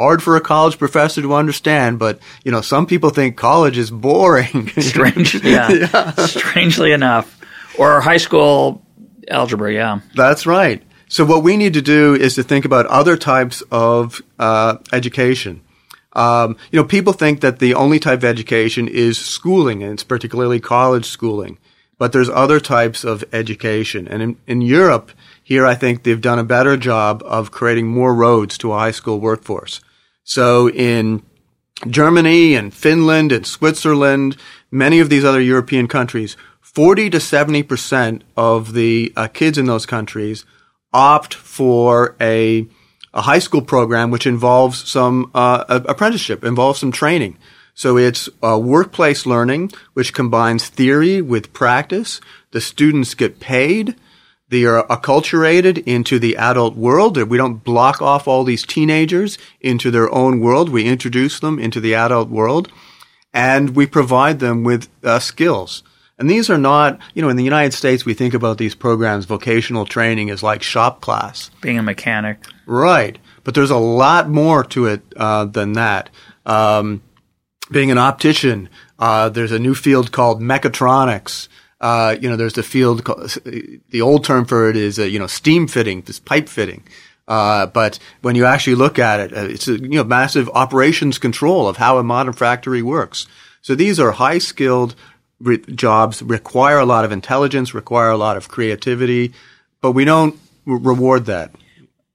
hard 0.00 0.22
for 0.22 0.34
a 0.34 0.40
college 0.40 0.78
professor 0.78 1.20
to 1.20 1.34
understand, 1.34 1.98
but 1.98 2.18
you 2.42 2.50
know, 2.50 2.62
some 2.62 2.86
people 2.86 3.10
think 3.10 3.36
college 3.36 3.76
is 3.76 3.90
boring. 3.90 4.68
Strange, 4.78 5.34
yeah. 5.44 5.70
yeah. 5.70 6.12
Strangely 6.26 6.92
enough, 6.92 7.38
or 7.78 8.00
high 8.00 8.16
school 8.16 8.82
algebra, 9.28 9.72
yeah. 9.72 10.00
That's 10.14 10.46
right. 10.46 10.82
So 11.08 11.24
what 11.24 11.42
we 11.42 11.56
need 11.58 11.74
to 11.74 11.82
do 11.82 12.14
is 12.14 12.36
to 12.36 12.42
think 12.42 12.64
about 12.64 12.86
other 12.86 13.16
types 13.16 13.62
of 13.70 14.22
uh, 14.38 14.78
education. 14.90 15.60
Um, 16.14 16.56
you 16.70 16.78
know, 16.78 16.84
people 16.84 17.12
think 17.12 17.40
that 17.42 17.58
the 17.58 17.74
only 17.74 17.98
type 17.98 18.20
of 18.20 18.24
education 18.24 18.88
is 18.88 19.18
schooling, 19.18 19.82
and 19.82 19.92
it's 19.92 20.04
particularly 20.04 20.60
college 20.60 21.04
schooling. 21.04 21.58
But 21.98 22.12
there's 22.12 22.30
other 22.30 22.58
types 22.58 23.04
of 23.04 23.22
education, 23.34 24.08
and 24.08 24.22
in, 24.22 24.36
in 24.46 24.60
Europe, 24.62 25.12
here 25.42 25.66
I 25.66 25.74
think 25.74 26.02
they've 26.02 26.20
done 26.20 26.38
a 26.38 26.44
better 26.44 26.78
job 26.78 27.22
of 27.26 27.50
creating 27.50 27.88
more 27.88 28.14
roads 28.14 28.56
to 28.58 28.72
a 28.72 28.78
high 28.78 28.92
school 28.92 29.20
workforce. 29.20 29.80
So 30.30 30.70
in 30.70 31.24
Germany 31.88 32.54
and 32.54 32.72
Finland 32.72 33.32
and 33.32 33.44
Switzerland, 33.44 34.36
many 34.70 35.00
of 35.00 35.10
these 35.10 35.24
other 35.24 35.40
European 35.40 35.88
countries, 35.88 36.36
40 36.60 37.10
to 37.10 37.18
70% 37.18 38.22
of 38.36 38.72
the 38.74 39.12
uh, 39.16 39.26
kids 39.26 39.58
in 39.58 39.66
those 39.66 39.86
countries 39.86 40.44
opt 40.92 41.34
for 41.34 42.14
a, 42.20 42.64
a 43.12 43.22
high 43.22 43.40
school 43.40 43.60
program 43.60 44.12
which 44.12 44.24
involves 44.24 44.88
some 44.88 45.32
uh, 45.34 45.64
apprenticeship, 45.68 46.44
involves 46.44 46.78
some 46.78 46.92
training. 46.92 47.36
So 47.74 47.98
it's 47.98 48.28
uh, 48.40 48.56
workplace 48.56 49.26
learning, 49.26 49.72
which 49.94 50.14
combines 50.14 50.68
theory 50.68 51.20
with 51.20 51.52
practice. 51.52 52.20
The 52.52 52.60
students 52.60 53.14
get 53.14 53.40
paid. 53.40 53.96
They 54.50 54.64
are 54.64 54.84
acculturated 54.88 55.84
into 55.86 56.18
the 56.18 56.36
adult 56.36 56.76
world. 56.76 57.16
We 57.16 57.38
don't 57.38 57.62
block 57.62 58.02
off 58.02 58.26
all 58.26 58.44
these 58.44 58.66
teenagers 58.66 59.38
into 59.60 59.90
their 59.90 60.12
own 60.12 60.40
world. 60.40 60.68
We 60.68 60.86
introduce 60.86 61.38
them 61.38 61.58
into 61.58 61.80
the 61.80 61.94
adult 61.94 62.28
world 62.28 62.70
and 63.32 63.76
we 63.76 63.86
provide 63.86 64.40
them 64.40 64.64
with 64.64 64.88
uh, 65.04 65.20
skills. 65.20 65.84
And 66.18 66.28
these 66.28 66.50
are 66.50 66.58
not, 66.58 66.98
you 67.14 67.22
know, 67.22 67.28
in 67.28 67.36
the 67.36 67.44
United 67.44 67.72
States, 67.72 68.04
we 68.04 68.12
think 68.12 68.34
about 68.34 68.58
these 68.58 68.74
programs, 68.74 69.24
vocational 69.24 69.86
training 69.86 70.28
is 70.28 70.42
like 70.42 70.62
shop 70.62 71.00
class. 71.00 71.50
Being 71.62 71.78
a 71.78 71.82
mechanic. 71.82 72.44
Right. 72.66 73.18
But 73.44 73.54
there's 73.54 73.70
a 73.70 73.78
lot 73.78 74.28
more 74.28 74.64
to 74.64 74.86
it 74.86 75.00
uh, 75.16 75.46
than 75.46 75.74
that. 75.74 76.10
Um, 76.44 77.02
being 77.70 77.90
an 77.90 77.98
optician, 77.98 78.68
uh, 78.98 79.28
there's 79.28 79.52
a 79.52 79.58
new 79.58 79.74
field 79.74 80.12
called 80.12 80.42
mechatronics. 80.42 81.48
Uh, 81.80 82.16
you 82.20 82.28
know, 82.28 82.36
there's 82.36 82.54
the 82.54 82.62
field, 82.62 83.04
the 83.88 84.00
old 84.02 84.24
term 84.24 84.44
for 84.44 84.68
it 84.68 84.76
is, 84.76 84.98
uh, 84.98 85.04
you 85.04 85.18
know, 85.18 85.26
steam 85.26 85.66
fitting, 85.66 86.02
this 86.02 86.18
pipe 86.18 86.48
fitting. 86.48 86.82
Uh, 87.26 87.66
but 87.66 87.98
when 88.22 88.34
you 88.34 88.44
actually 88.44 88.74
look 88.74 88.98
at 88.98 89.20
it, 89.20 89.32
uh, 89.32 89.44
it's 89.44 89.68
a, 89.68 89.78
you 89.78 89.88
know, 89.88 90.04
massive 90.04 90.48
operations 90.50 91.16
control 91.16 91.68
of 91.68 91.76
how 91.76 91.96
a 91.98 92.02
modern 92.02 92.34
factory 92.34 92.82
works. 92.82 93.26
So 93.62 93.74
these 93.74 94.00
are 94.00 94.12
high 94.12 94.38
skilled 94.38 94.94
re- 95.38 95.58
jobs, 95.58 96.22
require 96.22 96.78
a 96.78 96.84
lot 96.84 97.04
of 97.04 97.12
intelligence, 97.12 97.72
require 97.72 98.10
a 98.10 98.16
lot 98.16 98.36
of 98.36 98.48
creativity, 98.48 99.32
but 99.80 99.92
we 99.92 100.04
don't 100.04 100.38
re- 100.66 100.78
reward 100.82 101.26
that. 101.26 101.54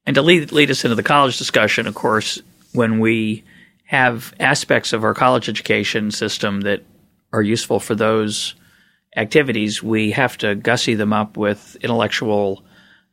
And 0.05 0.15
to 0.15 0.21
lead, 0.21 0.51
lead 0.51 0.69
us 0.69 0.83
into 0.83 0.95
the 0.95 1.03
college 1.03 1.37
discussion, 1.37 1.87
of 1.87 1.95
course, 1.95 2.41
when 2.73 2.99
we 2.99 3.43
have 3.85 4.33
aspects 4.39 4.93
of 4.93 5.03
our 5.03 5.13
college 5.13 5.47
education 5.49 6.11
system 6.11 6.61
that 6.61 6.83
are 7.31 7.41
useful 7.41 7.79
for 7.79 7.95
those 7.95 8.53
activities, 9.15 9.81
we 9.81 10.11
have 10.11 10.37
to 10.39 10.55
gussy 10.55 10.95
them 10.95 11.13
up 11.13 11.37
with 11.37 11.75
intellectual 11.81 12.63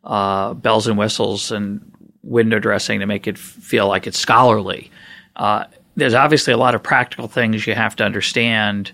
uh, 0.04 0.54
bells 0.54 0.86
and 0.86 0.98
whistles 0.98 1.52
and 1.52 1.80
window 2.22 2.58
dressing 2.58 3.00
to 3.00 3.06
make 3.06 3.26
it 3.26 3.38
feel 3.38 3.88
like 3.88 4.06
it's 4.06 4.18
scholarly. 4.18 4.90
Uh, 5.36 5.64
there's 5.96 6.14
obviously 6.14 6.52
a 6.52 6.56
lot 6.56 6.74
of 6.74 6.82
practical 6.82 7.28
things 7.28 7.66
you 7.66 7.74
have 7.74 7.96
to 7.96 8.04
understand 8.04 8.92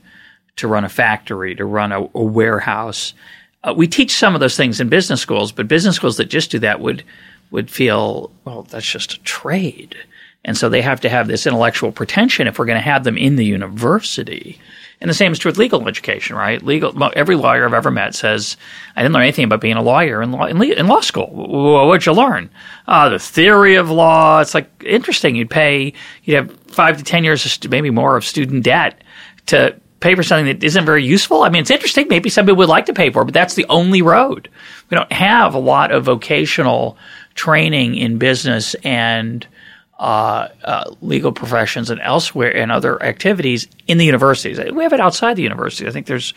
to 0.56 0.68
run 0.68 0.84
a 0.84 0.88
factory, 0.88 1.54
to 1.54 1.64
run 1.64 1.92
a, 1.92 2.02
a 2.14 2.22
warehouse. 2.22 3.14
Uh, 3.62 3.72
we 3.76 3.86
teach 3.86 4.14
some 4.14 4.34
of 4.34 4.40
those 4.40 4.56
things 4.56 4.80
in 4.80 4.88
business 4.88 5.20
schools, 5.20 5.52
but 5.52 5.68
business 5.68 5.96
schools 5.96 6.16
that 6.16 6.26
just 6.26 6.50
do 6.50 6.58
that 6.58 6.80
would 6.80 7.04
would 7.50 7.70
feel 7.70 8.30
well. 8.44 8.62
That's 8.62 8.86
just 8.86 9.14
a 9.14 9.20
trade. 9.20 9.96
And 10.44 10.56
so 10.56 10.68
they 10.68 10.82
have 10.82 11.00
to 11.00 11.08
have 11.08 11.26
this 11.26 11.46
intellectual 11.46 11.92
pretension 11.92 12.46
if 12.46 12.58
we're 12.58 12.66
going 12.66 12.78
to 12.78 12.82
have 12.82 13.04
them 13.04 13.18
in 13.18 13.36
the 13.36 13.44
university. 13.44 14.58
And 15.00 15.08
the 15.08 15.14
same 15.14 15.30
is 15.30 15.38
true 15.38 15.50
with 15.50 15.58
legal 15.58 15.86
education, 15.86 16.34
right? 16.34 16.60
Legal, 16.62 16.92
every 17.14 17.36
lawyer 17.36 17.64
I've 17.64 17.74
ever 17.74 17.90
met 17.90 18.14
says, 18.14 18.56
I 18.96 19.02
didn't 19.02 19.14
learn 19.14 19.22
anything 19.22 19.44
about 19.44 19.60
being 19.60 19.76
a 19.76 19.82
lawyer 19.82 20.22
in 20.22 20.32
law, 20.32 20.46
in, 20.46 20.60
in 20.60 20.86
law 20.88 21.00
school. 21.00 21.28
What'd 21.86 22.06
you 22.06 22.12
learn? 22.12 22.50
Uh, 22.86 23.08
the 23.08 23.18
theory 23.18 23.76
of 23.76 23.90
law. 23.90 24.40
It's 24.40 24.54
like 24.54 24.68
interesting. 24.84 25.36
You'd 25.36 25.50
pay, 25.50 25.92
you'd 26.24 26.36
have 26.36 26.60
five 26.62 26.96
to 26.98 27.04
10 27.04 27.22
years, 27.22 27.58
maybe 27.68 27.90
more 27.90 28.16
of 28.16 28.24
student 28.24 28.64
debt 28.64 29.02
to 29.46 29.78
pay 30.00 30.14
for 30.14 30.22
something 30.22 30.46
that 30.46 30.64
isn't 30.64 30.84
very 30.84 31.04
useful. 31.04 31.42
I 31.42 31.48
mean, 31.48 31.62
it's 31.62 31.70
interesting. 31.70 32.08
Maybe 32.08 32.28
somebody 32.28 32.56
would 32.56 32.68
like 32.68 32.86
to 32.86 32.92
pay 32.92 33.10
for 33.10 33.22
it, 33.22 33.26
but 33.26 33.34
that's 33.34 33.54
the 33.54 33.66
only 33.68 34.02
road. 34.02 34.48
We 34.90 34.96
don't 34.96 35.12
have 35.12 35.54
a 35.54 35.58
lot 35.58 35.92
of 35.92 36.04
vocational 36.04 36.96
training 37.34 37.96
in 37.96 38.18
business 38.18 38.74
and 38.76 39.46
uh, 39.98 40.48
uh, 40.62 40.94
legal 41.02 41.32
professions 41.32 41.90
and 41.90 42.00
elsewhere 42.00 42.56
and 42.56 42.70
other 42.70 43.02
activities 43.02 43.66
in 43.88 43.98
the 43.98 44.04
universities. 44.04 44.58
We 44.72 44.84
have 44.84 44.92
it 44.92 45.00
outside 45.00 45.34
the 45.34 45.42
university. 45.42 45.88
I 45.88 45.90
think 45.90 46.06
there's, 46.06 46.34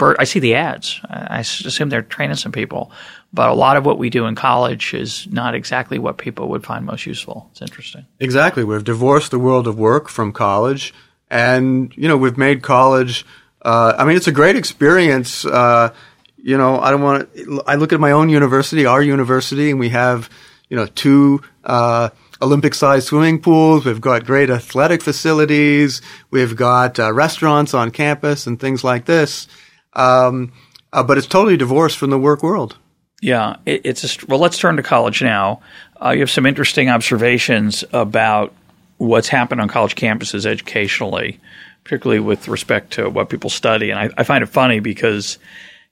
I 0.00 0.24
see 0.24 0.40
the 0.40 0.56
ads. 0.56 1.00
I 1.08 1.38
assume 1.40 1.90
they're 1.90 2.02
training 2.02 2.36
some 2.36 2.50
people, 2.50 2.90
but 3.32 3.50
a 3.50 3.54
lot 3.54 3.76
of 3.76 3.86
what 3.86 3.98
we 3.98 4.10
do 4.10 4.26
in 4.26 4.34
college 4.34 4.94
is 4.94 5.28
not 5.30 5.54
exactly 5.54 5.98
what 5.98 6.18
people 6.18 6.48
would 6.48 6.64
find 6.64 6.84
most 6.86 7.06
useful. 7.06 7.48
It's 7.52 7.62
interesting. 7.62 8.04
Exactly. 8.18 8.64
We've 8.64 8.82
divorced 8.82 9.30
the 9.30 9.38
world 9.38 9.68
of 9.68 9.78
work 9.78 10.08
from 10.08 10.32
college, 10.32 10.92
and 11.30 11.92
you 11.96 12.08
know 12.08 12.16
we've 12.16 12.38
made 12.38 12.62
college. 12.62 13.24
Uh, 13.62 13.94
I 13.96 14.04
mean, 14.04 14.16
it's 14.16 14.26
a 14.26 14.32
great 14.32 14.56
experience. 14.56 15.44
Uh, 15.44 15.94
you 16.36 16.56
know, 16.56 16.80
I 16.80 16.90
don't 16.90 17.02
want 17.02 17.32
to. 17.34 17.62
I 17.66 17.74
look 17.74 17.92
at 17.92 18.00
my 18.00 18.12
own 18.12 18.28
university, 18.28 18.86
our 18.86 19.02
university, 19.02 19.70
and 19.70 19.78
we 19.78 19.90
have 19.90 20.30
you 20.68 20.76
know 20.76 20.86
two 20.86 21.42
uh, 21.64 22.08
Olympic 22.40 22.74
sized 22.74 23.08
swimming 23.08 23.40
pools. 23.40 23.84
We've 23.84 24.00
got 24.00 24.24
great 24.24 24.50
athletic 24.50 25.02
facilities. 25.02 26.00
We've 26.30 26.54
got 26.54 26.98
uh, 26.98 27.12
restaurants 27.12 27.74
on 27.74 27.90
campus 27.90 28.46
and 28.46 28.60
things 28.60 28.84
like 28.84 29.06
this. 29.06 29.48
Um, 29.94 30.52
uh, 30.92 31.02
but 31.02 31.18
it's 31.18 31.26
totally 31.26 31.56
divorced 31.56 31.98
from 31.98 32.10
the 32.10 32.18
work 32.18 32.42
world. 32.42 32.76
Yeah, 33.20 33.56
it, 33.66 33.82
it's 33.84 34.04
a, 34.22 34.26
well. 34.26 34.38
Let's 34.38 34.58
turn 34.58 34.76
to 34.76 34.82
college 34.82 35.22
now. 35.22 35.60
Uh, 36.02 36.10
you 36.10 36.20
have 36.20 36.30
some 36.30 36.46
interesting 36.46 36.88
observations 36.88 37.84
about 37.92 38.54
what's 38.98 39.28
happened 39.28 39.60
on 39.60 39.68
college 39.68 39.96
campuses 39.96 40.46
educationally, 40.46 41.40
particularly 41.82 42.20
with 42.20 42.46
respect 42.46 42.92
to 42.92 43.10
what 43.10 43.28
people 43.28 43.50
study. 43.50 43.90
And 43.90 43.98
I, 43.98 44.10
I 44.16 44.22
find 44.22 44.42
it 44.42 44.48
funny 44.48 44.78
because 44.78 45.38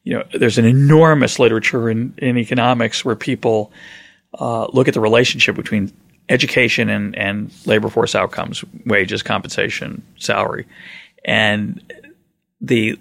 you 0.04 0.14
know 0.14 0.24
there's 0.34 0.58
an 0.58 0.66
enormous 0.66 1.40
literature 1.40 1.90
in, 1.90 2.14
in 2.18 2.38
economics 2.38 3.04
where 3.04 3.16
people 3.16 3.72
uh, 4.38 4.66
look 4.68 4.86
at 4.86 4.94
the 4.94 5.00
relationship 5.00 5.56
between 5.56 5.92
education 6.28 6.88
and, 6.88 7.16
and 7.16 7.52
labor 7.66 7.88
force 7.88 8.14
outcomes, 8.14 8.64
wages, 8.84 9.22
compensation, 9.22 10.02
salary. 10.18 10.66
And 11.24 11.80
the 12.60 12.98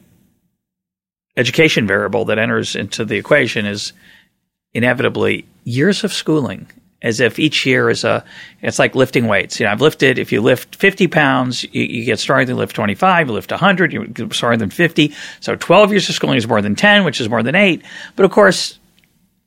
education 1.37 1.87
variable 1.87 2.25
that 2.25 2.39
enters 2.39 2.75
into 2.75 3.05
the 3.05 3.15
equation 3.15 3.65
is 3.65 3.93
inevitably 4.73 5.45
years 5.63 6.03
of 6.03 6.13
schooling 6.13 6.67
as 7.01 7.19
if 7.19 7.37
each 7.39 7.65
year 7.65 7.89
is 7.89 8.03
a 8.03 8.23
it's 8.61 8.79
like 8.79 8.95
lifting 8.95 9.27
weights. 9.27 9.59
You 9.59 9.65
know 9.65 9.71
i've 9.71 9.81
lifted 9.81 10.17
if 10.17 10.31
you 10.31 10.41
lift 10.41 10.75
50 10.75 11.07
pounds 11.07 11.63
you, 11.63 11.83
you 11.83 12.05
get 12.05 12.19
started 12.19 12.47
to 12.47 12.55
lift 12.55 12.75
25 12.75 13.27
you 13.27 13.33
lift 13.33 13.51
100 13.51 13.93
you 13.93 14.07
get 14.07 14.33
started 14.33 14.59
than 14.59 14.69
50 14.69 15.13
so 15.39 15.55
12 15.55 15.91
years 15.91 16.09
of 16.09 16.15
schooling 16.15 16.37
is 16.37 16.47
more 16.47 16.61
than 16.61 16.75
10 16.75 17.03
which 17.03 17.21
is 17.21 17.29
more 17.29 17.43
than 17.43 17.55
8 17.55 17.81
but 18.15 18.25
of 18.25 18.31
course 18.31 18.79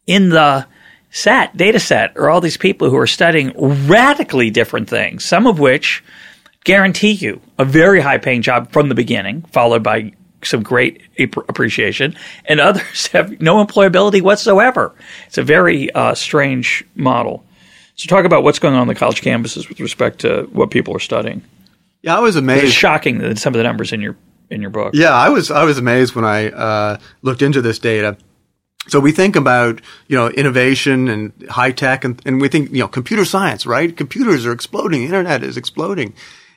in 0.06 0.28
the 0.30 0.66
set, 1.10 1.56
data 1.56 1.80
set, 1.80 2.16
are 2.16 2.30
all 2.30 2.40
these 2.40 2.56
people 2.56 2.90
who 2.90 2.96
are 2.96 3.06
studying 3.06 3.52
radically 3.86 4.50
different 4.50 4.88
things, 4.88 5.24
some 5.24 5.46
of 5.46 5.58
which 5.58 6.02
guarantee 6.64 7.12
you 7.12 7.40
a 7.58 7.64
very 7.64 8.00
high 8.00 8.18
paying 8.18 8.42
job 8.42 8.72
from 8.72 8.88
the 8.88 8.94
beginning, 8.94 9.42
followed 9.52 9.82
by 9.82 10.12
some 10.42 10.62
great 10.62 11.02
appreciation, 11.18 12.14
and 12.44 12.60
others 12.60 13.06
have 13.12 13.40
no 13.40 13.64
employability 13.64 14.22
whatsoever. 14.22 14.94
It's 15.26 15.38
a 15.38 15.42
very 15.42 15.90
uh, 15.92 16.14
strange 16.14 16.84
model. 16.94 17.44
So, 17.96 18.06
talk 18.06 18.24
about 18.24 18.44
what's 18.44 18.60
going 18.60 18.74
on 18.74 18.82
on 18.82 18.86
the 18.86 18.94
college 18.94 19.22
campuses 19.22 19.68
with 19.68 19.80
respect 19.80 20.20
to 20.20 20.44
what 20.52 20.70
people 20.70 20.94
are 20.94 21.00
studying. 21.00 21.42
Yeah, 22.02 22.16
I 22.16 22.20
was 22.20 22.36
amazed. 22.36 22.66
It's 22.66 22.72
shocking 22.72 23.18
that 23.18 23.38
some 23.38 23.54
of 23.54 23.58
the 23.58 23.64
numbers 23.64 23.92
in 23.92 24.00
your 24.00 24.16
in 24.50 24.60
your 24.60 24.70
book. 24.70 24.94
Yeah, 24.94 25.12
I 25.12 25.30
was 25.30 25.50
I 25.50 25.64
was 25.64 25.78
amazed 25.78 26.14
when 26.14 26.24
I 26.24 26.50
uh, 26.50 26.98
looked 27.22 27.42
into 27.42 27.60
this 27.60 27.78
data. 27.78 28.16
So 28.88 29.00
we 29.00 29.12
think 29.12 29.36
about, 29.36 29.80
you 30.06 30.16
know, 30.16 30.28
innovation 30.28 31.08
and 31.08 31.32
high 31.48 31.72
tech 31.72 32.04
and, 32.04 32.20
and 32.24 32.40
we 32.40 32.48
think, 32.48 32.70
you 32.70 32.80
know, 32.80 32.88
computer 32.88 33.24
science, 33.24 33.66
right? 33.66 33.94
Computers 33.96 34.46
are 34.46 34.52
exploding. 34.52 35.00
The 35.00 35.06
internet 35.06 35.42
is 35.42 35.56
exploding. 35.56 36.14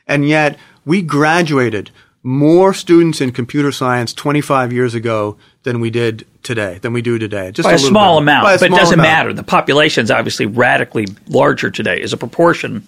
And 0.08 0.28
yet 0.28 0.58
we 0.86 1.02
graduated 1.02 1.92
more 2.24 2.74
students 2.74 3.20
in 3.20 3.32
computer 3.32 3.72
science 3.72 4.14
25 4.14 4.72
years 4.72 4.94
ago 4.94 5.38
than 5.64 5.80
we 5.80 5.90
did 5.90 6.26
today, 6.44 6.78
than 6.80 6.94
we 6.94 7.02
do 7.02 7.18
today. 7.18 7.52
Just 7.52 7.68
a, 7.68 7.74
a 7.74 7.80
small 7.80 8.20
bit. 8.20 8.24
amount, 8.24 8.46
a 8.46 8.50
but 8.50 8.60
small 8.60 8.78
it 8.78 8.80
doesn't 8.80 9.00
amount. 9.00 9.10
matter. 9.10 9.34
The 9.34 9.44
population 9.44 10.04
is 10.04 10.12
obviously 10.12 10.46
radically 10.46 11.08
larger 11.28 11.72
today 11.72 12.02
as 12.02 12.14
a 12.14 12.18
proportion. 12.18 12.88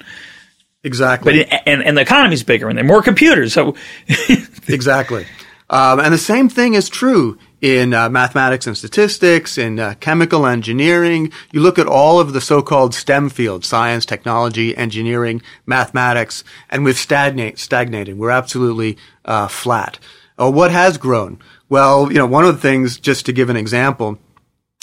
Exactly. 0.83 1.45
But 1.45 1.53
it, 1.53 1.61
and, 1.65 1.83
and 1.83 1.97
the 1.97 2.01
economy's 2.01 2.43
bigger 2.43 2.69
and 2.69 2.77
there 2.77 2.85
are 2.85 2.87
more 2.87 3.01
computers. 3.01 3.53
So 3.53 3.75
exactly. 4.67 5.25
Um, 5.69 5.99
and 5.99 6.13
the 6.13 6.19
same 6.19 6.49
thing 6.49 6.73
is 6.75 6.89
true 6.89 7.39
in 7.63 7.93
uh, 7.93 8.09
mathematics 8.09 8.67
and 8.67 8.77
statistics, 8.77 9.57
in 9.57 9.79
uh, 9.79 9.93
chemical 10.01 10.45
engineering. 10.45 11.31
You 11.53 11.61
look 11.61 11.79
at 11.79 11.87
all 11.87 12.19
of 12.19 12.33
the 12.33 12.41
so-called 12.41 12.93
STEM 12.93 13.29
fields, 13.29 13.69
science, 13.69 14.05
technology, 14.05 14.75
engineering, 14.75 15.41
mathematics, 15.65 16.43
and 16.69 16.83
we've 16.83 16.97
stagnate, 16.97 17.57
stagnated. 17.57 18.17
We're 18.17 18.31
absolutely 18.31 18.97
uh, 19.23 19.47
flat. 19.47 19.97
Uh, 20.37 20.51
what 20.51 20.71
has 20.71 20.97
grown? 20.97 21.39
Well, 21.69 22.11
you 22.11 22.17
know, 22.17 22.25
one 22.25 22.43
of 22.43 22.53
the 22.53 22.61
things, 22.61 22.99
just 22.99 23.25
to 23.27 23.31
give 23.31 23.49
an 23.49 23.55
example, 23.55 24.19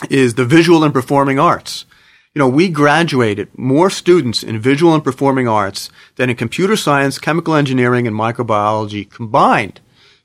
is 0.09 0.35
the 0.35 0.47
visual 0.47 0.83
and 0.83 0.95
performing 0.95 1.39
arts. 1.39 1.85
You 2.33 2.39
know, 2.39 2.49
we 2.49 2.71
graduated 2.71 3.49
more 3.59 3.91
students 3.91 4.43
in 4.43 4.59
visual 4.59 4.95
and 4.95 5.05
performing 5.05 5.47
arts 5.47 5.91
than 6.17 6.31
in 6.31 6.37
computer 6.37 6.77
science, 6.77 7.19
chemical 7.19 7.55
engineering, 7.55 8.07
and 8.07 8.17
microbiology 8.17 9.11
combined. 9.11 9.83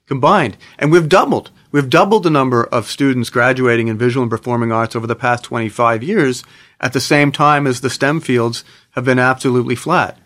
Combined. 0.08 0.56
And 0.80 0.90
we've 0.90 1.10
doubled. 1.10 1.52
We've 1.76 1.90
doubled 1.90 2.24
the 2.24 2.30
number 2.30 2.64
of 2.64 2.88
students 2.88 3.30
graduating 3.30 3.90
in 3.90 3.98
visual 3.98 4.24
and 4.24 4.30
performing 4.30 4.72
arts 4.72 4.96
over 4.96 5.08
the 5.08 5.14
past 5.14 5.44
25 5.44 6.04
years 6.04 6.46
at 6.80 6.94
the 6.94 7.02
same 7.02 7.34
time 7.34 7.68
as 7.68 7.82
the 7.82 7.90
STEM 7.90 8.22
fields 8.22 8.64
have 8.92 9.04
been 9.04 9.20
absolutely 9.20 9.76
flat. 9.76 10.18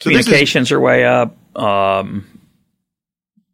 So 0.00 0.10
Communications 0.10 0.66
is, 0.66 0.72
are 0.72 0.80
way 0.80 1.04
up. 1.04 1.36
Um, 1.56 2.26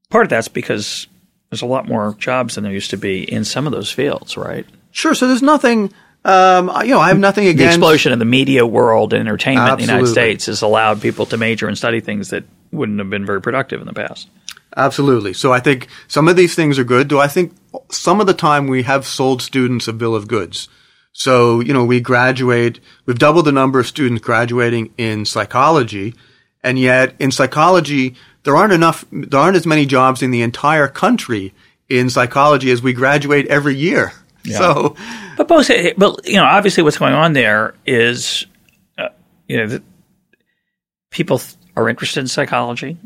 part 0.08 0.24
of 0.24 0.30
that's 0.30 0.48
because 0.48 1.06
there's 1.50 1.60
a 1.60 1.66
lot 1.66 1.86
more 1.86 2.14
jobs 2.18 2.54
than 2.54 2.64
there 2.64 2.72
used 2.72 2.92
to 2.92 2.96
be 2.96 3.30
in 3.30 3.44
some 3.44 3.66
of 3.66 3.74
those 3.74 3.90
fields, 3.90 4.38
right? 4.38 4.64
Sure. 4.90 5.14
So 5.14 5.28
there's 5.28 5.42
nothing. 5.42 5.92
Um, 6.24 6.72
you 6.80 6.92
know, 6.92 7.00
I 7.00 7.08
have 7.08 7.18
nothing 7.18 7.46
against 7.48 7.78
the 7.78 7.84
explosion 7.84 8.14
of 8.14 8.20
the 8.20 8.24
media 8.24 8.64
world 8.64 9.12
and 9.12 9.20
entertainment 9.20 9.68
Absolutely. 9.68 9.82
in 9.82 9.86
the 9.86 9.92
United 9.92 10.12
States 10.12 10.46
has 10.46 10.62
allowed 10.62 11.02
people 11.02 11.26
to 11.26 11.36
major 11.36 11.68
and 11.68 11.76
study 11.76 12.00
things 12.00 12.30
that 12.30 12.44
wouldn't 12.72 13.00
have 13.00 13.10
been 13.10 13.26
very 13.26 13.42
productive 13.42 13.82
in 13.82 13.86
the 13.86 13.92
past. 13.92 14.30
Absolutely. 14.76 15.32
So 15.34 15.52
I 15.52 15.60
think 15.60 15.88
some 16.08 16.28
of 16.28 16.36
these 16.36 16.54
things 16.54 16.78
are 16.78 16.84
good. 16.84 17.08
Do 17.08 17.20
I 17.20 17.28
think 17.28 17.54
some 17.90 18.20
of 18.20 18.26
the 18.26 18.34
time 18.34 18.66
we 18.66 18.82
have 18.82 19.06
sold 19.06 19.40
students 19.40 19.86
a 19.86 19.92
bill 19.92 20.14
of 20.14 20.28
goods? 20.28 20.68
So, 21.12 21.60
you 21.60 21.72
know, 21.72 21.84
we 21.84 22.00
graduate, 22.00 22.80
we've 23.06 23.18
doubled 23.18 23.44
the 23.44 23.52
number 23.52 23.78
of 23.78 23.86
students 23.86 24.22
graduating 24.22 24.92
in 24.98 25.26
psychology. 25.26 26.14
And 26.64 26.76
yet 26.76 27.14
in 27.20 27.30
psychology, 27.30 28.16
there 28.42 28.56
aren't 28.56 28.72
enough, 28.72 29.04
there 29.12 29.38
aren't 29.38 29.56
as 29.56 29.66
many 29.66 29.86
jobs 29.86 30.22
in 30.22 30.32
the 30.32 30.42
entire 30.42 30.88
country 30.88 31.54
in 31.88 32.10
psychology 32.10 32.70
as 32.72 32.82
we 32.82 32.92
graduate 32.92 33.46
every 33.46 33.76
year. 33.76 34.12
Yeah. 34.42 34.58
So, 34.58 34.96
but 35.36 35.46
both, 35.46 35.70
but 35.96 36.26
you 36.26 36.36
know, 36.36 36.44
obviously 36.44 36.82
what's 36.82 36.98
going 36.98 37.14
on 37.14 37.32
there 37.32 37.74
is, 37.86 38.46
uh, 38.98 39.08
you 39.46 39.64
know, 39.64 39.80
people 41.10 41.40
are 41.76 41.88
interested 41.88 42.20
in 42.20 42.26
psychology. 42.26 42.98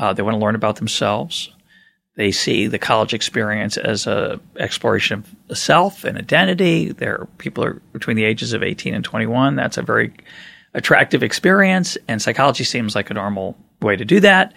Uh, 0.00 0.14
they 0.14 0.22
want 0.22 0.34
to 0.34 0.40
learn 0.40 0.54
about 0.54 0.76
themselves. 0.76 1.50
They 2.16 2.32
see 2.32 2.66
the 2.66 2.78
college 2.78 3.12
experience 3.12 3.76
as 3.76 4.06
a 4.06 4.40
exploration 4.58 5.24
of 5.50 5.58
self 5.58 6.04
and 6.04 6.16
identity. 6.16 6.90
There 6.90 7.20
are 7.20 7.26
people 7.36 7.62
are 7.62 7.74
between 7.92 8.16
the 8.16 8.24
ages 8.24 8.54
of 8.54 8.62
18 8.62 8.94
and 8.94 9.04
21. 9.04 9.56
That's 9.56 9.76
a 9.76 9.82
very 9.82 10.14
attractive 10.72 11.22
experience, 11.22 11.98
and 12.08 12.20
psychology 12.22 12.64
seems 12.64 12.94
like 12.94 13.10
a 13.10 13.14
normal 13.14 13.58
way 13.82 13.94
to 13.94 14.04
do 14.06 14.20
that. 14.20 14.54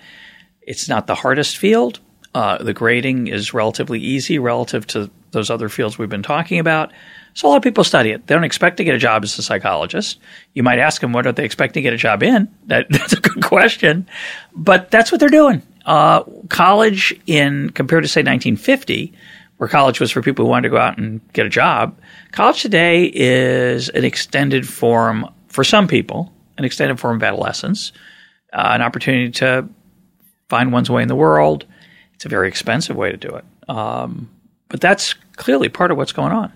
It's 0.61 0.87
not 0.87 1.07
the 1.07 1.15
hardest 1.15 1.57
field. 1.57 1.99
Uh, 2.33 2.63
the 2.63 2.73
grading 2.73 3.27
is 3.27 3.53
relatively 3.53 3.99
easy 3.99 4.39
relative 4.39 4.87
to 4.87 5.11
those 5.31 5.49
other 5.49 5.67
fields 5.67 5.97
we've 5.97 6.09
been 6.09 6.23
talking 6.23 6.59
about. 6.59 6.93
So 7.33 7.47
a 7.47 7.49
lot 7.49 7.57
of 7.57 7.63
people 7.63 7.83
study 7.83 8.11
it. 8.11 8.27
They 8.27 8.35
don't 8.35 8.43
expect 8.43 8.77
to 8.77 8.83
get 8.83 8.93
a 8.93 8.99
job 8.99 9.23
as 9.23 9.37
a 9.39 9.43
psychologist. 9.43 10.19
You 10.53 10.61
might 10.61 10.79
ask 10.79 11.01
them, 11.01 11.13
what 11.13 11.23
do 11.23 11.31
they 11.31 11.45
expect 11.45 11.73
to 11.73 11.81
get 11.81 11.93
a 11.93 11.97
job 11.97 12.23
in? 12.23 12.47
That, 12.67 12.87
that's 12.89 13.13
a 13.13 13.19
good 13.19 13.43
question. 13.43 14.07
But 14.55 14.89
that's 14.89 15.11
what 15.11 15.19
they're 15.19 15.29
doing. 15.29 15.61
Uh, 15.85 16.23
college 16.49 17.13
in, 17.27 17.69
compared 17.71 18.03
to 18.03 18.07
say 18.07 18.21
1950, 18.21 19.13
where 19.57 19.67
college 19.67 19.99
was 19.99 20.11
for 20.11 20.21
people 20.21 20.45
who 20.45 20.49
wanted 20.49 20.63
to 20.63 20.69
go 20.69 20.77
out 20.77 20.97
and 20.97 21.21
get 21.33 21.45
a 21.45 21.49
job, 21.49 21.97
college 22.31 22.61
today 22.61 23.11
is 23.13 23.89
an 23.89 24.05
extended 24.05 24.67
form 24.67 25.27
for 25.47 25.63
some 25.63 25.87
people, 25.87 26.31
an 26.57 26.65
extended 26.65 26.99
form 26.99 27.17
of 27.17 27.23
adolescence, 27.23 27.91
uh, 28.53 28.69
an 28.71 28.81
opportunity 28.81 29.29
to 29.31 29.67
find 30.49 30.71
one's 30.71 30.89
way 30.89 31.01
in 31.01 31.07
the 31.07 31.15
world. 31.15 31.65
It's 32.13 32.25
a 32.25 32.29
very 32.29 32.47
expensive 32.47 32.95
way 32.95 33.11
to 33.11 33.17
do 33.17 33.29
it. 33.29 33.45
Um, 33.69 34.29
but 34.69 34.81
that's 34.81 35.13
clearly 35.35 35.69
part 35.69 35.91
of 35.91 35.97
what's 35.97 36.13
going 36.13 36.31
on. 36.31 36.51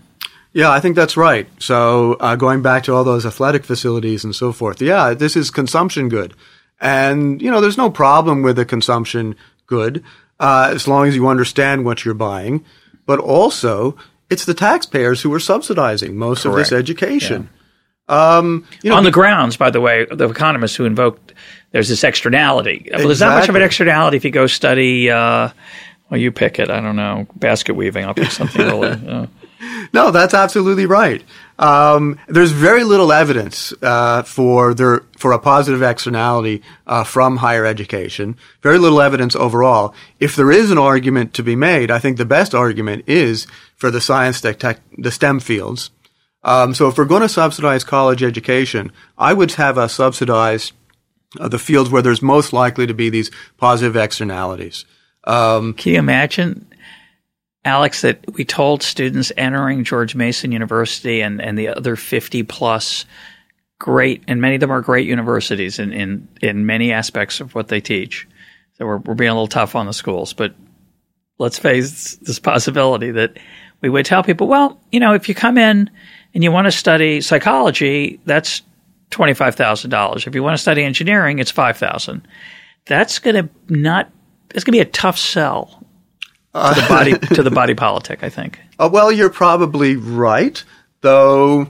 Yeah, 0.57 0.71
I 0.71 0.79
think 0.79 0.95
that's 0.95 1.15
right. 1.15 1.47
So 1.59 2.13
uh, 2.13 2.35
going 2.35 2.63
back 2.63 2.85
to 2.85 2.93
all 2.95 3.03
those 3.03 3.27
athletic 3.27 3.63
facilities 3.63 4.23
and 4.23 4.35
so 4.35 4.51
forth, 4.51 4.81
yeah, 4.81 5.13
this 5.13 5.35
is 5.35 5.51
consumption 5.51 6.09
good, 6.09 6.33
and 6.81 7.39
you 7.39 7.51
know, 7.51 7.61
there's 7.61 7.77
no 7.77 7.91
problem 7.91 8.41
with 8.41 8.57
a 8.57 8.65
consumption 8.65 9.35
good 9.67 10.03
uh, 10.39 10.71
as 10.73 10.87
long 10.87 11.07
as 11.07 11.15
you 11.15 11.27
understand 11.27 11.85
what 11.85 12.03
you're 12.03 12.15
buying. 12.15 12.65
But 13.05 13.19
also, 13.19 13.97
it's 14.31 14.45
the 14.45 14.55
taxpayers 14.55 15.21
who 15.21 15.31
are 15.31 15.39
subsidizing 15.39 16.17
most 16.17 16.41
Correct. 16.41 16.53
of 16.53 16.57
this 16.57 16.71
education. 16.71 17.49
Yeah. 18.09 18.37
Um, 18.37 18.65
you 18.81 18.89
know, 18.89 18.97
On 18.97 19.03
the 19.03 19.11
grounds, 19.11 19.57
by 19.57 19.69
the 19.69 19.79
way, 19.79 20.07
the 20.09 20.27
economists 20.27 20.75
who 20.75 20.85
invoked 20.85 21.35
there's 21.69 21.87
this 21.87 22.03
externality. 22.03 22.77
Exactly. 22.77 22.97
Well, 22.97 23.07
there's 23.09 23.19
not 23.19 23.37
much 23.37 23.49
of 23.49 23.55
an 23.55 23.61
externality 23.61 24.17
if 24.17 24.25
you 24.25 24.31
go 24.31 24.47
study. 24.47 25.11
Uh, 25.11 25.49
well, 26.09 26.19
you 26.19 26.31
pick 26.31 26.57
it. 26.57 26.71
I 26.71 26.79
don't 26.79 26.95
know 26.95 27.27
basket 27.35 27.75
weaving. 27.75 28.05
I'll 28.05 28.15
pick 28.15 28.31
something 28.31 28.65
really. 28.65 29.27
No, 29.93 30.11
that's 30.11 30.33
absolutely 30.33 30.85
right. 30.85 31.23
Um, 31.59 32.19
there's 32.27 32.51
very 32.51 32.83
little 32.83 33.11
evidence 33.11 33.73
uh, 33.81 34.23
for 34.23 34.73
there 34.73 35.03
for 35.17 35.31
a 35.31 35.39
positive 35.39 35.81
externality 35.81 36.61
uh, 36.85 37.03
from 37.03 37.37
higher 37.37 37.65
education. 37.65 38.35
Very 38.61 38.77
little 38.77 39.01
evidence 39.01 39.35
overall. 39.35 39.95
If 40.19 40.35
there 40.35 40.51
is 40.51 40.69
an 40.71 40.77
argument 40.77 41.33
to 41.35 41.43
be 41.43 41.55
made, 41.55 41.89
I 41.89 41.99
think 41.99 42.17
the 42.17 42.25
best 42.25 42.53
argument 42.53 43.05
is 43.07 43.47
for 43.75 43.89
the 43.89 44.01
science, 44.01 44.41
tech, 44.41 44.59
tech 44.59 44.79
the 44.97 45.11
STEM 45.11 45.39
fields. 45.39 45.89
Um, 46.43 46.73
so 46.73 46.87
if 46.87 46.97
we're 46.97 47.05
going 47.05 47.23
to 47.23 47.29
subsidize 47.29 47.83
college 47.83 48.23
education, 48.23 48.91
I 49.17 49.33
would 49.33 49.53
have 49.53 49.77
us 49.77 49.93
subsidize 49.93 50.71
uh, 51.39 51.47
the 51.47 51.59
fields 51.59 51.89
where 51.89 52.01
there's 52.01 52.21
most 52.21 52.53
likely 52.53 52.87
to 52.87 52.93
be 52.93 53.09
these 53.09 53.31
positive 53.57 53.95
externalities. 53.95 54.85
Um, 55.23 55.73
Can 55.73 55.93
you 55.93 55.99
imagine 55.99 56.67
Alex, 57.67 58.01
that 58.01 58.19
we 58.33 58.45
told 58.45 58.81
students 58.81 59.33
entering 59.35 59.83
George 59.83 60.15
Mason 60.15 60.53
University 60.53 61.19
and, 61.19 61.41
and 61.41 61.57
the 61.57 61.67
other 61.67 61.97
50 61.97 62.43
plus 62.43 63.05
great, 63.77 64.23
and 64.25 64.39
many 64.39 64.55
of 64.55 64.61
them 64.61 64.71
are 64.71 64.79
great 64.79 65.05
universities 65.05 65.77
in, 65.77 65.91
in, 65.91 66.29
in 66.41 66.65
many 66.65 66.93
aspects 66.93 67.41
of 67.41 67.53
what 67.53 67.67
they 67.67 67.81
teach. 67.81 68.25
So 68.77 68.85
we're, 68.85 68.97
we're 68.99 69.15
being 69.15 69.31
a 69.31 69.33
little 69.33 69.47
tough 69.47 69.75
on 69.75 69.85
the 69.85 69.91
schools, 69.91 70.31
but 70.31 70.55
let's 71.39 71.59
face 71.59 72.15
this 72.15 72.39
possibility 72.39 73.11
that 73.11 73.37
we 73.81 73.89
would 73.89 74.05
tell 74.05 74.23
people, 74.23 74.47
well, 74.47 74.79
you 74.89 75.01
know, 75.01 75.13
if 75.13 75.27
you 75.27 75.35
come 75.35 75.57
in 75.57 75.89
and 76.33 76.43
you 76.45 76.53
want 76.53 76.67
to 76.67 76.71
study 76.71 77.19
psychology, 77.19 78.21
that's 78.23 78.61
$25,000. 79.11 80.25
If 80.25 80.35
you 80.35 80.41
want 80.41 80.55
to 80.55 80.61
study 80.61 80.83
engineering, 80.83 81.39
it's 81.39 81.51
5000 81.51 82.25
That's 82.85 83.19
going 83.19 83.35
to 83.35 83.49
not, 83.67 84.09
it's 84.51 84.63
going 84.63 84.71
to 84.71 84.85
be 84.85 84.89
a 84.89 84.91
tough 84.91 85.17
sell 85.17 85.83
to 86.73 86.81
the 86.81 86.87
body 86.87 87.35
to 87.35 87.43
the 87.43 87.51
body 87.51 87.75
politic. 87.75 88.23
I 88.23 88.29
think. 88.29 88.59
Uh, 88.79 88.89
well, 88.91 89.11
you're 89.11 89.29
probably 89.29 89.95
right, 89.95 90.63
though. 91.01 91.69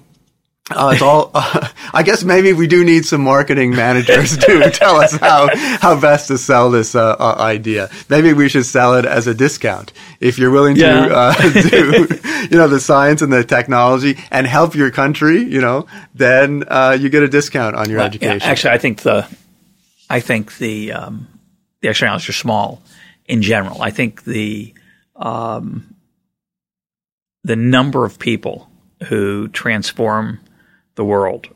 Uh, 0.69 0.91
it's 0.93 1.01
all. 1.01 1.31
Uh, 1.33 1.69
I 1.93 2.03
guess 2.03 2.25
maybe 2.25 2.51
we 2.51 2.67
do 2.67 2.83
need 2.83 3.05
some 3.05 3.21
marketing 3.21 3.71
managers 3.71 4.37
to 4.37 4.69
tell 4.73 4.97
us 4.97 5.15
how 5.15 5.47
how 5.55 5.99
best 5.99 6.27
to 6.27 6.37
sell 6.37 6.69
this 6.69 6.93
uh, 6.93 7.15
uh, 7.17 7.35
idea. 7.39 7.89
Maybe 8.09 8.33
we 8.33 8.49
should 8.49 8.65
sell 8.65 8.95
it 8.95 9.05
as 9.05 9.27
a 9.27 9.33
discount 9.33 9.93
if 10.19 10.37
you're 10.37 10.51
willing 10.51 10.75
yeah. 10.75 11.07
to 11.07 11.15
uh, 11.15 11.51
do, 11.69 12.07
you 12.51 12.57
know, 12.57 12.67
the 12.67 12.81
science 12.81 13.21
and 13.21 13.31
the 13.31 13.45
technology 13.45 14.17
and 14.29 14.45
help 14.45 14.75
your 14.75 14.91
country. 14.91 15.41
You 15.41 15.61
know, 15.61 15.87
then 16.13 16.65
you 16.99 17.09
get 17.09 17.23
a 17.23 17.29
discount 17.29 17.77
on 17.77 17.89
your 17.89 17.99
well, 17.99 18.07
education. 18.07 18.39
Yeah, 18.41 18.51
actually, 18.51 18.73
I 18.73 18.77
think 18.77 19.03
the 19.03 19.27
I 20.09 20.19
think 20.19 20.57
the 20.57 20.91
um, 20.91 21.27
the 21.81 21.89
externalities 21.89 22.27
are 22.27 22.33
small 22.33 22.81
in 23.25 23.41
general. 23.41 23.81
I 23.81 23.91
think 23.91 24.23
the 24.23 24.73
um, 25.17 25.95
the 27.43 27.55
number 27.55 28.05
of 28.05 28.19
people 28.19 28.69
who 29.07 29.47
transform 29.49 30.39
the 30.95 31.05
world 31.05 31.47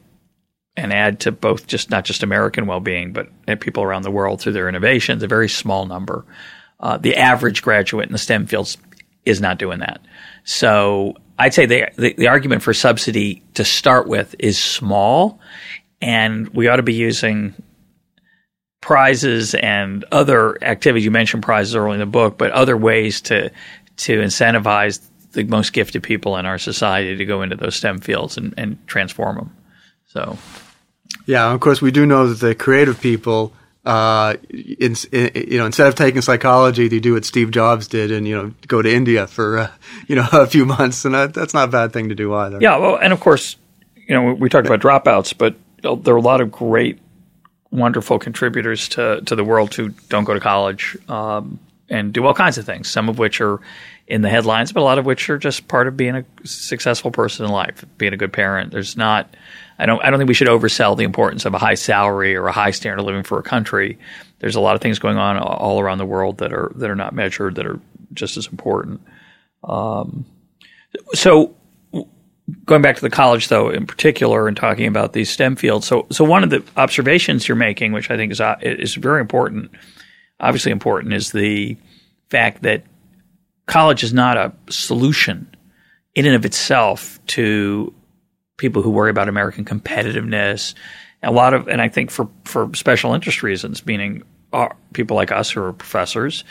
and 0.78 0.94
add 0.94 1.20
to 1.22 1.32
both 1.32 1.68
just 1.68 1.90
not 1.90 2.06
just 2.06 2.24
American 2.24 2.66
well-being, 2.66 3.14
but 3.14 3.30
people 3.60 3.84
around 3.84 4.04
the 4.04 4.12
world 4.12 4.40
through 4.42 4.54
their 4.54 4.70
innovations, 4.70 5.22
a 5.22 5.28
very 5.28 5.50
small 5.50 5.86
number. 5.86 6.26
Uh, 6.80 6.98
the 6.98 7.18
average 7.18 7.62
graduate 7.62 8.08
in 8.08 8.14
the 8.14 8.18
STEM 8.18 8.48
fields 8.48 8.78
is 9.26 9.42
not 9.42 9.60
doing 9.60 9.80
that. 9.80 10.02
So 10.44 11.16
I'd 11.38 11.54
say 11.54 11.66
the, 11.66 11.90
the, 11.98 12.14
the 12.14 12.28
argument 12.28 12.64
for 12.64 12.74
subsidy 12.74 13.44
to 13.56 13.66
start 13.66 14.08
with 14.08 14.36
is 14.40 14.58
small, 14.58 15.40
and 16.02 16.48
we 16.50 16.68
ought 16.68 16.78
to 16.78 16.84
be 16.84 16.94
using 16.94 17.54
prizes 18.82 19.54
and 19.54 20.04
other 20.12 20.62
activities. 20.64 21.06
You 21.06 21.12
mentioned 21.12 21.44
prizes 21.44 21.76
early 21.76 21.94
in 21.94 22.00
the 22.00 22.06
book, 22.06 22.38
but 22.38 22.52
other 22.52 22.76
ways 22.76 23.22
to 23.22 23.52
to 23.98 24.20
incentivize 24.20 25.00
the 25.34 25.44
most 25.44 25.72
gifted 25.74 26.04
people 26.04 26.38
in 26.38 26.46
our 26.46 26.58
society 26.58 27.16
to 27.16 27.26
go 27.26 27.42
into 27.42 27.56
those 27.56 27.76
STEM 27.76 28.00
fields 28.00 28.36
and, 28.38 28.54
and 28.58 28.86
transform 28.88 29.36
them. 29.38 29.56
So, 30.08 30.38
yeah, 31.26 31.54
of 31.54 31.60
course, 31.60 31.82
we 31.82 31.92
do 31.92 32.06
know 32.06 32.28
that 32.28 32.46
the 32.46 32.56
creative 32.56 33.00
people. 33.00 33.54
Uh, 33.84 34.36
in, 34.52 34.96
in, 35.12 35.32
you 35.34 35.58
know, 35.58 35.66
instead 35.66 35.88
of 35.88 35.96
taking 35.96 36.22
psychology, 36.22 36.88
they 36.88 37.00
do 37.00 37.14
what 37.14 37.26
Steve 37.26 37.50
Jobs 37.50 37.88
did, 37.88 38.12
and 38.12 38.28
you 38.28 38.36
know, 38.36 38.54
go 38.68 38.84
to 38.84 38.94
India 38.94 39.26
for 39.26 39.58
uh, 39.58 39.72
you 40.08 40.16
know 40.16 40.28
a 40.34 40.46
few 40.46 40.66
months, 40.66 41.04
and 41.04 41.16
that, 41.16 41.34
that's 41.34 41.56
not 41.56 41.70
a 41.70 41.72
bad 41.72 41.92
thing 41.92 42.10
to 42.10 42.14
do 42.14 42.32
either. 42.36 42.60
Yeah, 42.62 42.78
well, 42.78 42.98
and 42.98 43.12
of 43.12 43.20
course, 43.20 43.56
you 43.96 44.14
know, 44.14 44.36
we 44.36 44.50
talked 44.50 44.68
about 44.68 44.82
dropouts, 44.82 45.36
but 45.36 45.56
there 45.82 46.14
are 46.14 46.18
a 46.18 46.22
lot 46.22 46.42
of 46.42 46.52
great 46.52 47.00
wonderful 47.72 48.20
contributors 48.20 48.90
to, 48.90 49.22
to 49.22 49.36
the 49.36 49.44
world 49.44 49.74
who 49.74 49.90
don't 50.10 50.26
go 50.26 50.34
to 50.34 50.40
college 50.40 50.98
um, 51.10 51.60
and 51.90 52.14
do 52.14 52.26
all 52.26 52.34
kinds 52.34 52.58
of 52.58 52.66
things, 52.66 52.90
some 52.90 53.10
of 53.10 53.18
which 53.18 53.42
are 53.42 53.60
in 54.08 54.22
the 54.22 54.30
headlines, 54.30 54.74
but 54.74 54.82
a 54.82 54.84
lot 54.84 55.00
of 55.00 55.06
which 55.06 55.30
are 55.30 55.38
just 55.38 55.68
part 55.70 55.88
of 55.88 55.96
being 55.96 56.16
a 56.16 56.26
successful 56.44 57.12
person 57.12 57.46
in 57.46 57.52
life, 57.52 57.86
being 57.98 58.14
a 58.14 58.18
good 58.18 58.34
parent. 58.34 58.72
There's 58.72 58.98
not, 58.98 59.34
I 59.80 59.86
don't, 59.86 60.04
I 60.04 60.10
don't 60.10 60.20
think 60.20 60.28
we 60.28 60.34
should 60.34 60.50
oversell 60.50 60.98
the 60.98 61.06
importance 61.06 61.46
of 61.46 61.54
a 61.54 61.58
high 61.58 61.76
salary 61.76 62.36
or 62.36 62.48
a 62.48 62.52
high 62.52 62.72
standard 62.72 63.00
of 63.00 63.06
living 63.06 63.24
for 63.24 63.40
a 63.40 63.44
country. 63.44 63.98
There's 64.40 64.56
a 64.56 64.60
lot 64.60 64.76
of 64.76 64.82
things 64.82 65.00
going 65.00 65.18
on 65.18 65.38
all 65.38 65.80
around 65.80 66.00
the 66.00 66.06
world 66.06 66.40
that 66.40 66.52
are 66.52 66.74
that 66.76 66.90
are 66.90 66.96
not 66.96 67.14
measured 67.14 67.56
that 67.56 67.66
are 67.66 67.80
just 68.14 68.36
as 68.36 68.48
important. 68.48 69.02
Um, 69.64 70.26
so 71.14 71.56
going 72.66 72.82
back 72.82 72.96
to 72.96 73.02
the 73.02 73.10
college 73.10 73.48
though 73.48 73.70
in 73.70 73.86
particular 73.86 74.48
and 74.48 74.56
talking 74.58 74.88
about 74.88 75.14
these 75.14 75.30
STEM 75.30 75.56
fields. 75.56 75.88
So 75.88 76.08
so 76.12 76.24
one 76.24 76.44
of 76.44 76.50
the 76.50 76.64
observations 76.78 77.48
you're 77.48 77.56
making, 77.56 77.94
which 77.94 78.10
I 78.10 78.18
think 78.18 78.32
is 78.32 78.42
uh, 78.42 78.56
is 78.62 78.96
very 78.96 79.22
important, 79.22 79.72
obviously 80.40 80.72
important, 80.72 81.14
is 81.14 81.32
the 81.32 81.78
fact 82.30 82.64
that 82.64 82.84
college 83.68 84.04
is 84.04 84.14
not 84.14 84.38
a 84.38 84.54
solution 84.70 85.48
in 86.16 86.26
and 86.26 86.36
of 86.36 86.46
itself 86.46 87.20
to 87.28 87.94
people 88.58 88.82
who 88.82 88.90
worry 88.90 89.10
about 89.10 89.30
American 89.30 89.66
competitiveness. 89.66 90.74
A 91.24 91.32
lot 91.32 91.54
of, 91.54 91.68
and 91.68 91.82
I 91.82 91.88
think 91.88 92.12
for 92.12 92.30
for 92.46 92.70
special 92.74 93.14
interest 93.14 93.44
reasons, 93.44 93.86
meaning 93.86 94.24
uh, 94.54 94.70
people 94.94 95.16
like 95.16 95.32
us 95.32 95.52
who 95.52 95.62
are 95.62 95.74
professors. 95.74 96.44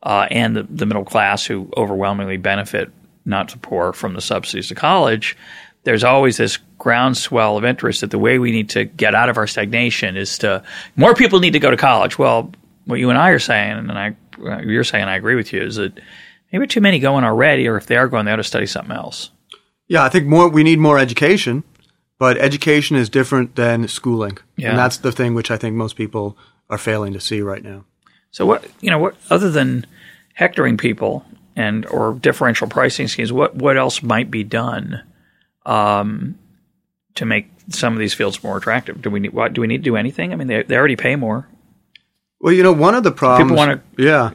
Uh, 0.00 0.28
and 0.30 0.54
the, 0.54 0.62
the 0.62 0.86
middle 0.86 1.04
class 1.04 1.44
who 1.44 1.68
overwhelmingly 1.76 2.36
benefit 2.36 2.92
not 3.28 3.50
to 3.50 3.58
poor 3.58 3.92
from 3.92 4.14
the 4.14 4.20
subsidies 4.20 4.68
to 4.68 4.74
college, 4.74 5.36
there's 5.84 6.04
always 6.04 6.36
this 6.36 6.58
groundswell 6.78 7.56
of 7.56 7.64
interest 7.64 8.00
that 8.00 8.10
the 8.10 8.18
way 8.18 8.38
we 8.38 8.50
need 8.50 8.70
to 8.70 8.84
get 8.84 9.14
out 9.14 9.28
of 9.28 9.36
our 9.36 9.46
stagnation 9.46 10.16
is 10.16 10.38
to 10.38 10.62
more 10.96 11.14
people 11.14 11.40
need 11.40 11.52
to 11.52 11.58
go 11.58 11.70
to 11.70 11.76
college. 11.76 12.18
Well, 12.18 12.52
what 12.84 12.98
you 12.98 13.10
and 13.10 13.18
I 13.18 13.30
are 13.30 13.38
saying, 13.38 13.72
and 13.72 13.92
I 13.92 14.16
uh, 14.42 14.58
you're 14.60 14.84
saying, 14.84 15.04
I 15.04 15.16
agree 15.16 15.34
with 15.34 15.52
you, 15.52 15.62
is 15.62 15.76
that 15.76 15.98
maybe 16.52 16.66
too 16.66 16.80
many 16.80 16.98
going 16.98 17.24
already, 17.24 17.68
or 17.68 17.76
if 17.76 17.86
they 17.86 17.96
are 17.96 18.08
going, 18.08 18.24
they 18.24 18.32
ought 18.32 18.36
to 18.36 18.44
study 18.44 18.66
something 18.66 18.94
else. 18.94 19.30
Yeah, 19.88 20.04
I 20.04 20.08
think 20.08 20.26
more 20.26 20.48
we 20.48 20.62
need 20.62 20.78
more 20.78 20.98
education, 20.98 21.64
but 22.18 22.36
education 22.38 22.96
is 22.96 23.08
different 23.08 23.56
than 23.56 23.88
schooling, 23.88 24.38
yeah. 24.56 24.70
and 24.70 24.78
that's 24.78 24.98
the 24.98 25.12
thing 25.12 25.34
which 25.34 25.50
I 25.50 25.56
think 25.56 25.76
most 25.76 25.96
people 25.96 26.36
are 26.70 26.78
failing 26.78 27.12
to 27.14 27.20
see 27.20 27.40
right 27.40 27.62
now. 27.62 27.84
So 28.30 28.46
what 28.46 28.64
you 28.80 28.90
know, 28.90 28.98
what 28.98 29.16
other 29.30 29.50
than 29.50 29.86
hectoring 30.34 30.76
people 30.76 31.24
and 31.58 31.84
or 31.86 32.14
differential 32.14 32.68
pricing 32.68 33.08
schemes, 33.08 33.32
what 33.32 33.56
what 33.56 33.76
else 33.76 34.00
might 34.00 34.30
be 34.30 34.44
done 34.44 35.02
um, 35.66 36.38
to 37.16 37.26
make 37.26 37.50
some 37.68 37.92
of 37.92 37.98
these 37.98 38.14
fields 38.14 38.42
more 38.44 38.56
attractive? 38.56 39.02
Do 39.02 39.10
we 39.10 39.18
need 39.18 39.32
what, 39.32 39.52
do 39.52 39.60
we 39.60 39.66
need 39.66 39.78
to 39.78 39.90
do 39.90 39.96
anything? 39.96 40.32
I 40.32 40.36
mean, 40.36 40.46
they 40.46 40.62
they 40.62 40.76
already 40.76 40.96
pay 40.96 41.16
more. 41.16 41.48
Well, 42.40 42.52
you 42.52 42.62
know, 42.62 42.72
one 42.72 42.94
of 42.94 43.02
the 43.02 43.10
problems, 43.10 43.50
people 43.50 43.56
want 43.56 43.82
to, 43.96 44.02
yeah, 44.02 44.30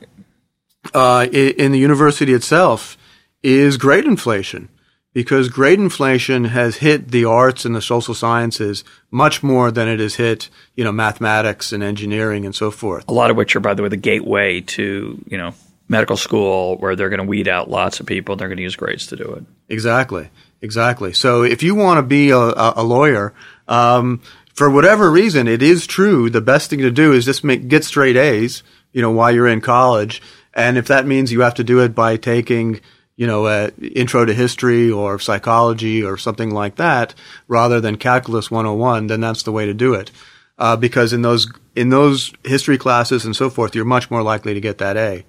uh, 0.93 1.25
in 1.31 1.71
the 1.71 1.79
university 1.79 2.33
itself 2.33 2.97
is 3.41 3.77
grade 3.77 4.03
inflation 4.03 4.67
because 5.13 5.47
grade 5.47 5.79
inflation 5.79 6.43
has 6.45 6.77
hit 6.77 7.11
the 7.11 7.23
arts 7.23 7.63
and 7.63 7.73
the 7.73 7.81
social 7.81 8.13
sciences 8.13 8.83
much 9.09 9.41
more 9.41 9.71
than 9.71 9.87
it 9.87 10.01
has 10.01 10.15
hit, 10.15 10.49
you 10.75 10.83
know, 10.83 10.91
mathematics 10.91 11.71
and 11.71 11.81
engineering 11.81 12.45
and 12.45 12.53
so 12.53 12.69
forth. 12.69 13.05
A 13.07 13.13
lot 13.13 13.31
of 13.31 13.37
which 13.37 13.55
are, 13.55 13.61
by 13.61 13.73
the 13.73 13.83
way, 13.83 13.89
the 13.89 13.95
gateway 13.95 14.59
to, 14.59 15.23
you 15.25 15.37
know, 15.37 15.53
medical 15.87 16.17
school 16.17 16.77
where 16.77 16.95
they're 16.95 17.09
going 17.09 17.19
to 17.19 17.25
weed 17.25 17.47
out 17.47 17.69
lots 17.69 17.99
of 17.99 18.05
people 18.05 18.35
they're 18.35 18.47
going 18.47 18.57
to 18.57 18.63
use 18.63 18.75
grades 18.75 19.07
to 19.07 19.15
do 19.15 19.25
it. 19.33 19.43
Exactly. 19.69 20.29
Exactly. 20.61 21.11
So 21.11 21.43
if 21.43 21.61
you 21.61 21.75
want 21.75 21.97
to 21.97 22.03
be 22.03 22.29
a, 22.29 22.37
a 22.37 22.83
lawyer, 22.83 23.33
um, 23.67 24.21
for 24.53 24.69
whatever 24.69 25.11
reason, 25.11 25.47
it 25.47 25.61
is 25.61 25.85
true. 25.85 26.29
The 26.29 26.41
best 26.41 26.69
thing 26.69 26.79
to 26.79 26.91
do 26.91 27.11
is 27.11 27.25
just 27.25 27.43
make, 27.43 27.67
get 27.67 27.83
straight 27.83 28.15
A's, 28.15 28.63
you 28.93 29.01
know, 29.01 29.11
while 29.11 29.31
you're 29.31 29.47
in 29.47 29.61
college. 29.61 30.21
And 30.53 30.77
if 30.77 30.87
that 30.87 31.05
means 31.05 31.31
you 31.31 31.41
have 31.41 31.55
to 31.55 31.63
do 31.63 31.79
it 31.79 31.93
by 31.93 32.15
taking, 32.15 32.79
you 33.17 33.27
know, 33.27 33.67
intro 33.77 34.23
to 34.23 34.33
history 34.33 34.89
or 34.89 35.19
psychology 35.19 36.01
or 36.03 36.17
something 36.17 36.51
like 36.51 36.75
that, 36.75 37.13
rather 37.47 37.81
than 37.81 37.97
calculus 37.97 38.49
101, 38.49 39.07
then 39.07 39.19
that's 39.19 39.43
the 39.43 39.51
way 39.51 39.65
to 39.65 39.73
do 39.73 39.93
it. 39.95 40.11
Uh, 40.57 40.77
because 40.77 41.11
in 41.11 41.23
those, 41.23 41.51
in 41.75 41.89
those 41.89 42.31
history 42.45 42.77
classes 42.77 43.25
and 43.25 43.35
so 43.35 43.49
forth, 43.49 43.75
you're 43.75 43.83
much 43.83 44.09
more 44.11 44.21
likely 44.21 44.53
to 44.53 44.61
get 44.61 44.77
that 44.77 44.95
A. 44.95 45.25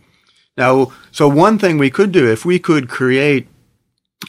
Now, 0.57 0.93
so 1.11 1.29
one 1.29 1.59
thing 1.59 1.79
we 1.79 1.91
could 1.91 2.13
do, 2.13 2.31
if 2.31 2.45
we 2.45 2.59
could 2.59 2.89
create, 2.89 3.49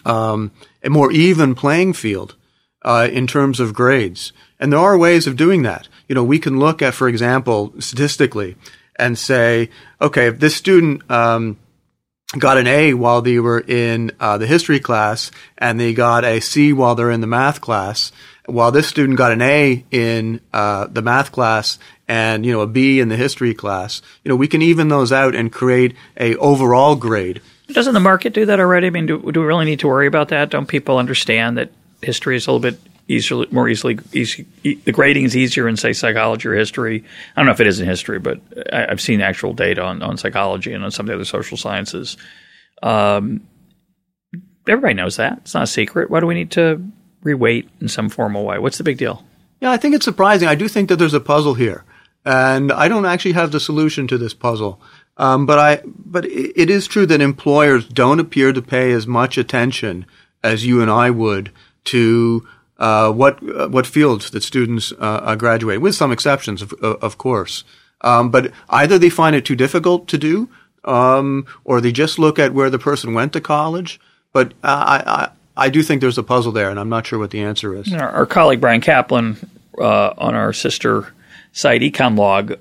um, 0.06 0.52
a 0.84 0.90
more 0.90 1.12
even 1.12 1.56
playing 1.56 1.94
field, 1.94 2.36
uh, 2.84 3.08
in 3.12 3.28
terms 3.28 3.60
of 3.60 3.74
grades, 3.74 4.32
and 4.60 4.72
there 4.72 4.80
are 4.80 4.98
ways 4.98 5.28
of 5.28 5.36
doing 5.36 5.64
that. 5.64 5.88
You 6.08 6.16
know, 6.16 6.24
we 6.24 6.40
can 6.40 6.60
look 6.60 6.82
at, 6.82 6.94
for 6.94 7.08
example, 7.08 7.74
statistically 7.80 8.56
and 8.98 9.18
say, 9.18 9.70
okay, 10.00 10.28
if 10.28 10.40
this 10.40 10.56
student, 10.56 11.10
um, 11.10 11.58
got 12.38 12.58
an 12.58 12.68
A 12.68 12.94
while 12.94 13.22
they 13.22 13.40
were 13.40 13.60
in 13.60 14.12
uh, 14.20 14.38
the 14.38 14.48
history 14.48 14.80
class 14.80 15.32
and 15.58 15.80
they 15.80 15.94
got 15.94 16.26
a 16.26 16.40
C 16.40 16.74
while 16.74 16.96
they're 16.96 17.12
in 17.12 17.22
the 17.22 17.28
math 17.28 17.62
class, 17.62 18.12
while 18.46 18.72
this 18.72 18.88
student 18.88 19.18
got 19.18 19.32
an 19.32 19.42
A 19.42 19.86
in 19.92 20.42
uh, 20.54 20.88
the 20.88 21.02
math 21.02 21.32
class 21.32 21.80
and 22.08 22.46
you 22.46 22.52
know 22.52 22.62
a 22.62 22.68
B 22.68 23.00
in 23.00 23.10
the 23.10 23.16
history 23.16 23.54
class, 23.54 24.02
you 24.24 24.30
know 24.30 24.36
we 24.36 24.48
can 24.48 24.62
even 24.62 24.88
those 24.88 25.12
out 25.12 25.36
and 25.36 25.52
create 25.52 25.96
a 26.20 26.36
overall 26.38 26.96
grade. 26.96 27.42
Doesn't 27.68 27.94
the 27.94 28.00
market 28.00 28.34
do 28.34 28.46
that 28.46 28.60
already? 28.60 28.88
I 28.88 28.90
mean, 28.92 29.08
do, 29.08 29.32
do 29.32 29.42
we 29.42 29.46
really 29.46 29.66
need 29.66 29.80
to 29.80 29.88
worry 29.88 30.06
about 30.06 30.30
that? 30.30 30.52
Don't 30.52 30.68
people 30.68 31.00
understand 31.00 31.58
that 31.58 31.72
history 32.02 32.36
is 32.36 32.46
a 32.46 32.52
little 32.52 32.60
bit 32.60 32.80
easily, 33.08 33.48
more 33.52 33.68
easily, 33.68 34.00
easy, 34.14 34.46
the 34.62 34.92
grading 34.92 35.26
is 35.26 35.36
easier 35.36 35.68
in 35.68 35.78
say 35.78 35.94
psychology 35.94 36.48
or 36.48 36.56
history. 36.56 37.04
I 37.36 37.40
don't 37.40 37.48
know 37.48 37.52
if 37.52 37.60
it 37.60 37.68
is 37.68 37.80
in 37.80 37.88
history, 37.88 38.20
but 38.20 38.40
I, 38.72 38.86
have 38.90 39.02
seen 39.02 39.22
actual 39.22 39.54
data 39.54 39.84
on, 39.84 40.02
on 40.02 40.18
psychology 40.18 40.74
and 40.74 40.84
on 40.84 40.92
some 40.92 41.06
of 41.06 41.08
the 41.08 41.16
other 41.16 41.26
social 41.26 41.58
sciences. 41.58 42.18
Um, 42.84 43.48
everybody 44.68 44.94
knows 44.94 45.18
that. 45.18 45.40
It's 45.40 45.54
not 45.54 45.64
a 45.64 45.68
secret. 45.68 46.10
Why 46.10 46.20
do 46.20 46.28
we 46.28 46.36
need 46.36 46.52
to 46.52 46.84
reweight 47.26 47.68
in 47.82 47.88
some 47.88 48.10
formal 48.10 48.46
way? 48.46 48.60
What's 48.60 48.78
the 48.78 48.84
big 48.84 48.98
deal? 48.98 49.26
Yeah, 49.60 49.72
I 49.72 49.78
think 49.78 49.96
it's 49.96 50.06
surprising. 50.06 50.48
I 50.48 50.56
do 50.56 50.68
think 50.68 50.90
that 50.90 50.98
there's 50.98 51.14
a 51.14 51.20
puzzle 51.20 51.56
here, 51.56 51.84
and 52.24 52.72
I 52.72 52.88
don't 52.88 53.06
actually 53.06 53.34
have 53.34 53.52
the 53.52 53.60
solution 53.60 54.08
to 54.08 54.18
this 54.18 54.34
puzzle. 54.34 54.80
Um, 55.18 55.46
but 55.46 55.60
I, 55.60 55.82
but 55.86 56.26
it 56.26 56.70
is 56.70 56.88
true 56.88 57.06
that 57.06 57.22
employers 57.22 57.88
don't 57.88 58.20
appear 58.20 58.52
to 58.52 58.62
pay 58.62 58.92
as 58.92 59.08
much 59.08 59.38
attention 59.38 60.06
as 60.44 60.66
you 60.66 60.82
and 60.82 60.92
I 60.92 61.10
would 61.10 61.52
to 61.86 62.48
uh, 62.78 63.12
what 63.12 63.42
uh, 63.42 63.70
what 63.70 63.88
fields 63.88 64.30
that 64.32 64.44
students 64.44 64.92
uh, 64.92 64.96
uh, 65.24 65.36
graduate, 65.36 65.80
with 65.80 65.96
some 65.96 66.12
exceptions, 66.12 66.62
of, 66.62 66.74
of 66.74 67.18
course. 67.18 67.64
Um, 68.02 68.30
but 68.30 68.52
either 68.70 69.00
they 69.00 69.10
find 69.10 69.36
it 69.36 69.46
too 69.46 69.56
difficult 69.56 70.08
to 70.10 70.18
do, 70.18 70.50
um, 70.84 71.48
or 71.64 71.80
they 71.80 71.94
just 71.94 72.20
look 72.20 72.38
at 72.38 72.54
where 72.54 72.70
the 72.70 72.78
person 72.78 73.14
went 73.14 73.32
to 73.34 73.42
college. 73.42 74.00
But 74.34 74.54
I, 74.62 75.30
I, 75.56 75.66
I 75.66 75.70
do 75.70 75.84
think 75.84 76.02
there's 76.02 76.18
a 76.18 76.24
puzzle 76.24 76.52
there, 76.52 76.70
and 76.70 76.80
I'm 76.80 76.90
not 76.90 77.06
sure 77.08 77.20
what 77.20 77.32
the 77.32 77.42
answer 77.42 77.76
is. 77.76 77.92
Our, 77.94 78.10
our 78.10 78.26
colleague 78.26 78.62
Bryan 78.62 78.82
Caplan 78.82 79.48
uh, 79.78 80.14
on 80.18 80.36
our 80.36 80.54
sister 80.54 81.14
site 81.52 81.82
Econlog 81.82 82.58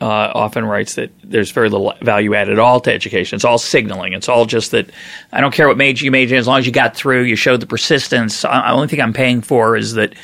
uh, 0.00 0.04
often 0.04 0.64
writes 0.64 0.94
that 0.94 1.10
there's 1.24 1.50
very 1.50 1.68
little 1.68 1.92
value 2.02 2.34
added 2.34 2.52
at 2.52 2.58
all 2.58 2.80
to 2.80 2.92
education. 2.92 3.36
It's 3.36 3.44
all 3.44 3.58
signaling. 3.58 4.12
It's 4.12 4.28
all 4.28 4.46
just 4.46 4.70
that 4.70 4.90
I 5.32 5.40
don't 5.40 5.52
care 5.52 5.68
what 5.68 5.76
major 5.76 6.04
you 6.04 6.10
majored 6.10 6.34
in, 6.34 6.38
as 6.38 6.46
long 6.46 6.58
as 6.58 6.66
you 6.66 6.72
got 6.72 6.96
through, 6.96 7.22
you 7.22 7.36
showed 7.36 7.60
the 7.60 7.66
persistence. 7.66 8.42
The 8.42 8.70
only 8.70 8.88
thing 8.88 9.00
I'm 9.00 9.12
paying 9.12 9.42
for 9.42 9.76
is 9.76 9.94
that 9.94 10.14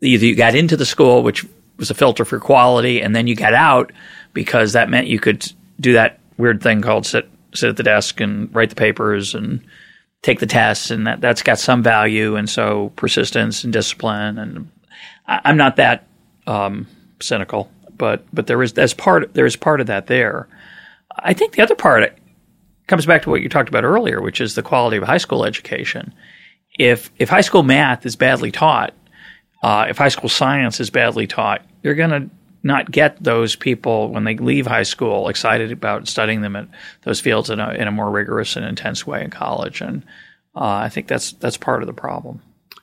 either 0.00 0.26
you 0.26 0.36
got 0.36 0.54
into 0.54 0.76
the 0.76 0.86
school, 0.86 1.22
which 1.22 1.44
was 1.76 1.90
a 1.90 1.94
filter 1.94 2.24
for 2.24 2.38
quality, 2.38 3.00
and 3.00 3.14
then 3.16 3.26
you 3.26 3.34
got 3.34 3.54
out 3.54 3.92
because 4.32 4.72
that 4.72 4.90
meant 4.90 5.06
you 5.06 5.18
could 5.18 5.50
do 5.80 5.94
that 5.94 6.20
weird 6.36 6.62
thing 6.62 6.82
called 6.82 7.06
sit 7.06 7.28
sit 7.54 7.68
at 7.68 7.76
the 7.76 7.82
desk 7.82 8.20
and 8.20 8.52
write 8.54 8.68
the 8.70 8.76
papers 8.76 9.34
and 9.34 9.64
take 10.24 10.40
the 10.40 10.46
tests, 10.46 10.90
and 10.90 11.06
that 11.06 11.20
that's 11.20 11.42
got 11.42 11.60
some 11.60 11.84
value. 11.84 12.34
And 12.34 12.50
so 12.50 12.90
persistence 12.96 13.62
and 13.62 13.72
discipline, 13.72 14.38
and 14.38 14.70
I, 15.28 15.50
am 15.50 15.56
not 15.56 15.76
that 15.76 16.08
um, 16.48 16.88
cynical 17.20 17.70
but 17.96 18.24
but 18.32 18.46
there 18.46 18.62
is 18.62 18.72
as 18.74 18.94
part 18.94 19.34
there 19.34 19.46
is 19.46 19.56
part 19.56 19.80
of 19.80 19.86
that 19.86 20.06
there. 20.06 20.48
I 21.16 21.32
think 21.32 21.52
the 21.52 21.62
other 21.62 21.74
part 21.74 22.16
comes 22.86 23.06
back 23.06 23.22
to 23.22 23.30
what 23.30 23.40
you 23.40 23.48
talked 23.48 23.68
about 23.68 23.84
earlier, 23.84 24.20
which 24.20 24.40
is 24.40 24.54
the 24.54 24.62
quality 24.62 24.96
of 24.96 25.04
high 25.04 25.18
school 25.18 25.44
education. 25.44 26.12
If 26.78 27.10
if 27.18 27.28
high 27.28 27.40
school 27.40 27.62
math 27.62 28.04
is 28.04 28.16
badly 28.16 28.50
taught, 28.50 28.94
uh, 29.62 29.86
if 29.88 29.98
high 29.98 30.08
school 30.08 30.28
science 30.28 30.80
is 30.80 30.90
badly 30.90 31.26
taught, 31.26 31.64
you're 31.82 31.94
going 31.94 32.10
to 32.10 32.30
not 32.64 32.90
get 32.90 33.22
those 33.22 33.54
people 33.54 34.08
when 34.08 34.24
they 34.24 34.36
leave 34.36 34.66
high 34.66 34.82
school 34.82 35.28
excited 35.28 35.70
about 35.70 36.08
studying 36.08 36.40
them 36.40 36.56
at 36.56 36.66
those 37.02 37.20
fields 37.20 37.50
in 37.50 37.60
a, 37.60 37.70
in 37.74 37.86
a 37.86 37.92
more 37.92 38.10
rigorous 38.10 38.56
and 38.56 38.64
intense 38.64 39.06
way 39.06 39.22
in 39.22 39.30
college. 39.30 39.80
And 39.80 40.02
uh, 40.56 40.64
I 40.64 40.88
think 40.88 41.06
that's 41.06 41.32
that's 41.32 41.58
part 41.58 41.82
of 41.82 41.86
the 41.86 41.92
problem. 41.92 42.42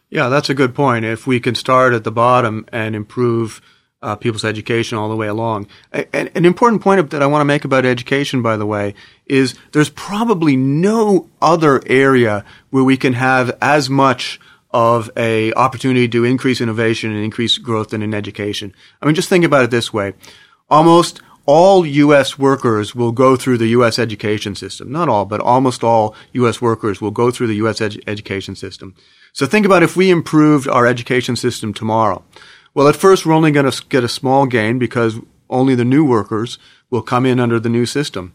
Yeah, 0.10 0.30
that's 0.30 0.50
a 0.50 0.54
good 0.54 0.76
point. 0.76 1.04
If 1.04 1.26
we 1.26 1.40
can 1.40 1.56
start 1.56 1.94
at 1.94 2.04
the 2.04 2.12
bottom 2.12 2.66
and 2.72 2.96
improve 2.96 3.62
uh, 4.02 4.16
people's 4.16 4.44
education 4.44 4.98
all 4.98 5.10
the 5.10 5.16
way 5.16 5.28
along. 5.28 5.68
An 5.92 6.46
important 6.46 6.82
point 6.82 7.12
that 7.12 7.22
I 7.22 7.28
want 7.28 7.42
to 7.42 7.46
make 7.46 7.66
about 7.66 7.86
education, 7.86 8.42
by 8.42 8.58
the 8.58 8.66
way, 8.66 8.96
is 9.28 9.56
there's 9.74 9.90
probably 9.90 10.56
no 10.56 11.30
other 11.42 11.82
area 11.86 12.44
where 12.72 12.84
we 12.84 12.98
can 12.98 13.14
have 13.14 13.56
as 13.62 13.90
much 13.90 14.40
of 14.74 15.10
a 15.18 15.54
opportunity 15.54 16.08
to 16.08 16.24
increase 16.24 16.62
innovation 16.62 17.12
and 17.12 17.24
increase 17.24 17.58
growth 17.58 17.94
in 17.94 18.14
education. 18.14 18.74
I 19.02 19.06
mean, 19.06 19.16
just 19.16 19.30
think 19.30 19.46
about 19.46 19.64
it 19.64 19.72
this 19.72 19.94
way. 19.94 20.14
Almost 20.70 21.22
all 21.46 21.86
U.S. 21.86 22.38
workers 22.38 22.96
will 22.96 23.12
go 23.12 23.36
through 23.36 23.58
the 23.58 23.68
U.S. 23.68 24.00
education 24.00 24.56
system. 24.56 24.92
Not 24.92 25.10
all, 25.10 25.26
but 25.26 25.42
almost 25.42 25.84
all 25.84 26.16
U.S. 26.34 26.62
workers 26.62 27.02
will 27.02 27.12
go 27.12 27.32
through 27.32 27.48
the 27.48 27.56
U.S. 27.56 27.82
Ed- 27.82 28.02
education 28.08 28.56
system. 28.56 28.96
So 29.34 29.46
think 29.46 29.66
about 29.66 29.84
if 29.84 29.96
we 29.96 30.10
improved 30.10 30.68
our 30.68 30.86
education 30.86 31.36
system 31.36 31.74
tomorrow. 31.74 32.24
Well, 32.74 32.88
at 32.88 32.96
first, 32.96 33.26
we're 33.26 33.34
only 33.34 33.52
going 33.52 33.70
to 33.70 33.84
get 33.90 34.04
a 34.04 34.10
small 34.10 34.46
gain 34.46 34.80
because 34.80 35.20
only 35.50 35.76
the 35.76 35.84
new 35.84 36.06
workers 36.06 36.58
will 36.90 37.02
come 37.02 37.26
in 37.26 37.40
under 37.40 37.60
the 37.60 37.70
new 37.70 37.86
system. 37.86 38.34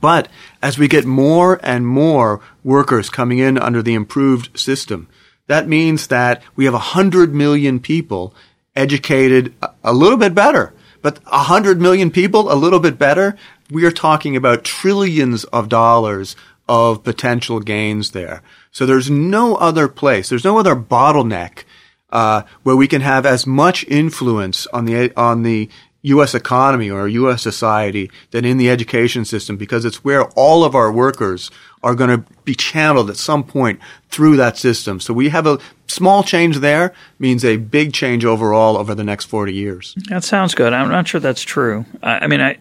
But 0.00 0.28
as 0.62 0.76
we 0.76 0.88
get 0.88 1.04
more 1.04 1.60
and 1.62 1.86
more 1.86 2.40
workers 2.62 3.10
coming 3.10 3.38
in 3.38 3.56
under 3.58 3.82
the 3.82 3.94
improved 3.94 4.58
system, 4.58 5.08
that 5.46 5.68
means 5.68 6.08
that 6.08 6.42
we 6.56 6.64
have 6.64 6.74
100 6.74 7.34
million 7.34 7.80
people 7.80 8.34
educated 8.74 9.54
a 9.82 9.92
little 9.92 10.18
bit 10.18 10.34
better. 10.34 10.74
But 11.02 11.22
100 11.24 11.80
million 11.80 12.10
people 12.10 12.50
a 12.50 12.54
little 12.56 12.80
bit 12.80 12.98
better, 12.98 13.36
we 13.70 13.84
are 13.84 13.90
talking 13.90 14.36
about 14.36 14.64
trillions 14.64 15.44
of 15.44 15.68
dollars 15.68 16.34
of 16.66 17.04
potential 17.04 17.60
gains 17.60 18.12
there. 18.12 18.42
So 18.70 18.86
there's 18.86 19.10
no 19.10 19.56
other 19.56 19.86
place, 19.86 20.30
there's 20.30 20.44
no 20.44 20.58
other 20.58 20.74
bottleneck 20.74 21.64
uh, 22.10 22.42
where 22.62 22.76
we 22.76 22.88
can 22.88 23.02
have 23.02 23.26
as 23.26 23.46
much 23.46 23.84
influence 23.84 24.66
on 24.68 24.86
the 24.86 25.12
on 25.16 25.42
the 25.42 25.68
U.S. 26.02 26.34
economy 26.34 26.90
or 26.90 27.08
U.S. 27.08 27.42
society 27.42 28.10
than 28.30 28.44
in 28.44 28.58
the 28.58 28.70
education 28.70 29.24
system 29.24 29.56
because 29.56 29.84
it's 29.84 30.04
where 30.04 30.24
all 30.32 30.64
of 30.64 30.74
our 30.74 30.92
workers 30.92 31.50
are 31.84 31.94
going 31.94 32.10
to 32.10 32.24
be 32.44 32.54
channeled 32.54 33.10
at 33.10 33.16
some 33.16 33.44
point 33.44 33.78
through 34.08 34.36
that 34.38 34.56
system. 34.56 34.98
So 34.98 35.12
we 35.12 35.28
have 35.28 35.46
a 35.46 35.58
small 35.86 36.22
change 36.24 36.58
there 36.58 36.94
means 37.18 37.44
a 37.44 37.58
big 37.58 37.92
change 37.92 38.24
overall 38.24 38.78
over 38.78 38.94
the 38.94 39.04
next 39.04 39.26
40 39.26 39.52
years. 39.52 39.94
That 40.08 40.24
sounds 40.24 40.54
good. 40.54 40.72
I'm 40.72 40.90
not 40.90 41.06
sure 41.06 41.20
that's 41.20 41.42
true. 41.42 41.84
I, 42.02 42.20
I 42.20 42.26
mean, 42.26 42.40
I 42.40 42.56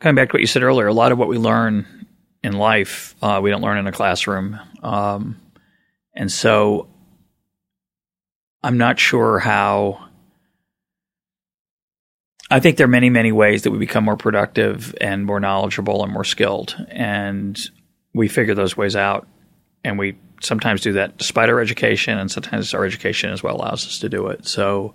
coming 0.00 0.16
back 0.16 0.30
to 0.30 0.34
what 0.34 0.40
you 0.40 0.48
said 0.48 0.64
earlier, 0.64 0.88
a 0.88 0.92
lot 0.92 1.12
of 1.12 1.18
what 1.18 1.28
we 1.28 1.38
learn 1.38 2.06
in 2.42 2.52
life, 2.52 3.14
uh, 3.22 3.40
we 3.42 3.50
don't 3.50 3.62
learn 3.62 3.78
in 3.78 3.86
a 3.86 3.92
classroom. 3.92 4.58
Um, 4.82 5.40
and 6.14 6.30
so 6.30 6.88
I'm 8.62 8.76
not 8.76 8.98
sure 8.98 9.38
how. 9.38 10.07
I 12.50 12.60
think 12.60 12.76
there 12.76 12.86
are 12.86 12.88
many, 12.88 13.10
many 13.10 13.30
ways 13.30 13.62
that 13.62 13.70
we 13.70 13.78
become 13.78 14.04
more 14.04 14.16
productive 14.16 14.94
and 15.00 15.26
more 15.26 15.38
knowledgeable 15.38 16.02
and 16.02 16.12
more 16.12 16.24
skilled. 16.24 16.76
And 16.88 17.58
we 18.14 18.28
figure 18.28 18.54
those 18.54 18.76
ways 18.76 18.96
out. 18.96 19.26
And 19.84 19.98
we 19.98 20.16
sometimes 20.40 20.80
do 20.80 20.94
that 20.94 21.18
despite 21.18 21.50
our 21.50 21.60
education, 21.60 22.18
and 22.18 22.30
sometimes 22.30 22.72
our 22.74 22.84
education 22.84 23.30
as 23.30 23.42
well 23.42 23.56
allows 23.56 23.86
us 23.86 23.98
to 24.00 24.08
do 24.08 24.28
it. 24.28 24.46
So, 24.46 24.94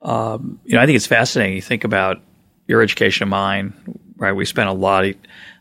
um, 0.00 0.60
you 0.64 0.74
know, 0.74 0.82
I 0.82 0.86
think 0.86 0.96
it's 0.96 1.06
fascinating. 1.06 1.56
You 1.56 1.62
think 1.62 1.84
about 1.84 2.22
your 2.68 2.82
education 2.82 3.24
and 3.24 3.30
mine, 3.30 3.74
right? 4.16 4.32
We 4.32 4.44
spent 4.44 4.68
a 4.68 4.72
lot, 4.72 5.04
of, 5.04 5.16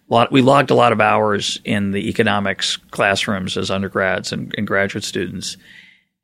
lot 0.09 0.31
we 0.31 0.41
logged 0.41 0.69
a 0.69 0.75
lot 0.75 0.91
of 0.91 1.01
hours 1.01 1.59
in 1.63 1.91
the 1.91 2.09
economics 2.09 2.77
classrooms 2.77 3.57
as 3.57 3.71
undergrads 3.71 4.31
and, 4.31 4.53
and 4.57 4.67
graduate 4.67 5.03
students. 5.03 5.57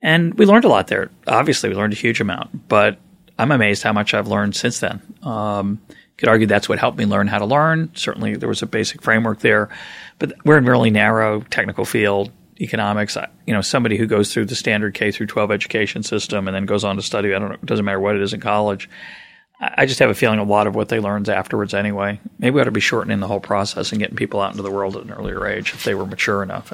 And 0.02 0.36
we 0.36 0.46
learned 0.46 0.66
a 0.66 0.70
lot 0.70 0.88
there. 0.88 1.10
Obviously, 1.28 1.70
we 1.70 1.76
learned 1.76 1.94
a 1.94 1.98
huge 1.98 2.22
amount, 2.22 2.68
but 2.70 3.00
I'm 3.38 3.52
amazed 3.52 3.84
how 3.84 3.94
much 3.94 4.14
I've 4.14 4.28
learned 4.28 4.56
since 4.56 4.80
then. 4.80 5.02
Um, 5.24 5.82
could 6.18 6.30
argue 6.30 6.48
that's 6.48 6.68
what 6.68 6.80
helped 6.80 6.98
me 6.98 7.06
learn 7.06 7.28
how 7.28 7.38
to 7.38 7.46
learn. 7.46 7.92
Certainly, 7.94 8.38
there 8.38 8.50
was 8.50 8.64
a 8.64 8.66
basic 8.66 9.02
framework 9.04 9.40
there, 9.42 9.70
but 10.18 10.34
we're 10.46 10.58
in 10.58 10.68
a 10.68 10.72
really 10.72 10.90
narrow 10.90 11.42
technical 11.42 11.86
field. 11.86 12.32
economics. 12.60 13.16
I, 13.16 13.28
you 13.46 13.54
know, 13.54 13.62
somebody 13.62 13.98
who 13.98 14.08
goes 14.08 14.34
through 14.34 14.46
the 14.46 14.56
standard 14.56 14.96
K 14.96 15.12
through 15.12 15.28
12 15.28 15.52
education 15.52 16.02
system 16.02 16.48
and 16.48 16.56
then 16.56 16.66
goes 16.66 16.84
on 16.84 16.96
to 16.96 17.04
study. 17.04 17.36
I 17.36 17.40
don't 17.40 17.50
know. 17.50 17.56
It 17.56 17.66
doesn't 17.66 17.86
matter 17.86 18.00
what 18.00 18.16
it 18.16 18.22
is 18.24 18.34
in 18.34 18.40
college. 18.40 18.90
I 19.60 19.86
just 19.88 20.00
have 20.00 20.10
a 20.10 20.16
feeling 20.16 20.40
a 20.40 20.44
lot 20.44 20.68
of 20.68 20.76
what 20.76 20.90
they 20.90 21.00
learns 21.00 21.30
afterwards 21.30 21.74
anyway. 21.74 22.20
Maybe 22.38 22.56
we 22.56 22.62
ought 22.62 22.66
to 22.66 22.72
be 22.72 22.80
shortening 22.80 23.20
the 23.20 23.28
whole 23.28 23.40
process 23.40 23.92
and 23.92 24.00
getting 24.00 24.16
people 24.16 24.40
out 24.40 24.52
into 24.52 24.64
the 24.64 24.72
world 24.72 24.96
at 24.96 25.04
an 25.04 25.12
earlier 25.12 25.48
age 25.48 25.74
if 25.74 25.84
they 25.84 25.96
were 25.96 26.06
mature 26.06 26.44
enough. 26.44 26.72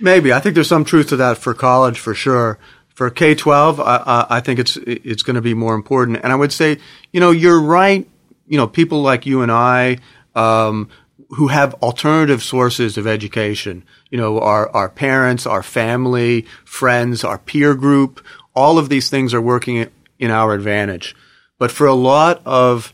Maybe 0.00 0.32
I 0.32 0.40
think 0.40 0.54
there's 0.54 0.68
some 0.68 0.84
truth 0.84 1.08
to 1.08 1.16
that 1.16 1.38
for 1.38 1.54
college 1.54 1.98
for 1.98 2.14
sure. 2.14 2.58
For 2.98 3.10
K 3.10 3.36
twelve, 3.36 3.78
I, 3.78 4.26
I 4.28 4.40
think 4.40 4.58
it's 4.58 4.76
it's 4.76 5.22
going 5.22 5.36
to 5.36 5.40
be 5.40 5.54
more 5.54 5.76
important. 5.76 6.18
And 6.24 6.32
I 6.32 6.34
would 6.34 6.52
say, 6.52 6.78
you 7.12 7.20
know, 7.20 7.30
you're 7.30 7.60
right. 7.60 8.04
You 8.48 8.56
know, 8.56 8.66
people 8.66 9.02
like 9.02 9.24
you 9.24 9.40
and 9.40 9.52
I, 9.52 9.98
um, 10.34 10.88
who 11.28 11.46
have 11.46 11.74
alternative 11.74 12.42
sources 12.42 12.98
of 12.98 13.06
education. 13.06 13.84
You 14.10 14.18
know, 14.18 14.40
our 14.40 14.68
our 14.70 14.88
parents, 14.88 15.46
our 15.46 15.62
family, 15.62 16.44
friends, 16.64 17.22
our 17.22 17.38
peer 17.38 17.76
group. 17.76 18.20
All 18.52 18.78
of 18.78 18.88
these 18.88 19.08
things 19.08 19.32
are 19.32 19.40
working 19.40 19.88
in 20.18 20.32
our 20.32 20.52
advantage. 20.52 21.14
But 21.56 21.70
for 21.70 21.86
a 21.86 21.94
lot 21.94 22.42
of 22.44 22.92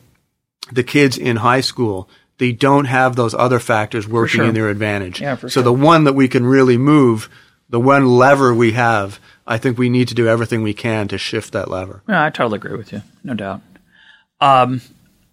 the 0.70 0.84
kids 0.84 1.16
in 1.16 1.36
high 1.36 1.62
school, 1.62 2.10
they 2.36 2.52
don't 2.52 2.84
have 2.84 3.16
those 3.16 3.32
other 3.32 3.58
factors 3.58 4.06
working 4.06 4.40
sure. 4.40 4.48
in 4.48 4.54
their 4.54 4.68
advantage. 4.68 5.22
Yeah, 5.22 5.36
for 5.36 5.48
so 5.48 5.62
sure. 5.62 5.62
the 5.62 5.72
one 5.72 6.04
that 6.04 6.12
we 6.12 6.28
can 6.28 6.44
really 6.44 6.76
move, 6.76 7.30
the 7.70 7.80
one 7.80 8.06
lever 8.06 8.52
we 8.52 8.72
have, 8.72 9.18
I 9.46 9.58
think 9.58 9.78
we 9.78 9.90
need 9.90 10.08
to 10.08 10.14
do 10.14 10.26
everything 10.28 10.62
we 10.62 10.74
can 10.74 11.08
to 11.08 11.18
shift 11.18 11.52
that 11.52 11.70
lever. 11.70 12.02
Yeah, 12.08 12.24
I 12.24 12.30
totally 12.30 12.56
agree 12.56 12.76
with 12.76 12.92
you, 12.92 13.02
no 13.22 13.34
doubt. 13.34 13.60
Um, 14.40 14.80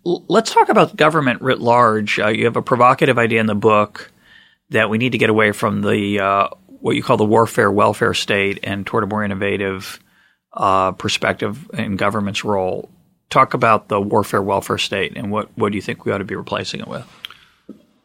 l- 0.06 0.24
let's 0.28 0.54
talk 0.54 0.70
about 0.70 0.96
government 0.96 1.42
writ 1.42 1.60
large. 1.60 2.20
Uh, 2.20 2.28
you 2.28 2.46
have 2.46 2.58
a 2.58 2.62
provocative 2.62 3.18
idea 3.18 3.40
in 3.40 3.46
the 3.46 3.56
book 3.56 4.12
that 4.70 4.90
we 4.90 4.98
need 4.98 5.14
to 5.14 5.18
get 5.18 5.30
away 5.30 5.52
from 5.52 5.82
the 5.82 6.20
uh, 6.20 6.48
what 6.68 6.96
you 6.96 7.04
call 7.04 7.18
the 7.18 7.26
warfare 7.26 7.72
welfare 7.72 8.14
state 8.14 8.60
and 8.64 8.86
toward 8.86 9.04
a 9.04 9.08
more 9.08 9.24
innovative 9.24 10.00
uh, 10.54 10.92
perspective 10.94 11.70
in 11.74 11.96
government's 11.96 12.44
role. 12.44 12.90
Talk 13.30 13.54
about 13.54 13.88
the 13.88 14.02
warfare 14.02 14.42
welfare 14.42 14.78
state 14.78 15.14
and 15.16 15.32
what, 15.32 15.50
what 15.58 15.72
do 15.72 15.78
you 15.78 15.82
think 15.82 16.04
we 16.04 16.12
ought 16.12 16.18
to 16.18 16.26
be 16.26 16.36
replacing 16.36 16.82
it 16.82 16.88
with? 16.88 17.06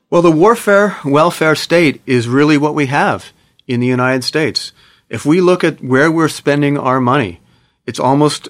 Well, 0.08 0.22
the 0.22 0.30
warfare 0.30 0.96
welfare 1.04 1.56
state 1.56 2.00
is 2.06 2.28
really 2.28 2.58
what 2.58 2.76
we 2.76 2.86
have 2.86 3.32
in 3.66 3.80
the 3.80 3.88
United 3.88 4.22
States. 4.22 4.72
If 5.08 5.24
we 5.24 5.40
look 5.40 5.62
at 5.64 5.82
where 5.82 6.10
we're 6.10 6.28
spending 6.28 6.78
our 6.78 7.00
money, 7.00 7.40
it's 7.86 8.00
almost 8.00 8.48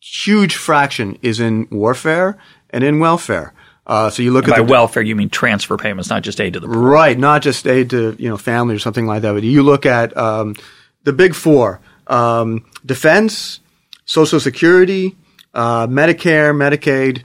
huge 0.00 0.54
fraction 0.54 1.18
is 1.22 1.40
in 1.40 1.68
warfare 1.70 2.38
and 2.70 2.84
in 2.84 3.00
welfare. 3.00 3.52
Uh, 3.86 4.08
so 4.08 4.22
you 4.22 4.30
look 4.30 4.46
By 4.46 4.52
at 4.52 4.56
the, 4.58 4.64
welfare, 4.64 5.02
you 5.02 5.16
mean 5.16 5.30
transfer 5.30 5.76
payments, 5.76 6.10
not 6.10 6.22
just 6.22 6.40
aid 6.40 6.52
to 6.52 6.60
the 6.60 6.68
poor. 6.68 6.76
right, 6.76 7.18
not 7.18 7.42
just 7.42 7.66
aid 7.66 7.90
to 7.90 8.14
you 8.18 8.28
know 8.28 8.36
family 8.36 8.74
or 8.74 8.78
something 8.78 9.06
like 9.06 9.22
that, 9.22 9.32
but 9.32 9.42
you 9.42 9.62
look 9.62 9.84
at 9.84 10.16
um, 10.16 10.54
the 11.02 11.12
big 11.12 11.34
four: 11.34 11.80
um, 12.06 12.66
defense, 12.86 13.58
Social 14.04 14.38
Security, 14.38 15.16
uh, 15.54 15.86
Medicare, 15.88 16.54
Medicaid. 16.54 17.24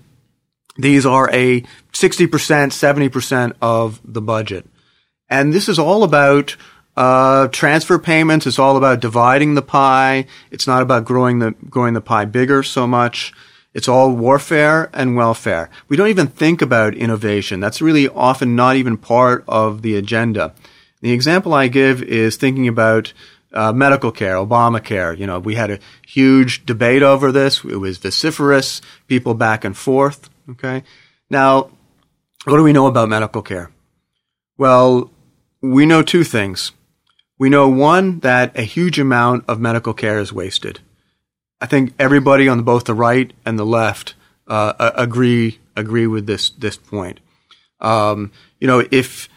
These 0.77 1.05
are 1.05 1.29
a 1.31 1.61
60%, 1.93 2.27
70% 2.27 3.53
of 3.61 4.01
the 4.03 4.21
budget. 4.21 4.67
And 5.29 5.53
this 5.53 5.69
is 5.69 5.79
all 5.79 6.03
about 6.03 6.57
uh, 6.97 7.47
transfer 7.49 7.99
payments. 7.99 8.47
It's 8.47 8.59
all 8.59 8.77
about 8.77 9.01
dividing 9.01 9.55
the 9.55 9.61
pie. 9.61 10.25
It's 10.51 10.67
not 10.67 10.81
about 10.81 11.05
growing 11.05 11.39
the 11.39 11.51
growing 11.69 11.93
the 11.93 12.01
pie 12.01 12.25
bigger 12.25 12.63
so 12.63 12.87
much. 12.87 13.33
It's 13.73 13.89
all 13.89 14.15
warfare 14.15 14.89
and 14.93 15.17
welfare. 15.17 15.69
We 15.89 15.97
don't 15.97 16.07
even 16.07 16.27
think 16.27 16.61
about 16.61 16.95
innovation. 16.95 17.59
That's 17.59 17.81
really 17.81 18.07
often 18.07 18.55
not 18.55 18.77
even 18.77 18.97
part 18.97 19.43
of 19.49 19.81
the 19.81 19.97
agenda. 19.97 20.53
The 21.01 21.11
example 21.11 21.53
I 21.53 21.67
give 21.67 22.01
is 22.01 22.37
thinking 22.37 22.69
about 22.69 23.11
uh, 23.51 23.73
medical 23.73 24.11
care, 24.11 24.35
Obamacare. 24.35 25.17
You 25.17 25.27
know, 25.27 25.39
we 25.39 25.55
had 25.55 25.71
a 25.71 25.79
huge 26.07 26.65
debate 26.65 27.03
over 27.03 27.33
this. 27.33 27.65
It 27.65 27.75
was 27.75 27.97
vociferous, 27.97 28.81
people 29.07 29.33
back 29.33 29.65
and 29.65 29.75
forth. 29.75 30.29
Okay. 30.51 30.83
Now, 31.29 31.71
what 32.45 32.57
do 32.57 32.63
we 32.63 32.73
know 32.73 32.87
about 32.87 33.09
medical 33.09 33.41
care? 33.41 33.71
Well, 34.57 35.11
we 35.61 35.85
know 35.85 36.01
two 36.01 36.23
things. 36.23 36.71
We 37.37 37.49
know 37.49 37.67
one, 37.67 38.19
that 38.19 38.57
a 38.57 38.61
huge 38.61 38.99
amount 38.99 39.45
of 39.47 39.59
medical 39.59 39.93
care 39.93 40.19
is 40.19 40.31
wasted. 40.31 40.79
I 41.59 41.65
think 41.65 41.93
everybody 41.99 42.47
on 42.47 42.63
both 42.63 42.85
the 42.85 42.93
right 42.93 43.31
and 43.45 43.59
the 43.59 43.65
left 43.65 44.15
uh, 44.47 44.91
agree 44.95 45.59
agree 45.75 46.07
with 46.07 46.27
this 46.27 46.49
this 46.51 46.77
point. 46.77 47.19
Um, 47.79 48.31
you 48.59 48.67
know, 48.67 48.85
if 48.91 49.29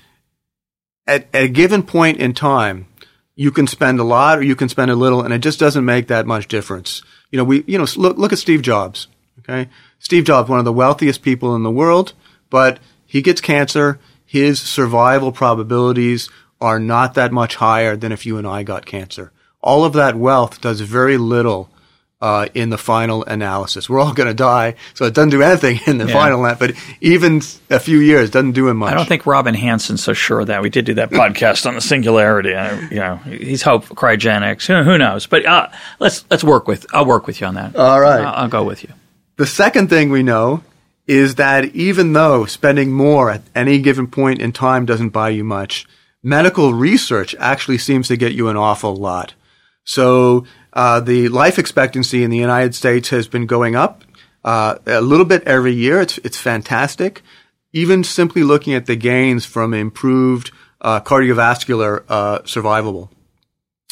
at, 1.06 1.26
at 1.32 1.44
a 1.44 1.48
given 1.48 1.82
point 1.82 2.18
in 2.18 2.34
time, 2.34 2.86
you 3.34 3.50
can 3.50 3.66
spend 3.66 3.98
a 3.98 4.04
lot 4.04 4.38
or 4.38 4.42
you 4.42 4.56
can 4.56 4.68
spend 4.68 4.90
a 4.90 4.96
little, 4.96 5.22
and 5.22 5.32
it 5.32 5.38
just 5.38 5.58
doesn't 5.58 5.84
make 5.84 6.08
that 6.08 6.26
much 6.26 6.48
difference. 6.48 7.02
You 7.30 7.38
know, 7.38 7.44
we 7.44 7.64
you 7.66 7.78
know 7.78 7.86
look 7.96 8.18
look 8.18 8.32
at 8.32 8.38
Steve 8.38 8.62
Jobs. 8.62 9.08
Okay, 9.40 9.68
Steve 9.98 10.24
Jobs, 10.24 10.48
one 10.48 10.58
of 10.58 10.64
the 10.64 10.72
wealthiest 10.72 11.22
people 11.22 11.54
in 11.56 11.62
the 11.62 11.70
world, 11.70 12.12
but 12.50 12.78
he 13.06 13.22
gets 13.22 13.40
cancer. 13.40 13.98
His 14.26 14.60
survival 14.60 15.32
probabilities 15.32 16.28
are 16.60 16.78
not 16.80 17.14
that 17.14 17.32
much 17.32 17.56
higher 17.56 17.96
than 17.96 18.12
if 18.12 18.26
you 18.26 18.36
and 18.38 18.46
I 18.46 18.62
got 18.62 18.86
cancer. 18.86 19.32
All 19.60 19.84
of 19.84 19.92
that 19.94 20.16
wealth 20.16 20.60
does 20.60 20.80
very 20.80 21.16
little 21.18 21.68
uh, 22.20 22.48
in 22.52 22.70
the 22.70 22.78
final 22.78 23.22
analysis. 23.24 23.88
We're 23.88 24.00
all 24.00 24.12
going 24.12 24.26
to 24.26 24.34
die, 24.34 24.74
so 24.94 25.04
it 25.04 25.14
doesn't 25.14 25.30
do 25.30 25.40
anything 25.42 25.78
in 25.86 25.98
the 25.98 26.06
Yeah. 26.06 26.12
final. 26.12 26.42
But 26.58 26.72
even 27.00 27.42
a 27.70 27.78
few 27.78 27.98
years 27.98 28.30
doesn't 28.30 28.52
do 28.52 28.68
him 28.68 28.78
much. 28.78 28.90
I 28.92 28.94
don't 28.96 29.06
think 29.06 29.24
Robin 29.24 29.54
Hanson's 29.54 30.02
so 30.02 30.12
sure 30.14 30.40
of 30.40 30.48
that. 30.48 30.60
We 30.62 30.68
did 30.70 30.84
do 30.84 30.94
that 30.94 31.10
podcast 31.10 31.64
on 31.66 31.74
the 31.76 31.80
singularity. 31.80 32.54
I, 32.54 32.80
you 32.88 32.96
know, 32.96 33.16
he's 33.18 33.62
hope 33.62 33.84
cryogenics. 33.86 34.66
Who, 34.66 34.82
who 34.82 34.98
knows? 34.98 35.26
But 35.26 35.46
uh, 35.46 35.68
let's 36.00 36.24
let's 36.28 36.42
work 36.42 36.66
with. 36.66 36.86
I'll 36.92 37.06
work 37.06 37.26
with 37.28 37.40
you 37.40 37.46
on 37.46 37.54
that. 37.54 37.76
All 37.76 38.00
right. 38.00 38.20
I'll, 38.24 38.34
I'll 38.44 38.48
go 38.48 38.64
with 38.64 38.82
you. 38.82 38.92
The 39.36 39.46
second 39.46 39.88
thing 39.88 40.10
we 40.10 40.24
know 40.24 40.64
is 41.06 41.36
that 41.36 41.66
even 41.66 42.12
though 42.12 42.46
spending 42.46 42.90
more 42.92 43.30
at 43.30 43.42
any 43.54 43.78
given 43.78 44.08
point 44.08 44.40
in 44.42 44.50
time 44.52 44.86
doesn't 44.86 45.10
buy 45.10 45.28
you 45.30 45.44
much, 45.44 45.86
medical 46.22 46.74
research 46.74 47.34
actually 47.38 47.78
seems 47.78 48.08
to 48.08 48.16
get 48.16 48.32
you 48.32 48.48
an 48.48 48.56
awful 48.56 48.94
lot. 48.94 49.34
So 49.84 50.44
uh, 50.72 51.00
the 51.00 51.28
life 51.28 51.58
expectancy 51.58 52.22
in 52.22 52.30
the 52.30 52.36
United 52.36 52.74
States 52.74 53.08
has 53.10 53.26
been 53.26 53.46
going 53.46 53.74
up 53.74 54.04
uh, 54.44 54.76
a 54.86 55.00
little 55.00 55.24
bit 55.24 55.42
every 55.44 55.72
year. 55.72 56.00
It's 56.00 56.18
it's 56.18 56.38
fantastic. 56.38 57.22
Even 57.72 58.04
simply 58.04 58.42
looking 58.42 58.74
at 58.74 58.86
the 58.86 58.96
gains 58.96 59.44
from 59.44 59.74
improved 59.74 60.50
uh, 60.80 61.00
cardiovascular 61.00 62.04
uh, 62.08 62.40
survivable 62.40 63.10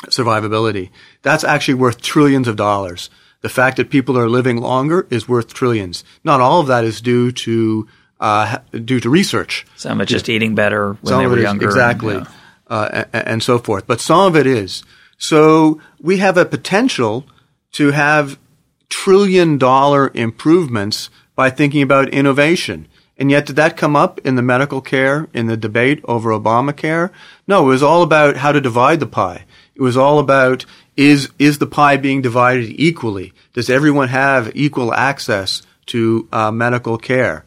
survivability, 0.06 0.90
that's 1.22 1.44
actually 1.44 1.74
worth 1.74 2.00
trillions 2.00 2.48
of 2.48 2.56
dollars. 2.56 3.10
The 3.42 3.48
fact 3.48 3.76
that 3.76 3.90
people 3.90 4.18
are 4.18 4.28
living 4.28 4.58
longer 4.58 5.06
is 5.10 5.28
worth 5.28 5.52
trillions. 5.54 6.04
Not 6.24 6.40
all 6.40 6.60
of 6.60 6.66
that 6.66 6.84
is 6.84 7.00
due 7.00 7.32
to 7.32 7.86
uh, 8.20 8.58
due 8.72 9.00
to 9.00 9.10
research. 9.10 9.66
Some 9.76 9.98
of 10.00 10.04
it's 10.04 10.12
just 10.12 10.28
eating 10.28 10.54
better 10.54 10.94
when 10.94 11.06
Some 11.06 11.20
they 11.22 11.26
were 11.26 11.38
is 11.38 11.42
younger. 11.44 11.66
exactly, 11.66 12.14
Yeah. 12.16 12.24
uh, 12.68 13.04
and, 13.12 13.26
and 13.28 13.42
so 13.42 13.58
forth. 13.58 13.86
But 13.86 14.00
some 14.00 14.20
of 14.26 14.36
it 14.36 14.46
is. 14.46 14.82
So 15.18 15.80
we 16.00 16.18
have 16.18 16.36
a 16.36 16.44
potential 16.44 17.26
to 17.72 17.90
have 17.90 18.38
trillion 18.88 19.58
dollar 19.58 20.10
improvements 20.14 21.10
by 21.34 21.50
thinking 21.50 21.82
about 21.82 22.08
innovation. 22.10 22.86
And 23.18 23.30
yet, 23.30 23.46
did 23.46 23.56
that 23.56 23.76
come 23.78 23.96
up 23.96 24.18
in 24.26 24.34
the 24.36 24.42
medical 24.42 24.80
care 24.82 25.26
in 25.32 25.46
the 25.46 25.56
debate 25.56 26.00
over 26.04 26.30
Obamacare? 26.30 27.10
No, 27.48 27.64
it 27.64 27.68
was 27.68 27.82
all 27.82 28.02
about 28.02 28.36
how 28.36 28.52
to 28.52 28.60
divide 28.60 29.00
the 29.00 29.06
pie. 29.06 29.44
It 29.74 29.80
was 29.82 29.96
all 29.96 30.18
about 30.18 30.66
is 30.96 31.30
is 31.38 31.58
the 31.58 31.66
pie 31.66 31.96
being 31.96 32.20
divided 32.22 32.68
equally? 32.80 33.32
Does 33.54 33.68
everyone 33.70 34.08
have 34.08 34.52
equal 34.54 34.92
access 34.92 35.62
to 35.86 36.28
uh, 36.32 36.50
medical 36.50 36.98
care? 36.98 37.44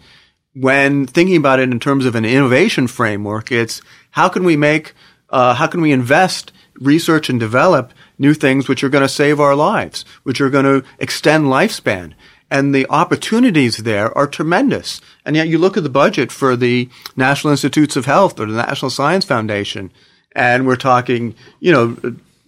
When 0.60 1.06
thinking 1.08 1.38
about 1.38 1.60
it 1.60 1.72
in 1.72 1.80
terms 1.80 2.06
of 2.06 2.16
an 2.16 2.26
innovation 2.26 2.88
framework, 2.88 3.52
it's 3.52 3.82
how 4.12 4.28
can 4.28 4.44
we 4.44 4.58
make, 4.58 4.94
uh, 5.30 5.54
how 5.54 5.68
can 5.68 5.80
we 5.80 5.92
invest, 5.92 6.52
research, 6.76 7.30
and 7.30 7.40
develop 7.40 7.94
new 8.18 8.34
things 8.34 8.68
which 8.68 8.84
are 8.84 8.90
going 8.90 9.02
to 9.02 9.10
save 9.10 9.40
our 9.40 9.56
lives, 9.56 10.04
which 10.24 10.42
are 10.42 10.50
going 10.50 10.66
to 10.66 10.88
extend 11.00 11.46
lifespan. 11.46 12.14
And 12.52 12.76
the 12.76 12.88
opportunities 12.90 13.78
there 13.78 14.16
are 14.18 14.28
tremendous. 14.28 15.00
And 15.24 15.36
yet 15.36 15.48
you 15.48 15.58
look 15.58 15.78
at 15.78 15.84
the 15.84 15.90
budget 15.90 16.32
for 16.32 16.56
the 16.56 16.90
National 17.16 17.52
Institutes 17.52 17.96
of 17.96 18.06
Health 18.06 18.40
or 18.40 18.48
the 18.48 18.58
National 18.58 18.90
Science 18.90 19.24
Foundation, 19.24 19.92
and 20.34 20.68
we're 20.68 20.76
talking, 20.76 21.36
you 21.60 21.72
know, 21.72 21.96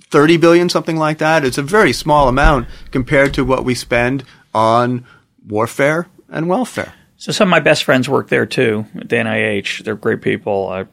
30 0.10 0.38
billion, 0.38 0.70
something 0.70 0.98
like 0.98 1.20
that. 1.20 1.46
It's 1.46 1.58
a 1.58 1.64
very 1.64 1.94
small 1.94 2.28
amount 2.28 2.68
compared 2.92 3.34
to 3.36 3.46
what 3.46 3.64
we 3.64 3.74
spend 3.74 4.26
on 4.54 5.06
warfare 5.48 6.08
and 6.30 6.50
welfare. 6.50 6.94
So 7.22 7.32
some 7.32 7.50
of 7.50 7.52
my 7.52 7.60
best 7.60 7.84
friends 7.84 8.10
work 8.10 8.30
there 8.30 8.48
too 8.48 8.88
at 8.96 9.08
the 9.08 9.18
NIH. 9.18 9.84
They're 9.84 9.96
great 9.96 10.24
people. 10.24 10.74
A 10.74 10.88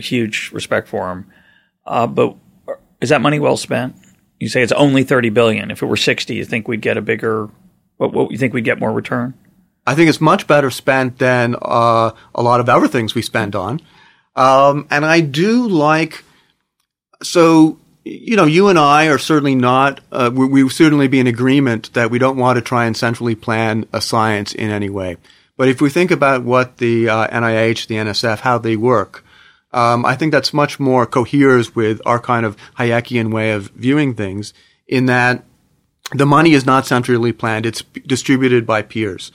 huge 0.00 0.52
respect 0.52 0.86
for 0.86 1.08
them. 1.08 1.32
Uh, 1.84 2.06
but 2.06 2.36
is 3.00 3.08
that 3.08 3.20
money 3.20 3.40
well 3.40 3.56
spent? 3.56 3.96
You 4.38 4.48
say 4.48 4.62
it's 4.62 4.70
only 4.70 5.02
thirty 5.02 5.28
billion. 5.28 5.72
If 5.72 5.82
it 5.82 5.86
were 5.86 5.96
sixty, 5.96 6.36
you 6.36 6.44
think 6.44 6.68
we'd 6.68 6.82
get 6.82 6.98
a 6.98 7.02
bigger? 7.02 7.50
What, 7.96 8.12
what 8.12 8.30
you 8.30 8.38
think 8.38 8.54
we'd 8.54 8.64
get 8.64 8.78
more 8.78 8.92
return? 8.92 9.34
I 9.84 9.96
think 9.96 10.08
it's 10.08 10.20
much 10.20 10.46
better 10.46 10.70
spent 10.70 11.18
than 11.18 11.56
uh, 11.60 12.12
a 12.32 12.42
lot 12.44 12.60
of 12.60 12.68
other 12.68 12.86
things 12.86 13.16
we 13.16 13.22
spend 13.22 13.56
on. 13.56 13.80
Um, 14.36 14.86
and 14.88 15.04
I 15.04 15.20
do 15.20 15.66
like 15.66 16.22
so 17.24 17.80
you 18.04 18.36
know, 18.36 18.46
you 18.46 18.68
and 18.68 18.78
I 18.78 19.06
are 19.06 19.18
certainly 19.18 19.56
not. 19.56 19.98
Uh, 20.12 20.30
we, 20.32 20.46
we 20.46 20.68
certainly 20.68 21.08
be 21.08 21.18
in 21.18 21.26
agreement 21.26 21.92
that 21.94 22.12
we 22.12 22.20
don't 22.20 22.36
want 22.36 22.56
to 22.56 22.62
try 22.62 22.84
and 22.84 22.96
centrally 22.96 23.34
plan 23.34 23.84
a 23.92 24.00
science 24.00 24.54
in 24.54 24.70
any 24.70 24.88
way. 24.88 25.16
But 25.56 25.68
if 25.68 25.80
we 25.80 25.90
think 25.90 26.10
about 26.10 26.44
what 26.44 26.78
the 26.78 27.08
uh, 27.08 27.28
NIH, 27.28 27.86
the 27.86 27.96
NSF, 27.96 28.40
how 28.40 28.58
they 28.58 28.76
work, 28.76 29.24
um, 29.72 30.04
I 30.04 30.16
think 30.16 30.32
that's 30.32 30.52
much 30.52 30.78
more 30.78 31.06
coheres 31.06 31.74
with 31.74 32.00
our 32.04 32.18
kind 32.18 32.44
of 32.44 32.56
Hayekian 32.78 33.32
way 33.32 33.52
of 33.52 33.68
viewing 33.70 34.14
things. 34.14 34.52
In 34.86 35.06
that 35.06 35.44
the 36.12 36.26
money 36.26 36.52
is 36.52 36.66
not 36.66 36.86
centrally 36.86 37.32
planned; 37.32 37.66
it's 37.66 37.82
distributed 38.06 38.66
by 38.66 38.82
peers. 38.82 39.32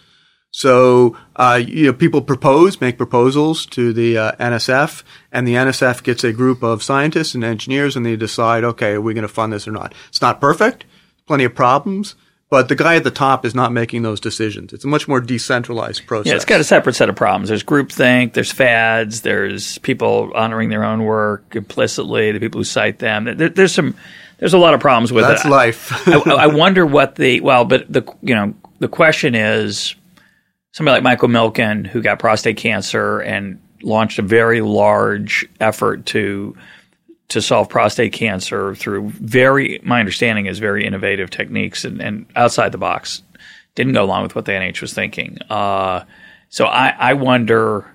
So, 0.51 1.17
uh, 1.35 1.61
you 1.63 1.87
know, 1.87 1.93
people 1.93 2.21
propose, 2.21 2.81
make 2.81 2.97
proposals 2.97 3.65
to 3.67 3.93
the 3.93 4.17
uh, 4.17 4.31
NSF, 4.33 5.03
and 5.31 5.47
the 5.47 5.55
NSF 5.55 6.03
gets 6.03 6.23
a 6.23 6.33
group 6.33 6.63
of 6.63 6.81
scientists 6.81 7.35
and 7.35 7.43
engineers, 7.43 7.95
and 7.95 8.05
they 8.05 8.15
decide, 8.15 8.63
okay, 8.63 8.93
are 8.93 9.01
we 9.01 9.13
going 9.13 9.23
to 9.23 9.27
fund 9.27 9.53
this 9.53 9.67
or 9.67 9.71
not? 9.71 9.93
It's 10.07 10.21
not 10.21 10.41
perfect, 10.41 10.85
plenty 11.27 11.43
of 11.43 11.53
problems, 11.53 12.15
but 12.49 12.69
the 12.69 12.75
guy 12.75 12.95
at 12.95 13.03
the 13.03 13.11
top 13.11 13.45
is 13.45 13.53
not 13.53 13.73
making 13.73 14.03
those 14.03 14.19
decisions. 14.19 14.71
It's 14.71 14.85
a 14.85 14.87
much 14.87 15.07
more 15.07 15.19
decentralized 15.19 16.07
process. 16.07 16.27
Yeah, 16.27 16.35
it's 16.35 16.45
got 16.45 16.61
a 16.61 16.63
separate 16.63 16.95
set 16.95 17.09
of 17.09 17.15
problems. 17.15 17.49
There's 17.49 17.63
groupthink, 17.63 18.33
there's 18.33 18.51
fads, 18.51 19.21
there's 19.21 19.77
people 19.79 20.31
honoring 20.33 20.69
their 20.69 20.83
own 20.83 21.03
work 21.03 21.55
implicitly, 21.55 22.31
the 22.31 22.39
people 22.39 22.59
who 22.59 22.65
cite 22.65 22.99
them. 22.99 23.25
There, 23.25 23.49
there's 23.49 23.73
some, 23.73 23.95
there's 24.37 24.53
a 24.53 24.57
lot 24.57 24.73
of 24.73 24.79
problems 24.79 25.11
with 25.11 25.25
That's 25.25 25.45
it. 25.45 25.49
life. 25.49 26.07
I, 26.07 26.13
I 26.13 26.47
wonder 26.47 26.85
what 26.85 27.15
the 27.15 27.41
well, 27.41 27.65
but 27.65 27.91
the 27.91 28.03
you 28.21 28.35
know 28.35 28.53
the 28.79 28.87
question 28.87 29.35
is 29.35 29.95
somebody 30.71 30.95
like 30.95 31.03
Michael 31.03 31.29
Milken, 31.29 31.85
who 31.85 32.01
got 32.01 32.19
prostate 32.19 32.57
cancer 32.57 33.19
and 33.19 33.61
launched 33.81 34.19
a 34.19 34.21
very 34.23 34.61
large 34.61 35.47
effort 35.59 36.05
to 36.07 36.55
to 37.29 37.41
solve 37.41 37.69
prostate 37.69 38.13
cancer 38.13 38.73
through 38.75 39.09
very, 39.09 39.79
my 39.83 39.99
understanding 39.99 40.45
is 40.45 40.59
very 40.59 40.85
innovative 40.85 41.29
techniques 41.29 41.83
and, 41.83 42.01
and 42.01 42.25
outside 42.35 42.71
the 42.71 42.77
box. 42.77 43.21
Didn't 43.75 43.93
go 43.93 44.03
along 44.03 44.23
with 44.23 44.35
what 44.35 44.45
the 44.45 44.53
NIH 44.53 44.81
was 44.81 44.93
thinking. 44.93 45.37
Uh, 45.49 46.05
so 46.49 46.65
I, 46.65 46.95
I 46.97 47.13
wonder. 47.13 47.93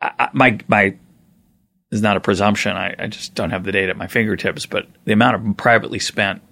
I, 0.00 0.30
my 0.32 0.58
my 0.66 0.96
is 1.90 2.02
not 2.02 2.16
a 2.16 2.20
presumption. 2.20 2.76
I, 2.76 2.94
I 2.98 3.06
just 3.06 3.34
don't 3.34 3.50
have 3.50 3.64
the 3.64 3.72
data 3.72 3.90
at 3.90 3.96
my 3.96 4.06
fingertips, 4.06 4.66
but 4.66 4.86
the 5.04 5.12
amount 5.12 5.36
of 5.36 5.56
privately 5.56 5.98
spent 5.98 6.42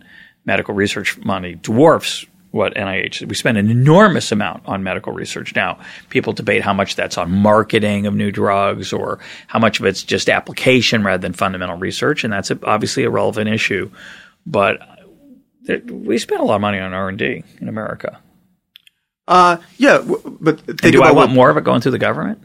medical 0.44 0.74
research 0.74 1.18
money 1.18 1.55
dwarfs 1.55 2.26
what 2.51 2.74
NIH. 2.74 3.26
We 3.26 3.34
spend 3.34 3.59
an 3.59 3.70
enormous 3.70 4.32
amount 4.32 4.66
on 4.66 4.82
medical 4.82 5.12
research 5.12 5.55
now. 5.55 5.78
People 6.09 6.32
debate 6.32 6.62
how 6.62 6.72
much 6.72 6.96
that's 6.96 7.18
on 7.18 7.30
marketing 7.30 8.07
of 8.07 8.14
new 8.14 8.30
drugs 8.30 8.92
or 8.92 9.18
how 9.46 9.59
much 9.59 9.80
of 9.80 9.86
it's 9.86 10.03
just 10.03 10.28
application 10.28 11.05
rather 11.05 11.20
than 11.20 11.32
fundamental 11.32 11.76
research, 11.76 12.24
and 12.24 12.32
that's 12.32 12.51
obviously 12.62 13.05
a 13.05 13.11
relevant 13.11 13.51
issue. 13.51 13.90
But 14.46 14.80
we 15.86 16.18
spend 16.18 16.40
a 16.40 16.44
lot 16.44 16.57
of 16.57 16.61
money 16.61 16.78
on 16.78 16.94
R 16.94 17.09
and 17.09 17.18
D 17.18 17.44
in 17.61 17.68
America. 17.68 18.20
Uh, 19.26 19.59
yeah, 19.76 20.03
but 20.40 20.64
do 20.78 21.03
I 21.03 21.12
want 21.12 21.28
what, 21.28 21.34
more 21.34 21.51
of 21.51 21.59
it 21.59 21.64
going 21.64 21.82
through 21.82 21.92
the 21.92 21.99
government? 21.99 22.42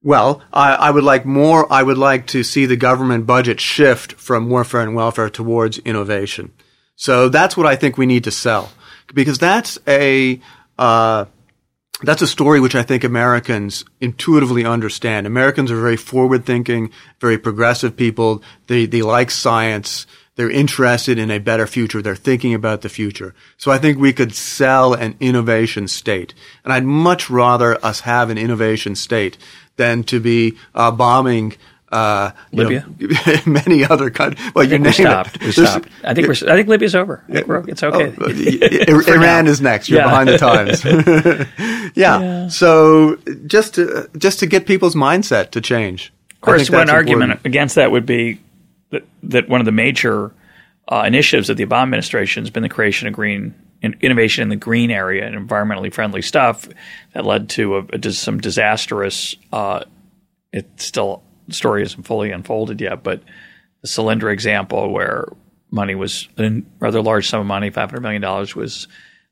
Well, 0.00 0.44
I, 0.52 0.74
I, 0.74 0.90
would 0.92 1.02
like 1.02 1.26
more. 1.26 1.70
I 1.72 1.82
would 1.82 1.98
like 1.98 2.28
to 2.28 2.44
see 2.44 2.66
the 2.66 2.76
government 2.76 3.26
budget 3.26 3.60
shift 3.60 4.12
from 4.12 4.48
warfare 4.48 4.82
and 4.82 4.94
welfare 4.94 5.28
towards 5.28 5.78
innovation. 5.78 6.52
So 6.94 7.28
that's 7.28 7.56
what 7.56 7.66
I 7.66 7.74
think 7.74 7.98
we 7.98 8.06
need 8.06 8.22
to 8.24 8.30
sell 8.30 8.70
because 9.14 9.38
that's 9.38 9.78
a 9.86 10.40
uh, 10.78 11.24
that's 12.02 12.22
a 12.22 12.26
story 12.26 12.60
which 12.60 12.74
I 12.74 12.82
think 12.82 13.02
Americans 13.02 13.84
intuitively 14.00 14.64
understand. 14.64 15.26
Americans 15.26 15.70
are 15.70 15.80
very 15.80 15.96
forward 15.96 16.44
thinking, 16.44 16.90
very 17.20 17.38
progressive 17.38 17.96
people. 17.96 18.42
They 18.66 18.86
they 18.86 19.02
like 19.02 19.30
science. 19.30 20.06
They're 20.36 20.50
interested 20.50 21.18
in 21.18 21.32
a 21.32 21.40
better 21.40 21.66
future. 21.66 22.00
They're 22.00 22.14
thinking 22.14 22.54
about 22.54 22.82
the 22.82 22.88
future. 22.88 23.34
So 23.56 23.72
I 23.72 23.78
think 23.78 23.98
we 23.98 24.12
could 24.12 24.32
sell 24.32 24.94
an 24.94 25.16
innovation 25.18 25.88
state. 25.88 26.32
And 26.62 26.72
I'd 26.72 26.84
much 26.84 27.28
rather 27.28 27.84
us 27.84 28.00
have 28.00 28.30
an 28.30 28.38
innovation 28.38 28.94
state 28.94 29.36
than 29.74 30.04
to 30.04 30.20
be 30.20 30.56
uh, 30.76 30.92
bombing 30.92 31.56
uh, 31.90 32.32
Libya, 32.52 32.86
know, 32.98 33.36
many 33.46 33.84
other 33.84 34.10
countries. 34.10 34.52
Well, 34.54 34.64
you 34.64 34.78
we 34.78 34.92
stopped. 34.92 35.40
We 35.42 35.52
stopped. 35.52 35.88
I 36.04 36.14
think 36.14 36.28
we're. 36.28 36.34
I 36.50 36.56
think 36.56 36.68
Libya's 36.68 36.94
over. 36.94 37.24
it's 37.28 37.82
okay. 37.82 38.14
Oh, 38.18 39.12
Iran 39.14 39.46
is 39.46 39.60
next. 39.60 39.88
You're 39.88 40.00
yeah. 40.00 40.04
behind 40.04 40.28
the 40.28 40.38
times. 40.38 40.84
yeah. 41.96 42.20
yeah. 42.20 42.48
So 42.48 43.16
just 43.46 43.74
to 43.74 44.08
just 44.18 44.40
to 44.40 44.46
get 44.46 44.66
people's 44.66 44.94
mindset 44.94 45.50
to 45.52 45.60
change. 45.60 46.12
Of 46.32 46.40
course, 46.42 46.70
one 46.70 46.90
argument 46.90 47.32
important. 47.32 47.46
against 47.46 47.74
that 47.76 47.90
would 47.90 48.06
be 48.06 48.40
that, 48.90 49.04
that 49.24 49.48
one 49.48 49.60
of 49.60 49.64
the 49.64 49.72
major 49.72 50.32
uh, 50.88 51.04
initiatives 51.06 51.50
of 51.50 51.56
the 51.56 51.66
Obama 51.66 51.84
administration 51.84 52.44
has 52.44 52.50
been 52.50 52.62
the 52.62 52.68
creation 52.68 53.08
of 53.08 53.14
green 53.14 53.54
innovation 53.82 54.42
in 54.42 54.48
the 54.48 54.56
green 54.56 54.90
area 54.90 55.24
and 55.24 55.36
environmentally 55.36 55.92
friendly 55.92 56.22
stuff 56.22 56.68
that 57.12 57.24
led 57.24 57.48
to 57.48 57.76
a, 57.78 57.84
a, 57.92 58.12
some 58.12 58.40
disastrous. 58.40 59.36
Uh, 59.52 59.84
it's 60.52 60.84
still 60.84 61.22
story 61.50 61.82
isn't 61.82 62.04
fully 62.04 62.30
unfolded 62.30 62.80
yet, 62.80 63.02
but 63.02 63.22
the 63.82 63.88
Solyndra 63.88 64.32
example 64.32 64.92
where 64.92 65.28
money 65.70 65.94
was 65.94 66.28
a 66.38 66.62
rather 66.78 67.02
large 67.02 67.28
sum 67.28 67.40
of 67.40 67.46
money, 67.46 67.70
$500 67.70 68.00
million, 68.00 68.22
was 68.56 68.88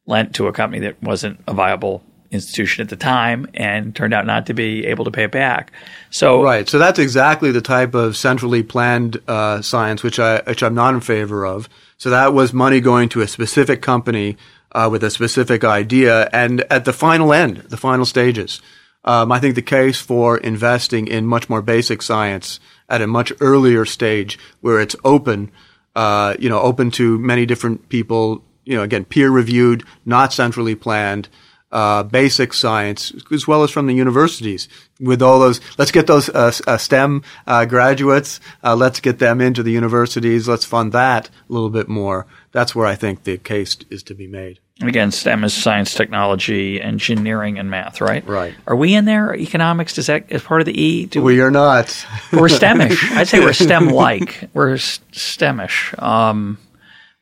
lent 0.06 0.34
to 0.36 0.46
a 0.46 0.52
company 0.52 0.80
that 0.80 1.02
wasn't 1.02 1.40
a 1.48 1.54
viable 1.54 2.02
institution 2.30 2.82
at 2.82 2.88
the 2.88 2.96
time 2.96 3.48
and 3.54 3.94
turned 3.94 4.12
out 4.12 4.26
not 4.26 4.46
to 4.46 4.54
be 4.54 4.84
able 4.86 5.04
to 5.04 5.10
pay 5.10 5.24
it 5.24 5.32
back. 5.32 5.72
So 6.10 6.42
right, 6.42 6.68
so 6.68 6.78
that's 6.78 6.98
exactly 6.98 7.52
the 7.52 7.60
type 7.60 7.94
of 7.94 8.16
centrally 8.16 8.62
planned 8.62 9.20
uh, 9.28 9.62
science 9.62 10.02
which 10.02 10.18
I 10.18 10.42
which 10.42 10.62
I'm 10.62 10.74
not 10.74 10.94
in 10.94 11.00
favor 11.00 11.44
of. 11.44 11.68
So 11.98 12.10
that 12.10 12.34
was 12.34 12.52
money 12.52 12.80
going 12.80 13.08
to 13.10 13.20
a 13.20 13.28
specific 13.28 13.80
company 13.80 14.36
uh, 14.72 14.88
with 14.90 15.02
a 15.02 15.10
specific 15.10 15.64
idea, 15.64 16.28
and 16.32 16.60
at 16.70 16.84
the 16.84 16.92
final 16.92 17.32
end, 17.32 17.58
the 17.68 17.76
final 17.76 18.04
stages, 18.04 18.60
um, 19.06 19.30
I 19.30 19.38
think 19.38 19.54
the 19.54 19.62
case 19.62 20.00
for 20.00 20.36
investing 20.36 21.06
in 21.06 21.26
much 21.26 21.48
more 21.48 21.62
basic 21.62 22.02
science 22.02 22.58
at 22.88 23.00
a 23.00 23.06
much 23.06 23.32
earlier 23.40 23.84
stage 23.84 24.38
where 24.60 24.80
it's 24.80 24.96
open, 25.04 25.52
uh, 25.94 26.34
you 26.38 26.48
know, 26.48 26.60
open 26.60 26.90
to 26.92 27.18
many 27.18 27.46
different 27.46 27.88
people, 27.88 28.42
you 28.64 28.76
know, 28.76 28.82
again, 28.82 29.04
peer 29.04 29.30
reviewed, 29.30 29.84
not 30.04 30.32
centrally 30.32 30.74
planned, 30.74 31.28
uh, 31.70 32.02
basic 32.02 32.52
science, 32.52 33.12
as 33.32 33.46
well 33.46 33.62
as 33.62 33.70
from 33.70 33.86
the 33.86 33.94
universities. 33.94 34.68
With 35.00 35.22
all 35.22 35.38
those, 35.38 35.60
let's 35.78 35.90
get 35.90 36.06
those 36.06 36.28
uh, 36.28 36.52
uh 36.66 36.76
STEM 36.76 37.22
uh, 37.46 37.64
graduates, 37.64 38.40
uh, 38.64 38.74
let's 38.74 39.00
get 39.00 39.18
them 39.18 39.40
into 39.40 39.62
the 39.62 39.72
universities, 39.72 40.48
let's 40.48 40.64
fund 40.64 40.92
that 40.92 41.28
a 41.28 41.52
little 41.52 41.70
bit 41.70 41.88
more. 41.88 42.26
That's 42.52 42.74
where 42.74 42.86
I 42.86 42.94
think 42.94 43.22
the 43.24 43.38
case 43.38 43.76
is 43.90 44.02
to 44.04 44.14
be 44.14 44.26
made. 44.26 44.60
Again, 44.82 45.10
STEM 45.10 45.42
is 45.44 45.54
science, 45.54 45.94
technology, 45.94 46.82
engineering, 46.82 47.58
and 47.58 47.70
math, 47.70 48.02
right? 48.02 48.26
Right. 48.26 48.54
Are 48.66 48.76
we 48.76 48.94
in 48.94 49.06
there? 49.06 49.34
Economics 49.34 49.96
is 49.96 50.08
that 50.08 50.30
as 50.30 50.42
part 50.42 50.60
of 50.60 50.66
the 50.66 50.78
E? 50.78 51.06
Do 51.06 51.22
we, 51.22 51.36
we 51.36 51.40
are 51.40 51.50
not. 51.50 52.06
we're 52.30 52.48
STEMish. 52.48 53.10
I'd 53.16 53.26
say 53.26 53.40
we're 53.40 53.54
STEM-like. 53.54 54.50
We're 54.52 54.74
STEMish. 54.74 56.02
Um, 56.02 56.58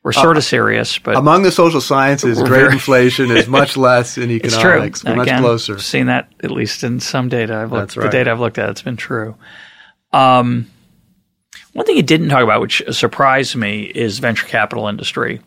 we're 0.03 0.11
sort 0.11 0.37
of 0.37 0.41
uh, 0.41 0.41
serious, 0.41 0.99
but 0.99 1.15
among 1.15 1.41
the 1.41 1.51
social 1.51 1.81
sciences, 1.81 2.39
grade 2.43 2.71
inflation 2.71 3.31
is 3.31 3.47
much 3.47 3.75
less 3.77 4.19
in 4.19 4.29
economics. 4.29 4.99
It's 4.99 5.03
true. 5.03 5.15
We're 5.15 5.23
Again, 5.23 5.35
much 5.35 5.41
closer. 5.41 5.79
Seen 5.79 6.05
that 6.07 6.31
at 6.43 6.51
least 6.51 6.83
in 6.83 6.99
some 6.99 7.27
data. 7.27 7.55
I've 7.55 7.71
looked, 7.71 7.87
That's 7.87 7.97
right. 7.97 8.03
The 8.03 8.09
data 8.11 8.31
I've 8.31 8.39
looked 8.39 8.59
at, 8.59 8.69
it's 8.69 8.83
been 8.83 8.97
true. 8.97 9.35
Um, 10.13 10.69
one 11.73 11.87
thing 11.87 11.95
you 11.95 12.03
didn't 12.03 12.29
talk 12.29 12.43
about, 12.43 12.61
which 12.61 12.83
surprised 12.91 13.55
me, 13.55 13.83
is 13.83 14.19
venture 14.19 14.45
capital 14.45 14.87
industry. 14.87 15.41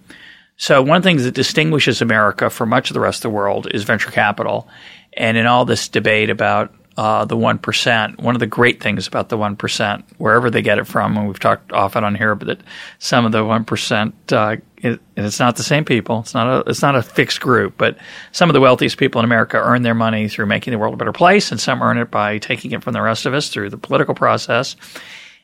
So 0.58 0.82
one 0.82 0.96
of 0.96 1.02
the 1.04 1.08
things 1.08 1.24
that 1.24 1.34
distinguishes 1.34 2.02
America 2.02 2.50
from 2.50 2.68
much 2.68 2.90
of 2.90 2.94
the 2.94 3.00
rest 3.00 3.18
of 3.18 3.30
the 3.30 3.36
world 3.36 3.68
is 3.72 3.84
venture 3.84 4.10
capital. 4.10 4.68
And 5.16 5.36
in 5.36 5.46
all 5.46 5.64
this 5.64 5.88
debate 5.88 6.30
about 6.30 6.74
uh, 6.96 7.24
the 7.24 7.36
1%, 7.36 8.20
one 8.20 8.34
of 8.34 8.40
the 8.40 8.46
great 8.48 8.82
things 8.82 9.06
about 9.06 9.28
the 9.28 9.38
1%, 9.38 10.02
wherever 10.18 10.50
they 10.50 10.62
get 10.62 10.78
it 10.78 10.86
from, 10.88 11.16
and 11.16 11.28
we've 11.28 11.38
talked 11.38 11.70
often 11.70 12.02
on 12.02 12.16
here, 12.16 12.34
but 12.34 12.48
that 12.48 12.60
some 12.98 13.24
of 13.24 13.30
the 13.30 13.38
1%, 13.38 14.12
uh, 14.32 14.56
it, 14.78 15.00
and 15.16 15.26
it's 15.26 15.38
not 15.38 15.54
the 15.54 15.62
same 15.62 15.84
people. 15.84 16.18
It's 16.20 16.34
not 16.34 16.48
a, 16.66 16.68
it's 16.68 16.82
not 16.82 16.96
a 16.96 17.02
fixed 17.02 17.40
group, 17.40 17.74
but 17.78 17.96
some 18.32 18.50
of 18.50 18.54
the 18.54 18.60
wealthiest 18.60 18.98
people 18.98 19.20
in 19.20 19.24
America 19.24 19.58
earn 19.58 19.82
their 19.82 19.94
money 19.94 20.28
through 20.28 20.46
making 20.46 20.72
the 20.72 20.78
world 20.78 20.94
a 20.94 20.96
better 20.96 21.12
place, 21.12 21.52
and 21.52 21.60
some 21.60 21.82
earn 21.82 21.98
it 21.98 22.10
by 22.10 22.38
taking 22.38 22.72
it 22.72 22.82
from 22.82 22.94
the 22.94 23.02
rest 23.02 23.26
of 23.26 23.32
us 23.32 23.48
through 23.48 23.70
the 23.70 23.78
political 23.78 24.16
process. 24.16 24.74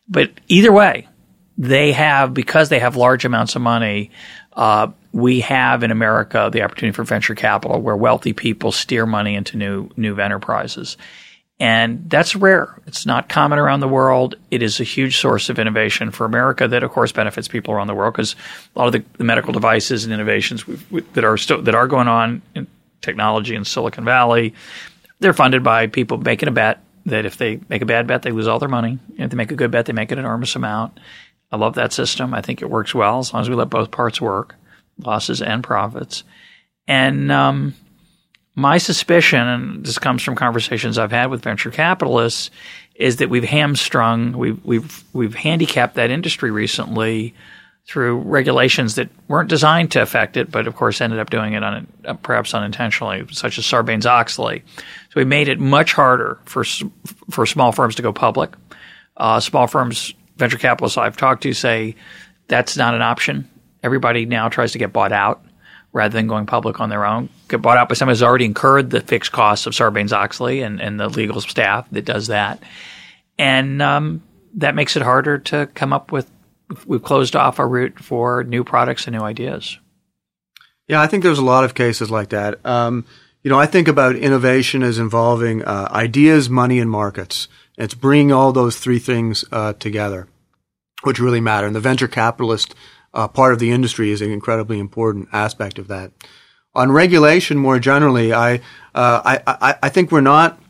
But 0.09 0.33
either 0.49 0.73
way, 0.73 1.07
they 1.57 1.93
have, 1.93 2.35
because 2.35 2.69
they 2.69 2.81
have 2.81 2.97
large 2.97 3.25
amounts 3.25 3.55
of 3.55 3.63
money, 3.63 4.11
uh, 4.55 4.89
we 5.13 5.41
have 5.41 5.83
in 5.83 5.91
America 5.91 6.51
the 6.53 6.63
opportunity 6.63 6.95
for 6.95 7.05
venture 7.05 7.35
capital 7.35 7.81
where 7.81 7.97
wealthy 7.97 8.33
people 8.33 8.73
steer 8.73 9.07
money 9.07 9.35
into 9.35 9.57
new 9.57 9.91
new 9.97 10.19
enterprises. 10.19 10.97
And 11.61 12.11
that's 12.11 12.35
rare. 12.35 12.81
It's 12.87 13.07
not 13.07 13.29
common 13.29 13.61
around 13.61 13.79
the 13.79 13.89
world. 13.89 14.35
It 14.51 14.61
is 14.61 14.81
a 14.81 14.85
huge 14.85 15.19
source 15.19 15.49
of 15.49 15.59
innovation 15.61 16.11
for 16.11 16.25
America 16.25 16.67
that, 16.67 16.83
of 16.83 16.91
course, 16.91 17.13
benefits 17.13 17.47
people 17.47 17.73
around 17.73 17.87
the 17.87 17.95
world 17.95 18.13
because 18.13 18.35
a 18.75 18.79
lot 18.79 18.87
of 18.89 18.93
the, 18.93 19.05
the 19.19 19.25
medical 19.25 19.53
devices 19.53 20.05
and 20.05 20.13
innovations 20.13 20.67
we, 20.67 21.03
that 21.13 21.23
are 21.23 21.37
still, 21.37 21.63
that 21.63 21.77
are 21.77 21.87
going 21.87 22.09
on 22.09 22.43
in 22.57 22.67
technology 23.03 23.55
in 23.55 23.65
Silicon 23.65 24.05
Valley, 24.05 24.53
they're 25.21 25.33
funded 25.33 25.63
by 25.63 25.87
people 25.87 26.19
making 26.19 26.49
a 26.49 26.53
bet 26.53 26.81
that 27.07 27.25
if 27.25 27.37
they 27.37 27.61
make 27.69 27.83
a 27.83 27.87
bad 27.87 28.09
bet, 28.09 28.23
they 28.23 28.33
lose 28.33 28.49
all 28.49 28.59
their 28.59 28.69
money. 28.69 28.99
If 29.17 29.31
they 29.31 29.37
make 29.37 29.53
a 29.53 29.57
good 29.57 29.71
bet, 29.71 29.87
they 29.87 29.93
make 29.93 30.11
an 30.11 30.19
enormous 30.19 30.57
amount. 30.57 30.99
I 31.53 31.57
love 31.57 31.75
that 31.75 31.93
system. 31.93 32.35
I 32.35 32.41
think 32.41 32.63
it 32.63 32.71
works 32.71 32.95
well 32.95 33.19
as 33.19 33.33
long 33.33 33.43
as 33.43 33.49
we 33.49 33.55
let 33.55 33.71
both 33.71 33.91
parts 33.91 34.21
work, 34.21 34.57
losses 34.99 35.41
and 35.41 35.63
profits. 35.63 36.25
And 36.87 37.31
um, 37.31 37.75
my 38.55 38.79
suspicion, 38.79 39.47
and 39.47 39.87
this 39.87 39.99
comes 39.99 40.23
from 40.23 40.37
conversations 40.37 40.99
I've 40.99 41.13
had 41.13 41.31
with 41.31 41.43
venture 41.43 41.71
capitalists, 41.71 42.51
is 42.95 43.17
that 43.17 43.31
we've 43.31 43.45
hamstrung, 43.45 44.33
we've 44.33 44.65
we've 44.65 45.05
we've 45.13 45.35
handicapped 45.35 45.95
that 45.97 46.11
industry 46.11 46.51
recently 46.51 47.35
through 47.87 48.19
regulations 48.21 48.95
that 48.95 49.11
weren't 49.29 49.51
designed 49.51 49.91
to 49.91 50.01
affect 50.01 50.37
it, 50.37 50.51
but 50.51 50.67
of 50.67 50.75
course 50.75 51.01
ended 51.01 51.19
up 51.19 51.29
doing 51.29 51.53
it 51.53 51.63
on 51.63 51.87
perhaps 52.23 52.55
unintentionally, 52.55 53.27
such 53.31 53.59
as 53.59 53.65
Sarbanes 53.65 54.07
Oxley. 54.07 54.63
So 54.77 55.17
we 55.17 55.25
made 55.25 55.49
it 55.49 55.59
much 55.61 55.93
harder 55.93 56.39
for 56.45 56.65
for 57.31 57.47
small 57.47 57.73
firms 57.73 57.97
to 57.97 58.03
go 58.03 58.13
public. 58.13 58.53
Uh, 59.17 59.39
small 59.39 59.67
firms, 59.67 60.15
venture 60.37 60.59
capitalists 60.59 60.99
I've 60.99 61.17
talked 61.17 61.43
to 61.45 61.53
say 61.53 61.97
that's 62.49 62.77
not 62.77 62.95
an 62.95 63.03
option. 63.03 63.49
Everybody 63.83 64.27
now 64.27 64.49
tries 64.49 64.73
to 64.73 64.79
get 64.79 64.93
bought 64.93 65.13
out 65.13 65.45
rather 65.93 66.13
than 66.13 66.27
going 66.27 66.47
public 66.47 66.81
on 66.81 66.91
their 66.91 67.05
own. 67.05 67.29
Get 67.49 67.63
bought 67.63 67.79
out 67.79 67.89
by 67.89 67.95
someone 67.95 68.13
who's 68.13 68.23
already 68.23 68.45
incurred 68.45 68.91
the 68.91 69.01
fixed 69.01 69.33
costs 69.33 69.67
of 69.67 69.75
Sarbanes 69.75 70.13
Oxley 70.13 70.63
and, 70.63 70.81
and 70.81 70.99
the 70.99 71.09
legal 71.09 71.41
staff 71.41 71.89
that 71.93 72.05
does 72.05 72.27
that. 72.27 72.63
And 73.39 73.81
um, 73.81 74.23
that 74.55 74.75
makes 74.75 74.97
it 74.97 75.03
harder 75.03 75.39
to 75.39 75.67
come 75.75 75.93
up 75.93 76.13
with 76.13 76.31
we've 76.87 77.03
closed 77.03 77.37
off 77.37 77.59
a 77.59 77.67
route 77.67 77.99
for 78.01 78.43
new 78.45 78.65
products 78.65 79.07
and 79.07 79.15
new 79.15 79.23
ideas. 79.23 79.79
Yeah, 80.89 81.01
I 81.01 81.07
think 81.07 81.23
there's 81.23 81.39
a 81.39 81.45
lot 81.45 81.65
of 81.65 81.75
cases 81.75 82.11
like 82.11 82.31
that. 82.31 82.65
Um, 82.67 83.07
you 83.43 83.51
know, 83.51 83.59
I 83.59 83.67
think 83.67 83.89
about 83.89 84.17
innovation 84.17 84.83
as 84.83 84.99
involving 84.99 85.63
uh, 85.63 85.89
ideas, 85.91 86.49
money, 86.49 86.79
and 86.79 86.91
markets. 86.91 87.49
It's 87.77 87.95
bringing 87.95 88.33
all 88.33 88.53
those 88.53 88.79
three 88.79 88.99
things 88.99 89.45
uh, 89.51 89.73
together, 89.75 90.29
which 91.03 91.19
really 91.19 91.41
matter. 91.41 91.67
And 91.67 91.75
the 91.75 91.81
venture 91.81 92.09
capitalist 92.09 92.75
uh, 93.13 93.29
part 93.29 93.53
of 93.53 93.59
the 93.59 93.71
industry 93.71 94.11
is 94.11 94.21
an 94.21 94.31
incredibly 94.31 94.79
important 94.79 95.29
aspect 95.33 95.79
of 95.79 95.89
that. 95.89 96.13
On 96.75 96.91
regulation, 96.91 97.57
more 97.59 97.79
generally, 97.79 98.33
I, 98.33 98.57
uh, 98.95 99.23
I, 99.25 99.43
I, 99.47 99.75
I 99.85 99.89
think 99.89 100.11
we're 100.11 100.21
not. 100.21 100.61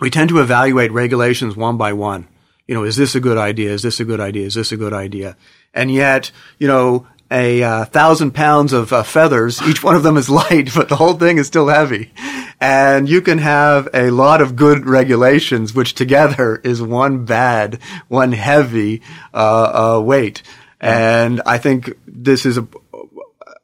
We 0.00 0.10
tend 0.10 0.28
to 0.28 0.40
evaluate 0.40 0.92
regulations 0.92 1.56
one 1.56 1.78
by 1.78 1.94
one 1.94 2.28
you 2.66 2.74
know, 2.74 2.84
is 2.84 2.96
this 2.96 3.14
a 3.14 3.20
good 3.20 3.38
idea? 3.38 3.70
Is 3.70 3.82
this 3.82 4.00
a 4.00 4.04
good 4.04 4.20
idea? 4.20 4.46
Is 4.46 4.54
this 4.54 4.72
a 4.72 4.76
good 4.76 4.92
idea? 4.92 5.36
And 5.72 5.90
yet, 5.92 6.30
you 6.58 6.66
know, 6.66 7.06
a 7.30 7.62
uh, 7.62 7.84
thousand 7.86 8.32
pounds 8.32 8.72
of 8.72 8.92
uh, 8.92 9.02
feathers, 9.02 9.60
each 9.62 9.82
one 9.82 9.96
of 9.96 10.02
them 10.02 10.16
is 10.16 10.30
light, 10.42 10.70
but 10.74 10.88
the 10.88 10.96
whole 10.96 11.14
thing 11.14 11.38
is 11.38 11.46
still 11.46 11.68
heavy. 11.68 12.12
And 12.60 13.08
you 13.08 13.20
can 13.20 13.38
have 13.38 13.88
a 13.92 14.10
lot 14.10 14.40
of 14.40 14.56
good 14.56 14.86
regulations, 14.86 15.74
which 15.74 15.94
together 15.94 16.56
is 16.56 16.80
one 16.80 17.24
bad, 17.24 17.80
one 18.08 18.32
heavy 18.32 19.02
uh, 19.34 19.96
uh 19.96 20.00
weight. 20.00 20.42
And 20.80 21.42
I 21.46 21.58
think 21.58 21.92
this 22.06 22.46
is 22.46 22.58
a, 22.58 22.66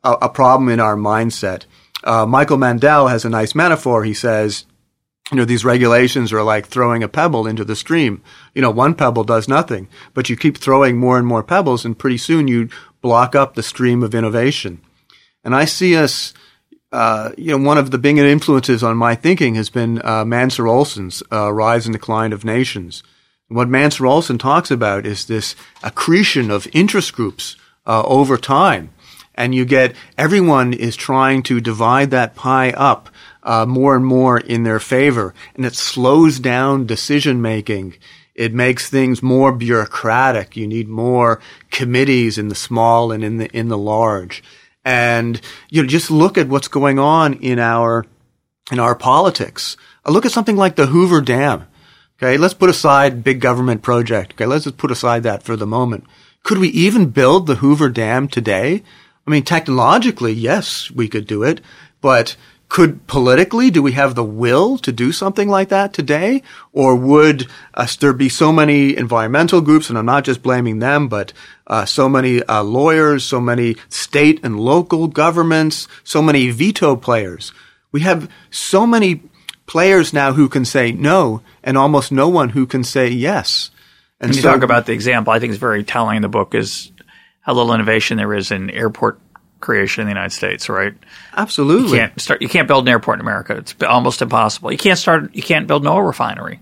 a, 0.02 0.12
a 0.12 0.28
problem 0.28 0.68
in 0.68 0.80
our 0.80 0.96
mindset. 0.96 1.64
Uh, 2.04 2.26
Michael 2.26 2.56
Mandel 2.56 3.08
has 3.08 3.24
a 3.24 3.30
nice 3.30 3.54
metaphor. 3.54 4.02
He 4.04 4.14
says, 4.14 4.66
you 5.30 5.36
know, 5.36 5.44
these 5.44 5.64
regulations 5.64 6.32
are 6.32 6.42
like 6.42 6.66
throwing 6.66 7.02
a 7.02 7.08
pebble 7.08 7.46
into 7.46 7.64
the 7.64 7.76
stream. 7.76 8.22
You 8.54 8.62
know, 8.62 8.70
one 8.70 8.94
pebble 8.94 9.24
does 9.24 9.48
nothing, 9.48 9.88
but 10.14 10.28
you 10.28 10.36
keep 10.36 10.58
throwing 10.58 10.98
more 10.98 11.16
and 11.16 11.26
more 11.26 11.42
pebbles 11.42 11.84
and 11.84 11.98
pretty 11.98 12.18
soon 12.18 12.48
you 12.48 12.68
block 13.02 13.34
up 13.34 13.54
the 13.54 13.62
stream 13.62 14.02
of 14.02 14.14
innovation. 14.14 14.80
And 15.44 15.54
I 15.54 15.64
see 15.64 15.96
us, 15.96 16.32
uh, 16.92 17.32
you 17.36 17.50
know, 17.50 17.66
one 17.66 17.78
of 17.78 17.90
the 17.90 17.98
big 17.98 18.16
influences 18.16 18.82
on 18.82 18.96
my 18.96 19.14
thinking 19.14 19.56
has 19.56 19.68
been 19.68 19.98
uh, 19.98 20.24
Mancur 20.24 20.70
Olson's 20.70 21.22
uh, 21.30 21.52
Rise 21.52 21.86
and 21.86 21.92
Decline 21.92 22.32
of 22.32 22.44
Nations. 22.44 23.02
what 23.48 23.68
Mancur 23.68 24.08
Olson 24.08 24.38
talks 24.38 24.70
about 24.70 25.04
is 25.04 25.26
this 25.26 25.54
accretion 25.82 26.50
of 26.50 26.68
interest 26.72 27.12
groups 27.12 27.56
uh, 27.86 28.02
over 28.04 28.38
time. 28.38 28.90
And 29.34 29.54
you 29.54 29.64
get 29.64 29.96
everyone 30.16 30.72
is 30.72 30.94
trying 30.94 31.42
to 31.44 31.60
divide 31.60 32.10
that 32.10 32.34
pie 32.34 32.70
up 32.70 33.08
uh, 33.42 33.66
more 33.66 33.96
and 33.96 34.04
more 34.04 34.38
in 34.38 34.62
their 34.62 34.78
favor, 34.78 35.34
and 35.54 35.64
it 35.64 35.74
slows 35.74 36.38
down 36.38 36.86
decision 36.86 37.40
making. 37.42 37.94
It 38.34 38.54
makes 38.54 38.88
things 38.88 39.22
more 39.22 39.52
bureaucratic. 39.52 40.56
You 40.56 40.66
need 40.66 40.88
more 40.88 41.40
committees 41.70 42.38
in 42.38 42.48
the 42.48 42.54
small 42.54 43.12
and 43.12 43.22
in 43.22 43.38
the 43.38 43.50
in 43.56 43.68
the 43.68 43.78
large. 43.78 44.42
And 44.84 45.40
you 45.68 45.82
know, 45.82 45.88
just 45.88 46.10
look 46.10 46.38
at 46.38 46.48
what's 46.48 46.68
going 46.68 46.98
on 46.98 47.34
in 47.34 47.58
our 47.58 48.06
in 48.70 48.78
our 48.80 48.94
politics. 48.94 49.76
Look 50.06 50.26
at 50.26 50.32
something 50.32 50.56
like 50.56 50.76
the 50.76 50.86
Hoover 50.86 51.20
Dam. 51.20 51.66
Okay, 52.18 52.36
let's 52.36 52.54
put 52.54 52.70
aside 52.70 53.24
big 53.24 53.40
government 53.40 53.82
project. 53.82 54.32
Okay, 54.32 54.46
let's 54.46 54.64
just 54.64 54.76
put 54.76 54.90
aside 54.90 55.24
that 55.24 55.42
for 55.42 55.56
the 55.56 55.66
moment. 55.66 56.04
Could 56.44 56.58
we 56.58 56.68
even 56.68 57.10
build 57.10 57.46
the 57.46 57.56
Hoover 57.56 57.88
Dam 57.88 58.28
today? 58.28 58.82
I 59.26 59.30
mean, 59.30 59.44
technologically, 59.44 60.32
yes, 60.32 60.90
we 60.90 61.08
could 61.08 61.26
do 61.26 61.42
it, 61.42 61.60
but 62.00 62.36
could 62.72 63.06
politically, 63.06 63.70
do 63.70 63.82
we 63.82 63.92
have 63.92 64.14
the 64.14 64.24
will 64.24 64.78
to 64.78 64.90
do 64.90 65.12
something 65.12 65.46
like 65.46 65.68
that 65.68 65.92
today? 65.92 66.42
Or 66.72 66.96
would 66.96 67.46
uh, 67.74 67.86
there 68.00 68.14
be 68.14 68.30
so 68.30 68.50
many 68.50 68.96
environmental 68.96 69.60
groups, 69.60 69.90
and 69.90 69.98
I'm 69.98 70.06
not 70.06 70.24
just 70.24 70.42
blaming 70.42 70.78
them, 70.78 71.06
but 71.06 71.34
uh, 71.66 71.84
so 71.84 72.08
many 72.08 72.42
uh, 72.42 72.62
lawyers, 72.62 73.24
so 73.24 73.42
many 73.42 73.76
state 73.90 74.40
and 74.42 74.58
local 74.58 75.06
governments, 75.06 75.86
so 76.02 76.22
many 76.22 76.48
veto 76.48 76.96
players. 76.96 77.52
We 77.92 78.00
have 78.00 78.30
so 78.50 78.86
many 78.86 79.20
players 79.66 80.14
now 80.14 80.32
who 80.32 80.48
can 80.48 80.64
say 80.64 80.92
no, 80.92 81.42
and 81.62 81.76
almost 81.76 82.10
no 82.10 82.30
one 82.30 82.48
who 82.48 82.64
can 82.64 82.84
say 82.84 83.08
yes. 83.08 83.70
And 84.18 84.30
when 84.30 84.36
you 84.36 84.42
so, 84.42 84.50
talk 84.50 84.62
about 84.62 84.86
the 84.86 84.94
example, 84.94 85.34
I 85.34 85.40
think 85.40 85.50
is 85.50 85.58
very 85.58 85.84
telling 85.84 86.16
in 86.16 86.22
the 86.22 86.30
book 86.30 86.54
is 86.54 86.90
how 87.42 87.52
little 87.52 87.74
innovation 87.74 88.16
there 88.16 88.32
is 88.32 88.50
in 88.50 88.70
airport 88.70 89.20
creation 89.62 90.02
in 90.02 90.06
the 90.06 90.10
United 90.10 90.34
States, 90.34 90.68
right? 90.68 90.94
Absolutely. 91.34 91.92
You 91.92 91.96
can't 91.96 92.20
start. 92.20 92.42
You 92.42 92.48
can't 92.48 92.68
build 92.68 92.84
an 92.84 92.88
airport 92.88 93.16
in 93.16 93.20
America. 93.22 93.56
It's 93.56 93.74
almost 93.82 94.20
impossible. 94.20 94.70
You 94.70 94.78
can't 94.78 94.98
start. 94.98 95.34
You 95.34 95.42
can't 95.42 95.66
build 95.66 95.82
an 95.82 95.88
oil 95.88 96.02
refinery. 96.02 96.60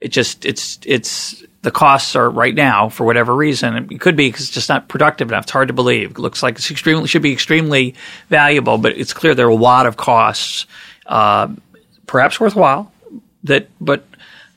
It 0.00 0.08
just 0.08 0.44
it's 0.44 0.78
it's 0.84 1.42
the 1.62 1.70
costs 1.70 2.16
are 2.16 2.28
right 2.30 2.54
now 2.54 2.88
for 2.88 3.04
whatever 3.04 3.34
reason. 3.34 3.88
It 3.90 4.00
could 4.00 4.16
be 4.16 4.28
because 4.28 4.46
it's 4.46 4.54
just 4.54 4.68
not 4.68 4.88
productive 4.88 5.28
enough. 5.28 5.44
It's 5.44 5.52
hard 5.52 5.68
to 5.68 5.74
believe. 5.74 6.12
It 6.12 6.18
looks 6.18 6.42
like 6.42 6.56
it's 6.56 6.70
extremely 6.70 7.06
should 7.06 7.22
be 7.22 7.32
extremely 7.32 7.94
valuable, 8.28 8.78
but 8.78 8.96
it's 8.96 9.12
clear 9.12 9.34
there 9.34 9.46
are 9.46 9.50
a 9.50 9.54
lot 9.54 9.86
of 9.86 9.96
costs, 9.96 10.66
uh, 11.06 11.48
perhaps 12.06 12.40
worthwhile. 12.40 12.92
That 13.44 13.68
but 13.80 14.06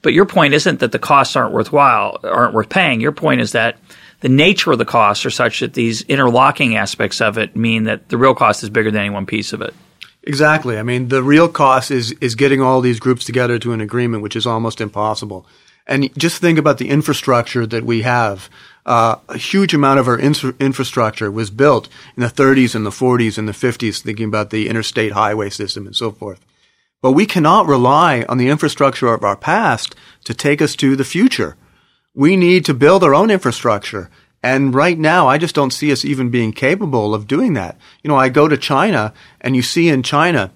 but 0.01 0.13
your 0.13 0.25
point 0.25 0.53
isn't 0.53 0.79
that 0.79 0.91
the 0.91 0.99
costs 0.99 1.35
aren't 1.35 1.53
worthwhile, 1.53 2.19
aren't 2.23 2.53
worth 2.53 2.69
paying. 2.69 3.01
Your 3.01 3.13
point 3.13 3.41
is 3.41 3.53
that 3.53 3.77
the 4.23 4.29
nature 4.29 4.71
of 4.71 4.77
the 4.77 4.85
costs 4.85 5.25
are 5.25 5.29
such 5.29 5.59
that 5.59 5.73
these 5.73 6.01
interlocking 6.03 6.77
aspects 6.77 7.19
of 7.19 7.37
it 7.37 7.57
mean 7.57 7.83
that 7.83 8.07
the 8.07 8.17
real 8.17 8.33
cost 8.33 8.63
is 8.63 8.69
bigger 8.69 8.89
than 8.89 9.01
any 9.01 9.09
one 9.09 9.25
piece 9.25 9.51
of 9.51 9.61
it. 9.61 9.73
Exactly. 10.23 10.79
I 10.79 10.83
mean, 10.83 11.09
the 11.09 11.21
real 11.21 11.49
cost 11.49 11.91
is 11.91 12.13
is 12.13 12.35
getting 12.35 12.61
all 12.61 12.79
these 12.79 13.01
groups 13.01 13.25
together 13.25 13.59
to 13.59 13.73
an 13.73 13.81
agreement, 13.81 14.23
which 14.23 14.37
is 14.37 14.47
almost 14.47 14.79
impossible. 14.79 15.45
And 15.85 16.09
just 16.17 16.39
think 16.39 16.57
about 16.57 16.77
the 16.77 16.89
infrastructure 16.89 17.65
that 17.65 17.83
we 17.83 18.03
have. 18.03 18.49
Uh, 18.85 19.17
a 19.27 19.37
huge 19.37 19.73
amount 19.73 19.99
of 19.99 20.07
our 20.07 20.17
infrastructure 20.17 21.29
was 21.29 21.49
built 21.49 21.89
in 22.15 22.23
the 22.23 22.29
30s 22.29 22.75
and 22.75 22.85
the 22.85 22.91
40s 22.91 23.37
and 23.37 23.49
the 23.49 23.51
50s, 23.53 24.01
thinking 24.01 24.27
about 24.27 24.51
the 24.51 24.69
interstate 24.69 25.11
highway 25.11 25.49
system 25.49 25.85
and 25.85 25.95
so 25.95 26.11
forth. 26.11 26.39
But 27.01 27.11
we 27.11 27.25
cannot 27.25 27.67
rely 27.67 28.23
on 28.29 28.37
the 28.37 28.47
infrastructure 28.47 29.13
of 29.13 29.25
our 29.25 29.35
past 29.35 29.95
to 30.23 30.33
take 30.33 30.61
us 30.61 30.77
to 30.77 30.95
the 30.95 31.03
future 31.03 31.57
we 32.13 32.35
need 32.35 32.65
to 32.65 32.73
build 32.73 33.03
our 33.03 33.15
own 33.15 33.31
infrastructure. 33.31 34.09
And 34.41 34.75
right 34.75 34.99
now, 34.99 35.27
I 35.27 35.37
just 35.37 35.55
don't 35.55 35.71
see 35.71 35.91
us 35.91 36.03
even 36.03 36.29
being 36.29 36.51
capable 36.51 37.15
of 37.15 37.27
doing 37.27 37.53
that. 37.53 37.77
You 38.03 38.09
know, 38.09 38.17
I 38.17 38.29
go 38.29 38.47
to 38.47 38.57
China 38.57 39.13
and 39.39 39.55
you 39.55 39.61
see 39.61 39.87
in 39.87 40.03
China 40.03 40.51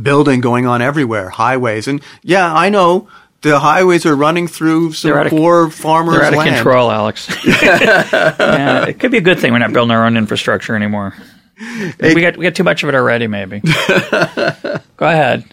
building 0.00 0.40
going 0.40 0.66
on 0.66 0.80
everywhere, 0.80 1.28
highways. 1.28 1.86
And 1.86 2.02
yeah, 2.22 2.52
I 2.52 2.70
know 2.70 3.08
the 3.42 3.58
highways 3.58 4.06
are 4.06 4.14
running 4.14 4.48
through 4.48 4.92
some 4.92 5.12
of, 5.12 5.28
poor 5.28 5.70
farmers' 5.70 6.16
They're 6.16 6.24
out 6.24 6.32
land. 6.34 6.48
of 6.48 6.54
control, 6.56 6.90
Alex. 6.90 7.28
yeah, 7.46 8.86
it 8.86 8.98
could 8.98 9.10
be 9.10 9.18
a 9.18 9.22
good 9.22 9.38
thing 9.38 9.52
we're 9.52 9.58
not 9.58 9.72
building 9.72 9.94
our 9.94 10.06
own 10.06 10.16
infrastructure 10.16 10.74
anymore. 10.74 11.14
It, 11.58 12.14
we 12.14 12.22
got 12.22 12.38
we 12.38 12.44
got 12.44 12.54
too 12.54 12.64
much 12.64 12.82
of 12.82 12.88
it 12.88 12.94
already. 12.94 13.26
Maybe. 13.26 13.60
Go 13.60 15.06
ahead. 15.06 15.44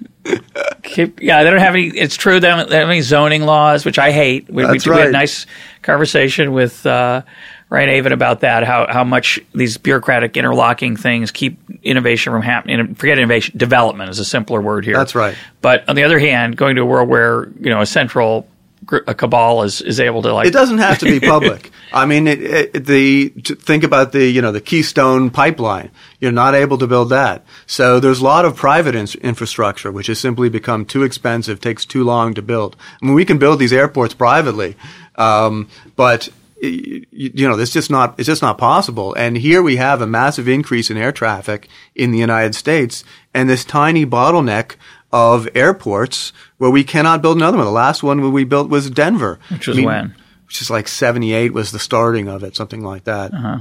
Keep, 0.88 1.22
yeah, 1.22 1.44
they 1.44 1.50
don't 1.50 1.60
have 1.60 1.76
any. 1.76 1.88
It's 1.88 2.16
true 2.16 2.40
they 2.40 2.48
don't, 2.48 2.70
they 2.70 2.76
don't 2.76 2.82
have 2.82 2.90
any 2.90 3.02
zoning 3.02 3.44
laws, 3.44 3.86
which 3.86 4.00
I 4.00 4.12
hate. 4.12 4.50
We, 4.50 4.64
That's 4.64 4.86
we, 4.86 4.92
right. 4.92 4.98
we 4.98 5.02
had 5.02 5.10
a 5.10 5.14
nice 5.14 5.46
conversation 5.82 6.54
with 6.54 6.86
uh, 6.86 7.22
Ryan 7.70 7.90
Avent 7.90 8.14
about 8.14 8.40
that. 8.42 8.64
How 8.64 8.88
how 8.90 9.04
much 9.04 9.40
these 9.54 9.78
bureaucratic 9.78 10.38
interlocking 10.38 10.96
things 10.96 11.32
keep 11.32 11.60
innovation 11.84 12.32
from 12.32 12.42
happening. 12.42 12.96
Forget 12.96 13.18
innovation, 13.18 13.58
development 13.58 14.10
is 14.10 14.20
a 14.20 14.26
simpler 14.26 14.62
word 14.62 14.86
here. 14.86 14.96
That's 14.96 15.16
right. 15.16 15.36
But 15.62 15.88
on 15.90 15.96
the 15.96 16.04
other 16.04 16.20
hand, 16.20 16.56
going 16.56 16.76
to 16.78 16.82
a 16.82 16.86
world 16.86 17.10
where 17.10 17.50
you 17.60 17.70
know 17.70 17.82
a 17.82 17.86
central 17.86 18.48
a 18.92 19.14
cabal 19.14 19.64
is, 19.64 19.82
is 19.82 20.00
able 20.00 20.22
to 20.22 20.34
like. 20.34 20.48
It 20.48 20.54
doesn't 20.54 20.78
have 20.78 21.00
to 21.00 21.06
be 21.06 21.20
public. 21.20 21.72
I 21.94 22.06
mean, 22.06 22.28
it, 22.28 22.42
it, 22.42 22.86
the 22.86 23.30
think 23.30 23.84
about 23.84 24.12
the 24.12 24.26
you 24.26 24.42
know 24.42 24.52
the 24.52 24.62
Keystone 24.62 25.30
pipeline. 25.30 25.92
You're 26.20 26.32
not 26.32 26.56
able 26.56 26.78
to 26.80 26.88
build 26.88 27.10
that. 27.10 27.46
So 27.66 28.00
there's 28.00 28.20
a 28.20 28.24
lot 28.24 28.46
of 28.46 28.56
private 28.56 28.96
in- 28.96 29.22
infrastructure 29.22 29.92
which 29.92 30.08
has 30.08 30.20
simply 30.20 30.50
become 30.50 30.86
too 30.86 31.04
expensive, 31.04 31.62
takes 31.62 31.86
too 31.86 32.04
long 32.04 32.34
to 32.34 32.42
build. 32.42 32.76
I 33.02 33.06
mean, 33.06 33.16
we 33.16 33.26
can 33.26 33.38
build 33.38 33.60
these 33.60 33.74
airports 33.74 34.14
privately, 34.14 34.76
um, 35.16 35.70
but 35.96 36.30
you, 36.62 37.06
you 37.12 37.48
know, 37.48 37.58
it's 37.58 37.72
just 37.72 37.90
not, 37.90 38.16
it's 38.18 38.28
just 38.28 38.42
not 38.42 38.58
possible. 38.58 39.14
And 39.14 39.38
here 39.38 39.62
we 39.62 39.76
have 39.78 40.02
a 40.02 40.08
massive 40.08 40.48
increase 40.48 40.90
in 40.90 40.98
air 40.98 41.12
traffic 41.12 41.68
in 41.96 42.12
the 42.12 42.18
United 42.18 42.56
States 42.56 43.04
and 43.34 43.50
this 43.50 43.64
tiny 43.64 44.06
bottleneck 44.06 44.76
of 45.12 45.48
airports 45.56 46.34
where 46.58 46.70
we 46.70 46.84
cannot 46.84 47.22
build 47.22 47.38
another 47.38 47.58
one. 47.58 47.66
The 47.66 47.72
last 47.72 48.04
one 48.04 48.32
we 48.32 48.44
built 48.44 48.70
was 48.70 48.90
Denver. 48.90 49.40
Which 49.50 49.68
was 49.68 49.78
I 49.78 49.80
mean, 49.80 49.86
when? 49.86 50.16
Which 50.48 50.62
is 50.62 50.70
like 50.70 50.88
78 50.88 51.54
was 51.54 51.72
the 51.72 51.80
starting 51.80 52.28
of 52.28 52.44
it, 52.44 52.56
something 52.56 52.82
like 52.82 53.06
that. 53.06 53.34
Uh-huh. 53.34 53.60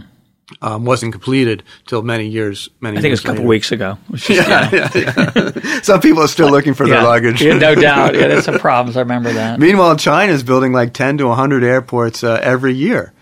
Um, 0.62 0.84
wasn't 0.84 1.10
completed 1.10 1.64
till 1.86 2.02
many 2.02 2.28
years. 2.28 2.68
Many. 2.80 2.98
I 2.98 3.00
think 3.00 3.10
it 3.10 3.14
was 3.14 3.20
a 3.20 3.24
couple 3.24 3.38
later. 3.38 3.48
weeks 3.48 3.72
ago. 3.72 3.98
Just, 4.12 4.28
yeah, 4.48 4.70
yeah, 4.72 4.90
yeah. 4.94 5.80
Some 5.82 6.00
people 6.00 6.22
are 6.22 6.28
still 6.28 6.50
looking 6.50 6.72
for 6.72 6.86
yeah, 6.86 6.94
their 6.94 7.02
luggage. 7.02 7.42
yeah, 7.42 7.58
no 7.58 7.74
doubt. 7.74 8.14
Yeah, 8.14 8.28
there's 8.28 8.44
some 8.44 8.58
problems. 8.60 8.96
I 8.96 9.00
remember 9.00 9.32
that. 9.32 9.58
Meanwhile, 9.58 9.96
China 9.96 10.32
is 10.32 10.44
building 10.44 10.72
like 10.72 10.94
10 10.94 11.18
to 11.18 11.26
100 11.26 11.64
airports 11.64 12.22
uh, 12.22 12.38
every 12.40 12.74
year. 12.74 13.12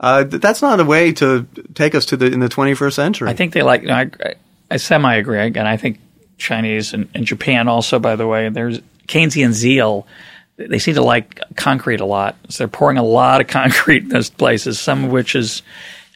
Uh, 0.00 0.24
that's 0.24 0.62
not 0.62 0.80
a 0.80 0.84
way 0.84 1.12
to 1.12 1.46
take 1.74 1.94
us 1.94 2.06
to 2.06 2.16
the 2.16 2.26
in 2.26 2.40
the 2.40 2.48
21st 2.48 2.92
century. 2.92 3.28
I 3.28 3.34
think 3.34 3.52
they 3.52 3.62
like. 3.62 3.82
You 3.82 3.88
know, 3.88 3.94
I, 3.94 4.34
I 4.68 4.76
semi 4.78 5.14
agree, 5.14 5.38
and 5.38 5.58
I 5.58 5.76
think 5.76 6.00
Chinese 6.38 6.92
and, 6.92 7.08
and 7.14 7.24
Japan 7.24 7.68
also. 7.68 7.98
By 7.98 8.16
the 8.16 8.26
way, 8.26 8.48
there's 8.48 8.80
Keynesian 9.08 9.52
zeal 9.52 10.06
they 10.56 10.78
seem 10.78 10.94
to 10.94 11.02
like 11.02 11.40
concrete 11.56 12.00
a 12.00 12.04
lot. 12.04 12.36
So 12.48 12.58
they're 12.58 12.68
pouring 12.68 12.98
a 12.98 13.02
lot 13.02 13.40
of 13.40 13.46
concrete 13.48 14.04
in 14.04 14.08
those 14.08 14.30
places, 14.30 14.78
some 14.78 15.04
of 15.04 15.10
which 15.10 15.34
is, 15.34 15.62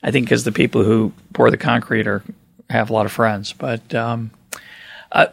I 0.03 0.11
think, 0.11 0.27
because 0.27 0.45
the 0.45 0.53
people 0.53 0.85
who 0.85 1.13
pour 1.33 1.51
the 1.51 1.57
concrete 1.57 2.07
are 2.07 2.23
have 2.71 2.91
a 2.91 2.93
lot 2.93 3.07
of 3.07 3.13
friends. 3.13 3.53
But 3.53 3.95
um, 3.95 4.31
uh, 5.11 5.27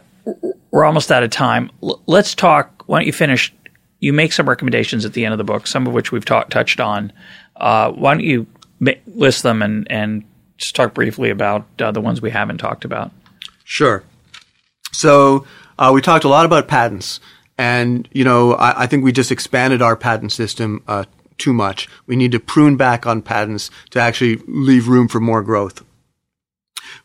we're 0.71 0.85
almost 0.85 1.11
out 1.11 1.23
of 1.23 1.29
time. 1.29 1.69
L- 1.83 2.01
let's 2.07 2.33
talk. 2.33 2.83
Why 2.87 2.99
don't 2.99 3.07
you 3.07 3.13
finish? 3.13 3.53
You 3.99 4.13
make 4.13 4.33
some 4.33 4.47
recommendations 4.47 5.05
at 5.05 5.13
the 5.13 5.25
end 5.25 5.33
of 5.33 5.37
the 5.37 5.43
book, 5.43 5.67
some 5.67 5.87
of 5.87 5.93
which 5.93 6.11
we've 6.11 6.25
talk, 6.25 6.49
touched 6.49 6.79
on. 6.79 7.11
Uh, 7.55 7.91
why 7.91 8.13
don't 8.13 8.23
you 8.23 8.47
ma- 8.79 8.91
list 9.07 9.43
them 9.43 9.61
and, 9.61 9.89
and 9.91 10.23
just 10.57 10.75
talk 10.75 10.93
briefly 10.93 11.29
about 11.29 11.65
uh, 11.79 11.91
the 11.91 12.01
ones 12.01 12.21
we 12.21 12.29
haven't 12.29 12.57
talked 12.57 12.85
about? 12.85 13.11
Sure. 13.63 14.03
So 14.95 15.45
uh, 15.77 15.91
we 15.93 16.01
talked 16.01 16.25
a 16.25 16.29
lot 16.29 16.45
about 16.45 16.67
patents. 16.67 17.19
And, 17.57 18.07
you 18.11 18.23
know, 18.23 18.53
I, 18.53 18.83
I 18.83 18.87
think 18.87 19.03
we 19.03 19.11
just 19.11 19.31
expanded 19.31 19.81
our 19.81 19.95
patent 19.95 20.31
system 20.31 20.83
uh, 20.87 21.05
too 21.37 21.53
much. 21.53 21.87
We 22.05 22.15
need 22.15 22.31
to 22.31 22.39
prune 22.39 22.75
back 22.75 23.05
on 23.05 23.21
patents 23.21 23.71
to 23.91 23.99
actually 23.99 24.41
leave 24.47 24.87
room 24.87 25.07
for 25.07 25.19
more 25.19 25.41
growth. 25.41 25.83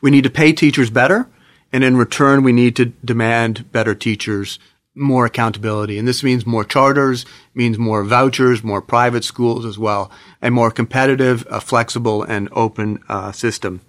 We 0.00 0.10
need 0.10 0.24
to 0.24 0.30
pay 0.30 0.52
teachers 0.52 0.90
better, 0.90 1.28
and 1.72 1.84
in 1.84 1.96
return, 1.96 2.42
we 2.42 2.52
need 2.52 2.76
to 2.76 2.86
demand 3.04 3.70
better 3.70 3.94
teachers, 3.94 4.58
more 4.94 5.26
accountability. 5.26 5.98
And 5.98 6.06
this 6.06 6.22
means 6.22 6.46
more 6.46 6.64
charters, 6.64 7.24
means 7.54 7.78
more 7.78 8.04
vouchers, 8.04 8.62
more 8.62 8.82
private 8.82 9.24
schools 9.24 9.64
as 9.64 9.78
well, 9.78 10.10
a 10.42 10.50
more 10.50 10.70
competitive, 10.70 11.46
uh, 11.48 11.60
flexible, 11.60 12.22
and 12.22 12.48
open 12.52 12.98
uh, 13.08 13.32
system. 13.32 13.80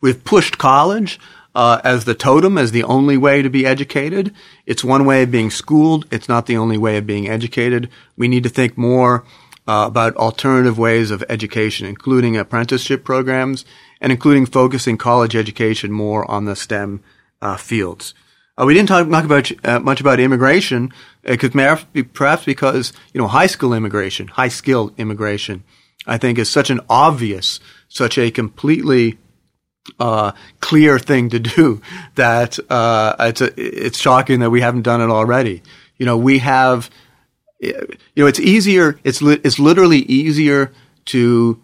We've 0.00 0.24
pushed 0.24 0.58
college 0.58 1.20
uh, 1.54 1.80
as 1.84 2.04
the 2.04 2.14
totem, 2.14 2.56
as 2.56 2.72
the 2.72 2.84
only 2.84 3.16
way 3.16 3.42
to 3.42 3.50
be 3.50 3.66
educated. 3.66 4.34
It's 4.66 4.84
one 4.84 5.04
way 5.04 5.22
of 5.22 5.30
being 5.30 5.50
schooled. 5.50 6.06
It's 6.10 6.28
not 6.28 6.46
the 6.46 6.56
only 6.56 6.78
way 6.78 6.96
of 6.96 7.06
being 7.06 7.28
educated. 7.28 7.90
We 8.16 8.28
need 8.28 8.42
to 8.44 8.48
think 8.48 8.78
more 8.78 9.24
uh, 9.66 9.84
about 9.86 10.16
alternative 10.16 10.78
ways 10.78 11.10
of 11.10 11.24
education, 11.28 11.86
including 11.86 12.36
apprenticeship 12.36 13.04
programs 13.04 13.64
and 14.00 14.10
including 14.10 14.46
focusing 14.46 14.98
college 14.98 15.36
education 15.36 15.92
more 15.92 16.28
on 16.30 16.44
the 16.44 16.56
STEM 16.56 17.02
uh, 17.40 17.56
fields. 17.56 18.14
Uh, 18.58 18.64
we 18.66 18.74
didn't 18.74 18.88
talk 18.88 19.06
much 19.06 19.24
about, 19.24 19.64
uh, 19.64 19.80
much 19.80 20.00
about 20.00 20.20
immigration 20.20 20.92
because 21.22 21.54
uh, 21.56 21.76
perhaps 22.12 22.44
because 22.44 22.92
you 23.14 23.20
know 23.20 23.28
high 23.28 23.46
school 23.46 23.72
immigration, 23.72 24.28
high 24.28 24.48
skilled 24.48 24.92
immigration, 24.98 25.64
I 26.06 26.18
think 26.18 26.38
is 26.38 26.50
such 26.50 26.68
an 26.68 26.80
obvious, 26.88 27.60
such 27.88 28.18
a 28.18 28.30
completely 28.30 29.18
uh, 29.98 30.32
clear 30.60 30.98
thing 30.98 31.30
to 31.30 31.38
do 31.38 31.80
that 32.14 32.58
uh, 32.70 33.16
it's 33.20 33.40
a, 33.40 33.52
it's 33.60 33.98
shocking 33.98 34.40
that 34.40 34.50
we 34.50 34.60
haven't 34.60 34.82
done 34.82 35.00
it 35.00 35.10
already. 35.10 35.62
You 35.98 36.06
know, 36.06 36.16
we 36.16 36.38
have, 36.38 36.90
you 37.60 37.96
know, 38.16 38.26
it's 38.26 38.40
easier. 38.40 38.98
It's 39.04 39.22
li- 39.22 39.40
it's 39.44 39.58
literally 39.58 40.00
easier 40.00 40.72
to 41.06 41.60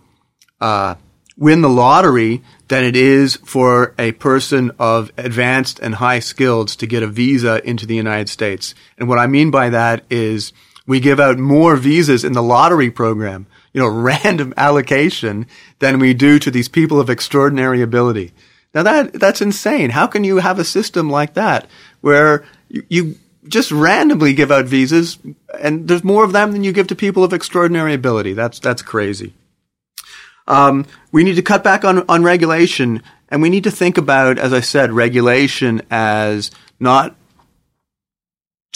uh, 0.60 0.94
win 1.36 1.60
the 1.60 1.68
lottery 1.68 2.42
than 2.68 2.84
it 2.84 2.96
is 2.96 3.36
for 3.36 3.94
a 3.98 4.12
person 4.12 4.70
of 4.78 5.10
advanced 5.16 5.78
and 5.80 5.94
high 5.94 6.18
skills 6.18 6.76
to 6.76 6.86
get 6.86 7.02
a 7.02 7.06
visa 7.06 7.66
into 7.68 7.86
the 7.86 7.94
United 7.94 8.28
States. 8.28 8.74
And 8.98 9.08
what 9.08 9.18
I 9.18 9.26
mean 9.26 9.50
by 9.50 9.70
that 9.70 10.04
is 10.10 10.52
we 10.86 11.00
give 11.00 11.18
out 11.18 11.38
more 11.38 11.76
visas 11.76 12.24
in 12.24 12.32
the 12.32 12.42
lottery 12.42 12.90
program 12.90 13.46
you 13.78 13.84
know, 13.84 13.88
random 14.24 14.52
allocation 14.56 15.46
than 15.78 16.00
we 16.00 16.12
do 16.14 16.40
to 16.40 16.50
these 16.50 16.68
people 16.68 16.98
of 16.98 17.08
extraordinary 17.08 17.80
ability. 17.80 18.32
Now 18.74 18.82
that, 18.82 19.12
that's 19.12 19.40
insane. 19.40 19.90
How 19.90 20.08
can 20.08 20.24
you 20.24 20.38
have 20.38 20.58
a 20.58 20.64
system 20.64 21.08
like 21.08 21.34
that 21.34 21.68
where 22.00 22.44
you, 22.68 22.82
you 22.88 23.14
just 23.46 23.70
randomly 23.70 24.34
give 24.34 24.50
out 24.50 24.66
visas 24.66 25.18
and 25.60 25.86
there's 25.86 26.04
more 26.04 26.24
of 26.24 26.32
them 26.32 26.52
than 26.52 26.64
you 26.64 26.72
give 26.72 26.88
to 26.88 26.96
people 26.96 27.22
of 27.22 27.32
extraordinary 27.32 27.94
ability? 27.94 28.32
That's, 28.32 28.58
that's 28.58 28.82
crazy. 28.82 29.32
Um, 30.48 30.86
we 31.12 31.22
need 31.22 31.36
to 31.36 31.42
cut 31.42 31.62
back 31.62 31.84
on, 31.84 32.04
on 32.08 32.24
regulation 32.24 33.02
and 33.28 33.42
we 33.42 33.50
need 33.50 33.64
to 33.64 33.70
think 33.70 33.96
about, 33.96 34.38
as 34.38 34.52
I 34.52 34.60
said, 34.60 34.92
regulation 34.92 35.82
as 35.90 36.50
not 36.80 37.14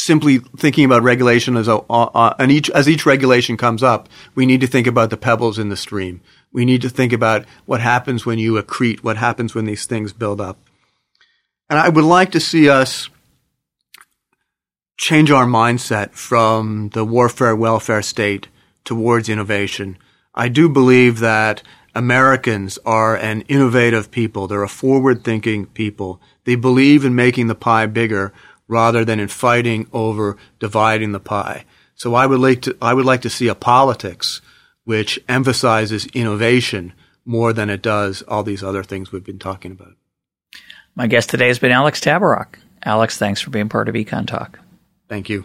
simply 0.03 0.39
thinking 0.39 0.85
about 0.85 1.03
regulation 1.03 1.57
as 1.57 1.69
a, 1.69 1.77
uh, 1.89 2.35
and 2.39 2.51
each 2.51 2.69
as 2.71 2.89
each 2.89 3.07
regulation 3.07 3.57
comes 3.57 3.83
up, 3.83 4.09
we 4.35 4.47
need 4.47 4.61
to 4.61 4.67
think 4.67 4.87
about 4.87 5.11
the 5.11 5.17
pebbles 5.17 5.59
in 5.59 5.69
the 5.69 5.77
stream. 5.77 6.21
We 6.53 6.65
need 6.65 6.83
to 6.83 6.91
think 6.91 7.13
about 7.13 7.45
what 7.67 7.81
happens 7.81 8.27
when 8.27 8.39
you 8.39 8.61
accrete, 8.61 9.03
what 9.03 9.17
happens 9.17 9.55
when 9.55 9.65
these 9.65 9.87
things 9.87 10.13
build 10.13 10.41
up. 10.41 10.59
And 11.71 11.79
I 11.79 11.89
would 11.89 12.05
like 12.05 12.33
to 12.33 12.41
see 12.41 12.69
us 12.69 13.09
change 14.99 15.31
our 15.31 15.47
mindset 15.47 16.13
from 16.13 16.91
the 16.91 17.05
warfare 17.05 17.57
welfare 17.57 18.03
state 18.03 18.49
towards 18.85 19.29
innovation. 19.29 19.97
I 20.35 20.49
do 20.49 20.69
believe 20.69 21.21
that 21.21 21.63
Americans 21.95 22.79
are 22.85 23.17
an 23.17 23.43
innovative 23.43 24.11
people. 24.11 24.47
They're 24.47 24.63
a 24.63 24.69
forward 24.69 25.25
thinking 25.25 25.67
people. 25.67 26.21
They 26.45 26.55
believe 26.55 27.05
in 27.05 27.15
making 27.15 27.47
the 27.47 27.55
pie 27.55 27.87
bigger 27.87 28.33
rather 28.73 29.05
than 29.05 29.21
in 29.21 29.29
fighting 29.29 29.87
over 29.93 30.39
dividing 30.59 31.13
the 31.13 31.21
pie. 31.21 31.65
So 31.95 32.15
I 32.15 32.27
would 32.27 32.41
like 32.41 32.63
to, 32.63 32.77
I 32.81 32.95
would 32.95 33.05
like 33.05 33.21
to 33.23 33.31
see 33.31 33.49
a 33.49 33.55
politics 33.55 34.41
which 34.85 35.21
emphasizes 35.29 36.07
innovation 36.07 36.95
more 37.25 37.53
than 37.53 37.69
it 37.71 37.83
does 37.83 38.23
all 38.23 38.43
these 38.43 38.65
other 38.65 38.83
things 38.83 39.13
we've 39.13 39.23
been 39.23 39.39
talking 39.39 39.73
about. 39.73 39.93
My 40.95 41.07
guest 41.07 41.31
today 41.31 41.49
has 41.49 41.59
been 41.59 41.71
Alex 41.71 42.01
Tabarrok. 42.01 42.57
Alex, 42.83 43.19
thanks 43.19 43.41
for 43.41 43.51
being 43.51 43.69
part 43.69 43.89
of 43.89 43.95
Econ 43.95 44.27
Talk. 44.27 44.59
Thank 45.09 45.29
you. 45.29 45.45